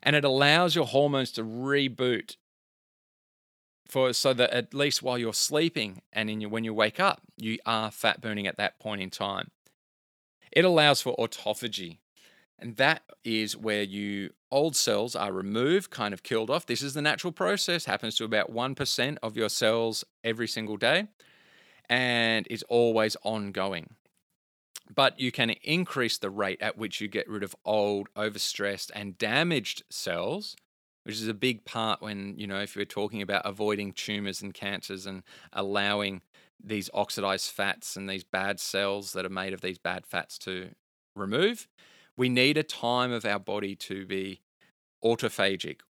And 0.00 0.14
it 0.14 0.24
allows 0.24 0.76
your 0.76 0.86
hormones 0.86 1.32
to 1.32 1.42
reboot 1.42 2.36
for 3.88 4.12
so 4.12 4.32
that 4.34 4.50
at 4.50 4.74
least 4.74 5.02
while 5.02 5.18
you're 5.18 5.32
sleeping 5.32 6.02
and 6.12 6.28
in 6.28 6.40
your, 6.40 6.50
when 6.50 6.64
you 6.64 6.74
wake 6.74 7.00
up, 7.00 7.22
you 7.36 7.58
are 7.64 7.90
fat 7.90 8.20
burning 8.20 8.46
at 8.46 8.56
that 8.58 8.78
point 8.78 9.00
in 9.00 9.10
time. 9.10 9.50
It 10.52 10.64
allows 10.64 11.00
for 11.00 11.16
autophagy, 11.16 11.98
and 12.58 12.76
that 12.76 13.02
is 13.24 13.56
where 13.56 13.82
you 13.82 14.30
old 14.50 14.76
cells 14.76 15.14
are 15.14 15.32
removed, 15.32 15.90
kind 15.90 16.14
of 16.14 16.22
killed 16.22 16.50
off. 16.50 16.66
This 16.66 16.82
is 16.82 16.94
the 16.94 17.02
natural 17.02 17.32
process, 17.32 17.84
happens 17.84 18.16
to 18.16 18.24
about 18.24 18.52
1% 18.52 19.18
of 19.22 19.36
your 19.36 19.48
cells 19.48 20.04
every 20.24 20.48
single 20.48 20.76
day 20.76 21.08
and 21.88 22.46
is 22.50 22.62
always 22.64 23.16
ongoing. 23.22 23.94
But 24.94 25.20
you 25.20 25.30
can 25.30 25.50
increase 25.50 26.16
the 26.16 26.30
rate 26.30 26.62
at 26.62 26.78
which 26.78 27.00
you 27.00 27.08
get 27.08 27.28
rid 27.28 27.42
of 27.42 27.54
old, 27.64 28.08
overstressed, 28.14 28.90
and 28.94 29.18
damaged 29.18 29.82
cells 29.90 30.56
which 31.08 31.16
is 31.16 31.26
a 31.26 31.32
big 31.32 31.64
part 31.64 32.02
when, 32.02 32.34
you 32.36 32.46
know, 32.46 32.60
if 32.60 32.76
we're 32.76 32.84
talking 32.84 33.22
about 33.22 33.40
avoiding 33.46 33.94
tumors 33.94 34.42
and 34.42 34.52
cancers 34.52 35.06
and 35.06 35.22
allowing 35.54 36.20
these 36.62 36.90
oxidized 36.92 37.50
fats 37.50 37.96
and 37.96 38.06
these 38.06 38.24
bad 38.24 38.60
cells 38.60 39.14
that 39.14 39.24
are 39.24 39.30
made 39.30 39.54
of 39.54 39.62
these 39.62 39.78
bad 39.78 40.04
fats 40.04 40.36
to 40.36 40.68
remove, 41.16 41.66
we 42.14 42.28
need 42.28 42.58
a 42.58 42.62
time 42.62 43.10
of 43.10 43.24
our 43.24 43.38
body 43.38 43.74
to 43.74 44.04
be 44.04 44.42
autophagic, 45.02 45.80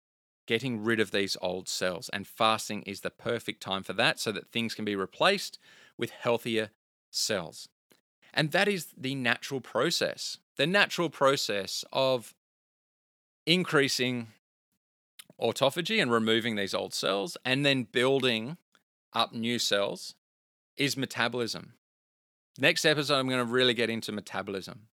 getting 0.47 0.85
rid 0.85 1.01
of 1.01 1.11
these 1.11 1.37
old 1.43 1.69
cells. 1.69 2.09
And 2.12 2.25
fasting 2.25 2.83
is 2.83 3.01
the 3.01 3.11
perfect 3.11 3.61
time 3.61 3.83
for 3.83 3.95
that 3.95 4.21
so 4.21 4.31
that 4.31 4.53
things 4.53 4.73
can 4.73 4.85
be 4.85 4.95
replaced 4.95 5.59
with 5.99 6.11
healthier 6.11 6.71
cells. 7.11 7.69
And 8.33 8.53
that 8.53 8.69
is 8.69 8.95
the 8.97 9.16
natural 9.16 9.61
process, 9.61 10.39
the 10.57 10.66
natural 10.69 11.11
process 11.11 11.85
of 11.93 12.37
increasing 13.47 14.29
autophagy 15.41 16.01
and 16.01 16.11
removing 16.11 16.57
these 16.57 16.74
old 16.74 16.95
cells 16.95 17.36
and 17.45 17.64
then 17.64 17.84
building 17.84 18.57
up 19.12 19.32
new 19.32 19.59
cells 19.59 20.14
is 20.76 20.97
metabolism. 20.97 21.74
Next 22.59 22.84
episode, 22.84 23.14
I'm 23.14 23.28
going 23.28 23.45
to 23.45 23.53
really 23.53 23.74
get 23.74 23.91
into 23.91 24.12
metabolism 24.12 24.89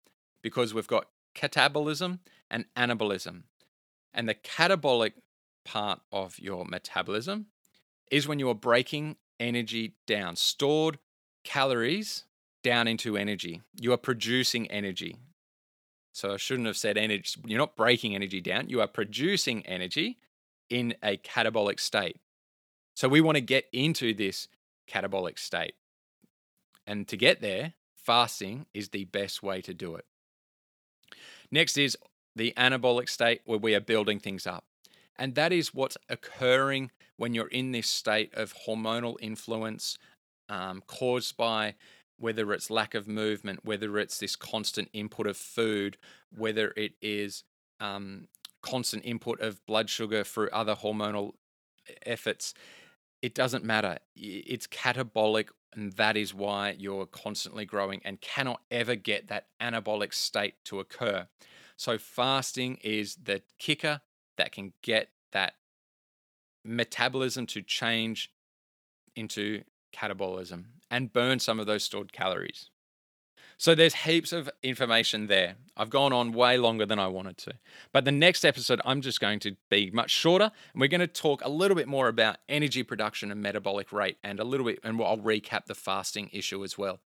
because 0.41 0.73
we've 0.73 0.87
got 0.87 1.07
catabolism 1.35 2.19
and 2.49 2.65
anabolism. 2.75 3.43
And 4.13 4.27
the 4.27 4.35
catabolic 4.35 5.13
part 5.63 6.01
of 6.11 6.39
your 6.39 6.65
metabolism 6.65 7.47
is 8.09 8.27
when 8.27 8.39
you 8.39 8.49
are 8.49 8.55
breaking 8.55 9.17
energy 9.39 9.95
down, 10.07 10.35
stored 10.35 10.97
calories 11.43 12.25
down 12.63 12.87
into 12.87 13.15
energy. 13.15 13.61
You 13.79 13.93
are 13.93 13.97
producing 13.97 14.69
energy. 14.69 15.15
So 16.13 16.33
I 16.33 16.37
shouldn't 16.37 16.67
have 16.67 16.77
said 16.77 16.97
energy. 16.97 17.39
You're 17.45 17.57
not 17.57 17.77
breaking 17.77 18.15
energy 18.15 18.41
down, 18.41 18.69
you 18.69 18.81
are 18.81 18.87
producing 18.87 19.65
energy 19.65 20.17
in 20.71 20.95
a 21.03 21.17
catabolic 21.17 21.79
state. 21.79 22.17
So 22.95 23.07
we 23.07 23.21
want 23.21 23.35
to 23.35 23.41
get 23.41 23.65
into 23.71 24.13
this 24.13 24.47
catabolic 24.89 25.37
state. 25.37 25.75
And 26.87 27.07
to 27.09 27.17
get 27.17 27.41
there, 27.41 27.73
fasting 27.95 28.65
is 28.73 28.89
the 28.89 29.05
best 29.05 29.43
way 29.43 29.61
to 29.61 29.73
do 29.73 29.95
it. 29.95 30.05
Next 31.51 31.77
is 31.77 31.97
the 32.35 32.53
anabolic 32.57 33.09
state 33.09 33.41
where 33.45 33.59
we 33.59 33.75
are 33.75 33.81
building 33.81 34.19
things 34.19 34.47
up. 34.47 34.63
And 35.17 35.35
that 35.35 35.51
is 35.51 35.73
what's 35.73 35.97
occurring 36.09 36.89
when 37.17 37.33
you're 37.33 37.47
in 37.47 37.73
this 37.73 37.87
state 37.87 38.33
of 38.33 38.55
hormonal 38.65 39.17
influence 39.21 39.97
um, 40.49 40.81
caused 40.87 41.37
by 41.37 41.75
whether 42.17 42.53
it's 42.53 42.69
lack 42.69 42.95
of 42.95 43.07
movement, 43.07 43.59
whether 43.63 43.97
it's 43.99 44.19
this 44.19 44.35
constant 44.35 44.89
input 44.93 45.27
of 45.27 45.35
food, 45.35 45.97
whether 46.35 46.73
it 46.77 46.93
is 47.01 47.43
um, 47.79 48.27
constant 48.61 49.05
input 49.05 49.39
of 49.41 49.65
blood 49.65 49.89
sugar 49.89 50.23
through 50.23 50.49
other 50.51 50.75
hormonal 50.75 51.33
efforts. 52.05 52.53
It 53.21 53.35
doesn't 53.35 53.63
matter. 53.63 53.99
It's 54.15 54.67
catabolic, 54.67 55.49
and 55.73 55.93
that 55.93 56.17
is 56.17 56.33
why 56.33 56.75
you're 56.77 57.05
constantly 57.05 57.65
growing 57.65 58.01
and 58.03 58.19
cannot 58.19 58.61
ever 58.71 58.95
get 58.95 59.27
that 59.27 59.47
anabolic 59.61 60.13
state 60.13 60.55
to 60.65 60.79
occur. 60.79 61.27
So, 61.77 61.97
fasting 61.97 62.77
is 62.83 63.15
the 63.15 63.41
kicker 63.59 64.01
that 64.37 64.51
can 64.51 64.73
get 64.81 65.09
that 65.33 65.53
metabolism 66.63 67.45
to 67.47 67.61
change 67.61 68.31
into 69.15 69.63
catabolism 69.95 70.65
and 70.89 71.13
burn 71.13 71.39
some 71.39 71.59
of 71.59 71.65
those 71.67 71.83
stored 71.83 72.11
calories. 72.11 72.70
So 73.61 73.75
there's 73.75 73.93
heaps 73.93 74.33
of 74.33 74.49
information 74.63 75.27
there. 75.27 75.53
I've 75.77 75.91
gone 75.91 76.11
on 76.11 76.31
way 76.31 76.57
longer 76.57 76.83
than 76.83 76.97
I 76.97 77.05
wanted 77.05 77.37
to. 77.37 77.53
But 77.93 78.05
the 78.05 78.11
next 78.11 78.43
episode, 78.43 78.81
I'm 78.85 79.01
just 79.01 79.19
going 79.19 79.37
to 79.41 79.55
be 79.69 79.91
much 79.91 80.09
shorter. 80.09 80.45
And 80.73 80.81
we're 80.81 80.87
going 80.87 80.99
to 80.99 81.05
talk 81.05 81.45
a 81.45 81.47
little 81.47 81.75
bit 81.75 81.87
more 81.87 82.07
about 82.07 82.37
energy 82.49 82.81
production 82.81 83.29
and 83.29 83.39
metabolic 83.39 83.93
rate 83.93 84.17
and 84.23 84.39
a 84.39 84.43
little 84.43 84.65
bit, 84.65 84.79
and 84.83 84.99
I'll 84.99 85.19
recap 85.19 85.67
the 85.67 85.75
fasting 85.75 86.31
issue 86.33 86.63
as 86.63 86.75
well. 86.75 87.01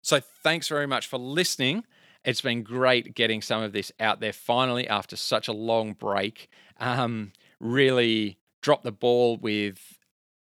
So 0.00 0.20
thanks 0.20 0.68
very 0.68 0.86
much 0.86 1.08
for 1.08 1.18
listening. 1.18 1.82
It's 2.24 2.42
been 2.42 2.62
great 2.62 3.16
getting 3.16 3.42
some 3.42 3.64
of 3.64 3.72
this 3.72 3.90
out 3.98 4.20
there 4.20 4.32
finally 4.32 4.86
after 4.86 5.16
such 5.16 5.48
a 5.48 5.52
long 5.52 5.94
break. 5.94 6.48
Um, 6.78 7.32
really 7.58 8.38
dropped 8.62 8.84
the 8.84 8.92
ball 8.92 9.36
with 9.36 9.98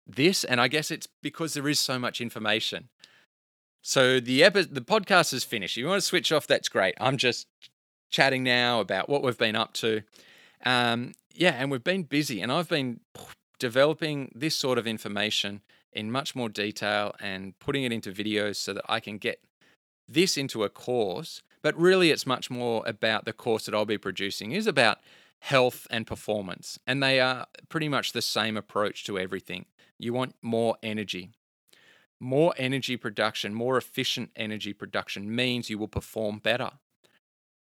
this, 0.07 0.45
and 0.45 0.61
I 0.61 0.69
guess 0.69 0.91
it's 0.91 1.09
because 1.23 1.55
there 1.55 1.71
is 1.71 1.81
so 1.81 1.99
much 1.99 2.21
information. 2.21 2.91
So 3.89 4.21
the 4.21 4.45
epi- 4.45 4.65
the 4.65 4.83
podcast 4.83 5.33
is 5.33 5.45
finished. 5.45 5.79
If 5.79 5.81
you 5.81 5.87
want 5.87 6.03
to 6.03 6.07
switch 6.07 6.31
off, 6.31 6.47
that's 6.47 6.69
great. 6.69 6.95
I'm 7.01 7.17
just 7.17 7.47
chatting 8.11 8.43
now 8.43 8.81
about 8.81 9.09
what 9.09 9.23
we've 9.23 9.39
been 9.39 9.57
up 9.57 9.73
to. 9.75 10.03
Um, 10.63 11.15
yeah, 11.33 11.55
and 11.57 11.71
we've 11.71 11.83
been 11.83 12.03
busy, 12.03 12.43
and 12.43 12.53
I've 12.53 12.69
been 12.69 13.01
developing 13.59 14.31
this 14.35 14.55
sort 14.55 14.77
of 14.77 14.87
information 14.87 15.63
in 15.91 16.13
much 16.13 16.37
more 16.37 16.51
detail 16.51 17.15
and 17.19 17.59
putting 17.61 17.83
it 17.83 17.91
into 17.91 18.13
videos 18.13 18.57
so 18.57 18.75
that 18.75 18.85
I 18.91 19.01
can 19.01 19.17
get 19.17 19.41
this 20.07 20.37
into 20.37 20.65
a 20.65 20.69
course. 20.69 21.41
But 21.63 21.75
really, 21.75 22.11
it's 22.11 22.27
much 22.27 22.51
more 22.51 22.83
about 22.85 23.25
the 23.25 23.33
course 23.33 23.65
that 23.65 23.75
I'll 23.75 23.87
be 23.87 23.97
producing 23.97 24.53
is 24.53 24.67
about 24.67 24.99
health 25.39 25.87
and 25.89 26.07
performance, 26.07 26.79
and 26.87 27.03
they 27.03 27.21
are 27.21 27.47
pretty 27.71 27.89
much 27.89 28.13
the 28.13 28.21
same 28.21 28.59
approach 28.59 29.05
to 29.05 29.19
everything. 29.19 29.65
You 29.99 30.13
want 30.13 30.35
more 30.43 30.77
energy. 30.83 31.31
More 32.21 32.55
energy 32.57 32.97
production, 32.97 33.55
more 33.55 33.77
efficient 33.77 34.31
energy 34.35 34.73
production 34.73 35.35
means 35.35 35.71
you 35.71 35.79
will 35.79 35.89
perform 35.89 36.39
better. 36.39 36.73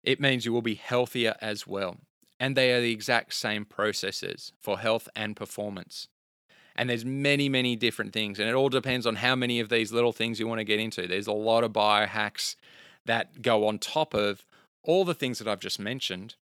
It 0.02 0.20
means 0.20 0.44
you 0.44 0.52
will 0.52 0.62
be 0.62 0.74
healthier 0.74 1.36
as 1.40 1.66
well. 1.66 1.98
And 2.40 2.56
they 2.56 2.72
are 2.72 2.80
the 2.80 2.90
exact 2.90 3.34
same 3.34 3.64
processes 3.64 4.52
for 4.60 4.80
health 4.80 5.08
and 5.14 5.36
performance. 5.36 6.08
And 6.74 6.90
there's 6.90 7.04
many, 7.04 7.48
many 7.48 7.76
different 7.76 8.12
things. 8.12 8.40
And 8.40 8.48
it 8.48 8.54
all 8.54 8.68
depends 8.68 9.06
on 9.06 9.16
how 9.16 9.36
many 9.36 9.60
of 9.60 9.68
these 9.68 9.92
little 9.92 10.12
things 10.12 10.40
you 10.40 10.48
want 10.48 10.58
to 10.58 10.64
get 10.64 10.80
into. 10.80 11.06
There's 11.06 11.26
a 11.26 11.32
lot 11.32 11.62
of 11.62 11.72
biohacks 11.72 12.56
that 13.04 13.42
go 13.42 13.66
on 13.68 13.78
top 13.78 14.14
of 14.14 14.46
all 14.82 15.04
the 15.04 15.14
things 15.14 15.38
that 15.38 15.46
I've 15.46 15.60
just 15.60 15.78
mentioned. 15.78 16.34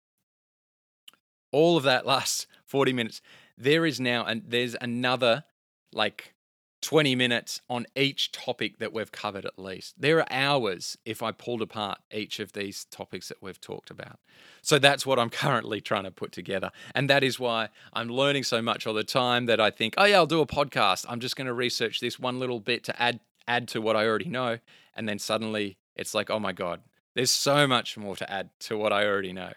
All 1.51 1.77
of 1.77 1.83
that 1.85 2.07
lasts 2.07 2.47
40 2.67 2.93
minutes. 2.93 3.21
There 3.57 3.85
is 3.85 3.99
now, 3.99 4.25
and 4.25 4.43
there's 4.47 4.77
another 4.81 5.45
like 5.93 6.35
20 6.81 7.15
minutes 7.17 7.61
on 7.69 7.87
each 7.97 8.31
topic 8.31 8.79
that 8.79 8.93
we've 8.93 9.11
covered 9.11 9.45
at 9.45 9.59
least. 9.59 9.95
There 9.99 10.19
are 10.19 10.27
hours 10.31 10.97
if 11.05 11.23
I 11.23 11.33
pulled 11.33 11.63
apart 11.63 11.99
each 12.13 12.39
of 12.39 12.53
these 12.53 12.85
topics 12.87 13.29
that 13.29 13.43
we've 13.43 13.61
talked 13.61 13.91
about. 13.91 14.19
So 14.63 14.79
that's 14.79 15.05
what 15.05 15.19
I'm 15.19 15.31
currently 15.45 15.81
trying 15.81 16.05
to 16.05 16.11
put 16.11 16.33
together. 16.33 16.71
And 16.95 17.11
that 17.11 17.25
is 17.25 17.41
why 17.41 17.69
I'm 17.93 18.09
learning 18.09 18.45
so 18.45 18.63
much 18.63 18.87
all 18.87 18.95
the 18.95 19.05
time 19.05 19.47
that 19.47 19.61
I 19.61 19.71
think, 19.71 19.95
oh 19.97 20.05
yeah, 20.05 20.17
I'll 20.17 20.27
do 20.27 20.41
a 20.41 20.47
podcast. 20.47 21.05
I'm 21.09 21.21
just 21.21 21.37
going 21.37 21.47
to 21.47 21.55
research 21.55 22.01
this 22.01 22.19
one 22.19 22.39
little 22.39 22.61
bit 22.61 22.85
to 22.85 23.03
add 23.03 23.21
add 23.47 23.67
to 23.69 23.81
what 23.81 23.97
I 23.97 24.07
already 24.07 24.29
know. 24.29 24.59
And 24.95 25.09
then 25.09 25.19
suddenly 25.19 25.79
it's 25.97 26.15
like, 26.15 26.31
oh 26.31 26.39
my 26.39 26.53
God, 26.53 26.83
there's 27.15 27.31
so 27.31 27.67
much 27.67 27.97
more 27.97 28.15
to 28.17 28.31
add 28.31 28.51
to 28.61 28.77
what 28.77 28.93
I 28.93 29.07
already 29.07 29.33
know. 29.33 29.53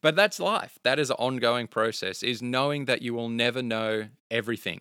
But 0.00 0.16
that's 0.16 0.40
life. 0.40 0.78
That 0.82 0.98
is 0.98 1.10
an 1.10 1.16
ongoing 1.18 1.66
process, 1.66 2.22
is 2.22 2.42
knowing 2.42 2.86
that 2.86 3.02
you 3.02 3.14
will 3.14 3.28
never 3.28 3.62
know 3.62 4.08
everything. 4.30 4.80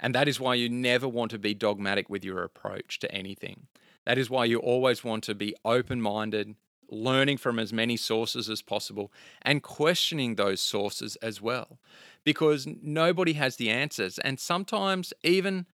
And 0.00 0.14
that 0.14 0.28
is 0.28 0.40
why 0.40 0.54
you 0.54 0.68
never 0.68 1.08
want 1.08 1.30
to 1.30 1.38
be 1.38 1.54
dogmatic 1.54 2.10
with 2.10 2.24
your 2.24 2.42
approach 2.42 2.98
to 3.00 3.12
anything. 3.12 3.68
That 4.04 4.18
is 4.18 4.28
why 4.28 4.44
you 4.44 4.58
always 4.58 5.02
want 5.02 5.24
to 5.24 5.34
be 5.34 5.54
open 5.64 6.00
minded, 6.00 6.56
learning 6.90 7.38
from 7.38 7.58
as 7.58 7.72
many 7.72 7.96
sources 7.96 8.50
as 8.50 8.60
possible, 8.60 9.12
and 9.42 9.62
questioning 9.62 10.34
those 10.34 10.60
sources 10.60 11.16
as 11.16 11.40
well. 11.40 11.78
Because 12.24 12.66
nobody 12.82 13.34
has 13.34 13.56
the 13.56 13.70
answers. 13.70 14.18
And 14.18 14.38
sometimes 14.38 15.12
even 15.22 15.66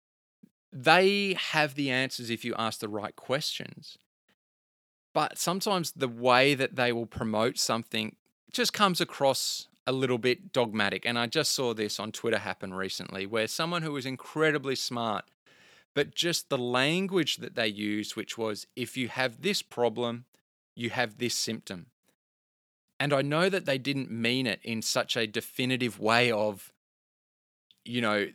they 0.72 1.36
have 1.38 1.74
the 1.74 1.90
answers 1.90 2.30
if 2.30 2.44
you 2.44 2.54
ask 2.58 2.80
the 2.80 2.88
right 2.88 3.16
questions. 3.16 3.98
But 5.14 5.38
sometimes 5.38 5.92
the 5.92 6.08
way 6.08 6.54
that 6.54 6.76
they 6.76 6.92
will 6.92 7.06
promote 7.06 7.58
something 7.58 8.16
just 8.52 8.72
comes 8.72 9.00
across 9.00 9.68
a 9.88 9.92
little 9.92 10.18
bit 10.18 10.52
dogmatic. 10.52 11.06
And 11.06 11.18
I 11.18 11.26
just 11.26 11.52
saw 11.52 11.72
this 11.72 11.98
on 11.98 12.12
Twitter 12.12 12.38
happen 12.38 12.74
recently 12.74 13.24
where 13.24 13.46
someone 13.46 13.80
who 13.80 13.92
was 13.92 14.04
incredibly 14.04 14.76
smart, 14.76 15.24
but 15.94 16.14
just 16.14 16.50
the 16.50 16.58
language 16.58 17.38
that 17.38 17.54
they 17.54 17.68
used, 17.68 18.14
which 18.14 18.36
was 18.36 18.66
if 18.76 18.98
you 18.98 19.08
have 19.08 19.40
this 19.40 19.62
problem, 19.62 20.26
you 20.74 20.90
have 20.90 21.16
this 21.16 21.34
symptom. 21.34 21.86
And 23.00 23.14
I 23.14 23.22
know 23.22 23.48
that 23.48 23.64
they 23.64 23.78
didn't 23.78 24.10
mean 24.10 24.46
it 24.46 24.60
in 24.62 24.82
such 24.82 25.16
a 25.16 25.26
definitive 25.26 25.98
way 25.98 26.30
of, 26.30 26.70
you 27.86 28.02
know, 28.02 28.28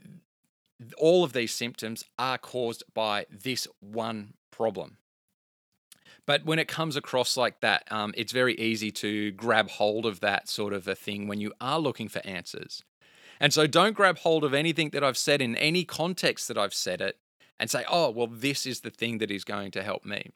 all 0.98 1.24
of 1.24 1.34
these 1.34 1.54
symptoms 1.54 2.04
are 2.18 2.40
caused 2.40 2.84
by 2.96 3.28
this 3.30 3.68
one 3.80 4.34
problem. 4.50 4.98
But 6.26 6.46
when 6.46 6.60
it 6.60 6.68
comes 6.68 6.96
across 6.96 7.36
like 7.36 7.60
that, 7.62 7.84
um, 7.92 8.14
it's 8.16 8.32
very 8.32 8.56
easy 8.56 8.92
to 8.92 9.32
grab 9.32 9.70
hold 9.70 10.06
of 10.06 10.22
that 10.22 10.48
sort 10.48 10.74
of 10.74 10.88
a 10.88 10.96
thing 10.96 11.28
when 11.28 11.42
you 11.42 11.52
are 11.60 11.80
looking 11.80 12.08
for 12.08 12.26
answers. 12.26 12.82
And 13.40 13.54
so 13.54 13.68
don't 13.68 13.96
grab 13.96 14.20
hold 14.20 14.44
of 14.44 14.54
anything 14.54 14.92
that 14.92 15.04
I've 15.04 15.18
said 15.18 15.42
in 15.42 15.56
any 15.58 15.84
context 15.84 16.48
that 16.48 16.58
I've 16.58 16.74
said 16.74 17.02
it 17.02 17.18
and 17.60 17.70
say, 17.70 17.84
oh, 17.90 18.10
well, 18.10 18.28
this 18.28 18.66
is 18.66 18.82
the 18.82 18.90
thing 18.90 19.18
that 19.18 19.32
is 19.32 19.44
going 19.44 19.72
to 19.72 19.84
help 19.84 20.06
me. 20.06 20.32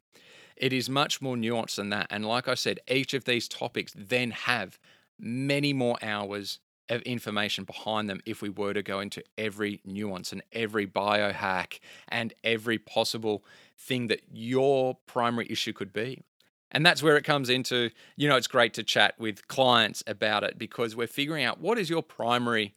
It 0.58 0.74
is 0.74 0.90
much 0.90 1.22
more 1.22 1.36
nuanced 1.36 1.76
than 1.76 1.90
that. 1.92 2.08
And 2.10 2.26
like 2.26 2.48
I 2.48 2.56
said, 2.56 2.80
each 2.90 3.14
of 3.14 3.26
these 3.26 3.48
topics 3.48 3.94
then 3.96 4.32
have 4.32 4.78
many 5.20 5.72
more 5.72 5.98
hours 6.02 6.60
of 6.90 7.02
information 7.02 7.64
behind 7.64 8.10
them 8.10 8.22
if 8.26 8.42
we 8.42 8.50
were 8.50 8.74
to 8.74 8.84
go 8.84 9.00
into 9.00 9.24
every 9.38 9.82
nuance 9.86 10.32
and 10.32 10.42
every 10.52 10.88
biohack 10.88 11.80
and 12.08 12.34
every 12.44 12.78
possible 12.78 13.44
thing 13.78 14.08
that 14.08 14.22
your 14.32 14.98
primary 15.06 15.48
issue 15.50 15.74
could 15.74 15.94
be. 15.94 16.24
And 16.72 16.86
that's 16.86 17.02
where 17.02 17.18
it 17.18 17.24
comes 17.24 17.50
into, 17.50 17.92
you 18.18 18.28
know, 18.28 18.36
it's 18.36 18.48
great 18.48 18.74
to 18.74 18.84
chat 18.84 19.16
with 19.18 19.48
clients 19.48 20.04
about 20.06 20.44
it 20.44 20.58
because 20.58 20.96
we're 20.96 21.08
figuring 21.08 21.44
out 21.44 21.62
what 21.62 21.78
is 21.78 21.90
your 21.90 22.04
primary 22.04 22.76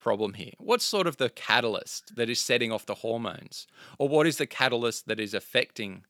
problem 0.00 0.34
here? 0.34 0.52
What's 0.58 0.84
sort 0.84 1.06
of 1.06 1.16
the 1.16 1.28
catalyst 1.28 2.16
that 2.16 2.30
is 2.30 2.40
setting 2.40 2.72
off 2.72 2.86
the 2.86 2.94
hormones? 2.94 3.66
Or 3.98 4.08
what 4.08 4.26
is 4.26 4.38
the 4.38 4.46
catalyst 4.46 5.08
that 5.08 5.20
is 5.20 5.34
affecting 5.34 6.04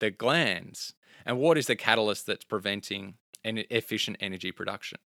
the 0.00 0.10
glands? 0.10 0.94
And 1.24 1.38
what 1.38 1.56
is 1.56 1.66
the 1.66 1.76
catalyst 1.76 2.26
that's 2.26 2.44
preventing 2.44 3.14
an 3.44 3.62
efficient 3.70 4.16
energy 4.20 4.52
production? 4.52 4.98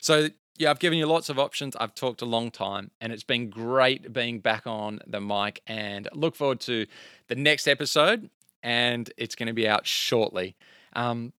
So, 0.00 0.28
yeah, 0.56 0.70
I've 0.70 0.78
given 0.78 0.98
you 0.98 1.06
lots 1.06 1.28
of 1.28 1.38
options. 1.38 1.74
I've 1.76 1.94
talked 1.94 2.22
a 2.22 2.26
long 2.26 2.50
time, 2.50 2.90
and 3.00 3.12
it's 3.12 3.24
been 3.24 3.50
great 3.50 4.12
being 4.12 4.40
back 4.40 4.66
on 4.66 5.00
the 5.06 5.20
mic. 5.20 5.62
And 5.66 6.08
look 6.12 6.36
forward 6.36 6.60
to 6.60 6.86
the 7.28 7.34
next 7.34 7.66
episode, 7.66 8.30
and 8.62 9.10
it's 9.16 9.34
going 9.34 9.48
to 9.48 9.52
be 9.52 9.66
out 9.66 9.86
shortly. 9.86 10.54
Um, 10.94 11.32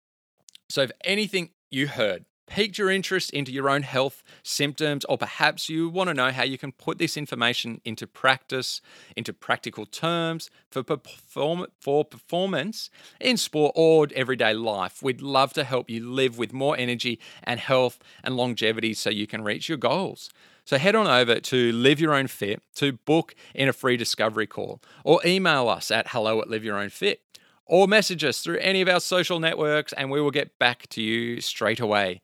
so, 0.68 0.82
if 0.82 0.90
anything 1.04 1.50
you 1.70 1.86
heard 1.86 2.24
piqued 2.46 2.78
your 2.78 2.90
interest 2.90 3.30
into 3.30 3.52
your 3.52 3.68
own 3.68 3.82
health 3.82 4.22
symptoms, 4.42 5.04
or 5.06 5.18
perhaps 5.18 5.68
you 5.68 5.88
want 5.88 6.08
to 6.08 6.14
know 6.14 6.30
how 6.30 6.42
you 6.42 6.58
can 6.58 6.72
put 6.72 6.98
this 6.98 7.16
information 7.16 7.80
into 7.84 8.06
practice, 8.06 8.80
into 9.16 9.32
practical 9.32 9.86
terms 9.86 10.50
for, 10.70 10.82
perform- 10.82 11.66
for 11.80 12.04
performance 12.04 12.90
in 13.20 13.36
sport 13.36 13.72
or 13.74 14.08
everyday 14.14 14.54
life, 14.54 15.02
we'd 15.02 15.22
love 15.22 15.52
to 15.54 15.64
help 15.64 15.88
you 15.88 16.08
live 16.08 16.38
with 16.38 16.52
more 16.52 16.76
energy 16.76 17.18
and 17.42 17.60
health 17.60 17.98
and 18.22 18.36
longevity 18.36 18.94
so 18.94 19.10
you 19.10 19.26
can 19.26 19.42
reach 19.42 19.68
your 19.68 19.78
goals. 19.78 20.30
So 20.66 20.78
head 20.78 20.94
on 20.94 21.06
over 21.06 21.40
to 21.40 21.72
Live 21.72 22.00
Your 22.00 22.14
Own 22.14 22.26
Fit 22.26 22.62
to 22.76 22.92
book 22.92 23.34
in 23.54 23.68
a 23.68 23.72
free 23.72 23.98
discovery 23.98 24.46
call 24.46 24.80
or 25.04 25.20
email 25.24 25.68
us 25.68 25.90
at 25.90 26.08
hello 26.08 26.40
at 26.40 26.48
Live 26.48 26.64
Your 26.64 26.78
Own 26.78 26.88
Fit 26.88 27.20
or 27.66 27.88
message 27.88 28.24
us 28.24 28.40
through 28.40 28.58
any 28.58 28.80
of 28.80 28.88
our 28.88 29.00
social 29.00 29.40
networks 29.40 29.92
and 29.94 30.10
we 30.10 30.20
will 30.20 30.30
get 30.30 30.58
back 30.58 30.86
to 30.88 31.02
you 31.02 31.40
straight 31.40 31.80
away. 31.80 32.20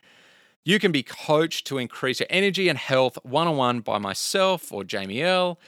You 0.65 0.79
can 0.79 0.93
be 0.93 1.03
coached 1.03 1.67
to 1.69 1.79
increase 1.79 2.21
your 2.21 2.27
energy 2.31 2.69
and 2.69 2.79
health 2.79 3.19
one 3.23 3.47
on 3.47 3.57
one 3.57 3.81
by 3.81 3.99
myself 3.99 4.73
or 4.73 4.85
Jamie 4.85 5.23
L. 5.23 5.59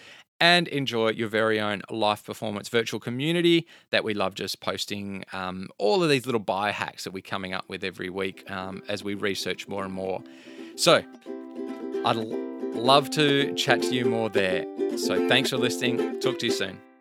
And 0.41 0.67
enjoy 0.69 1.11
your 1.11 1.29
very 1.29 1.61
own 1.61 1.83
life 1.89 2.25
performance 2.25 2.69
virtual 2.69 2.99
community 2.99 3.69
that 3.91 4.03
we 4.03 4.13
love 4.13 4.35
just 4.35 4.59
posting 4.59 5.25
um, 5.33 5.69
all 5.79 6.03
of 6.03 6.11
these 6.11 6.27
little 6.27 6.41
biohacks 6.41 7.05
that 7.05 7.13
we're 7.13 7.23
coming 7.23 7.55
up 7.55 7.65
with 7.69 7.85
every 7.85 8.11
week 8.11 8.51
um, 8.51 8.83
as 8.89 9.05
we 9.05 9.15
research 9.15 9.69
more 9.69 9.85
and 9.85 9.95
more. 9.95 10.21
So, 10.75 11.05
I'd 12.05 12.17
love 12.17 13.11
to 13.11 13.55
chat 13.55 13.83
to 13.83 13.95
you 13.95 14.05
more 14.05 14.31
there. 14.31 14.67
So, 14.99 15.29
thanks 15.29 15.51
for 15.51 15.59
listening. 15.59 16.19
Talk 16.19 16.41
to 16.41 16.47
you 16.47 16.53
soon. 16.53 16.92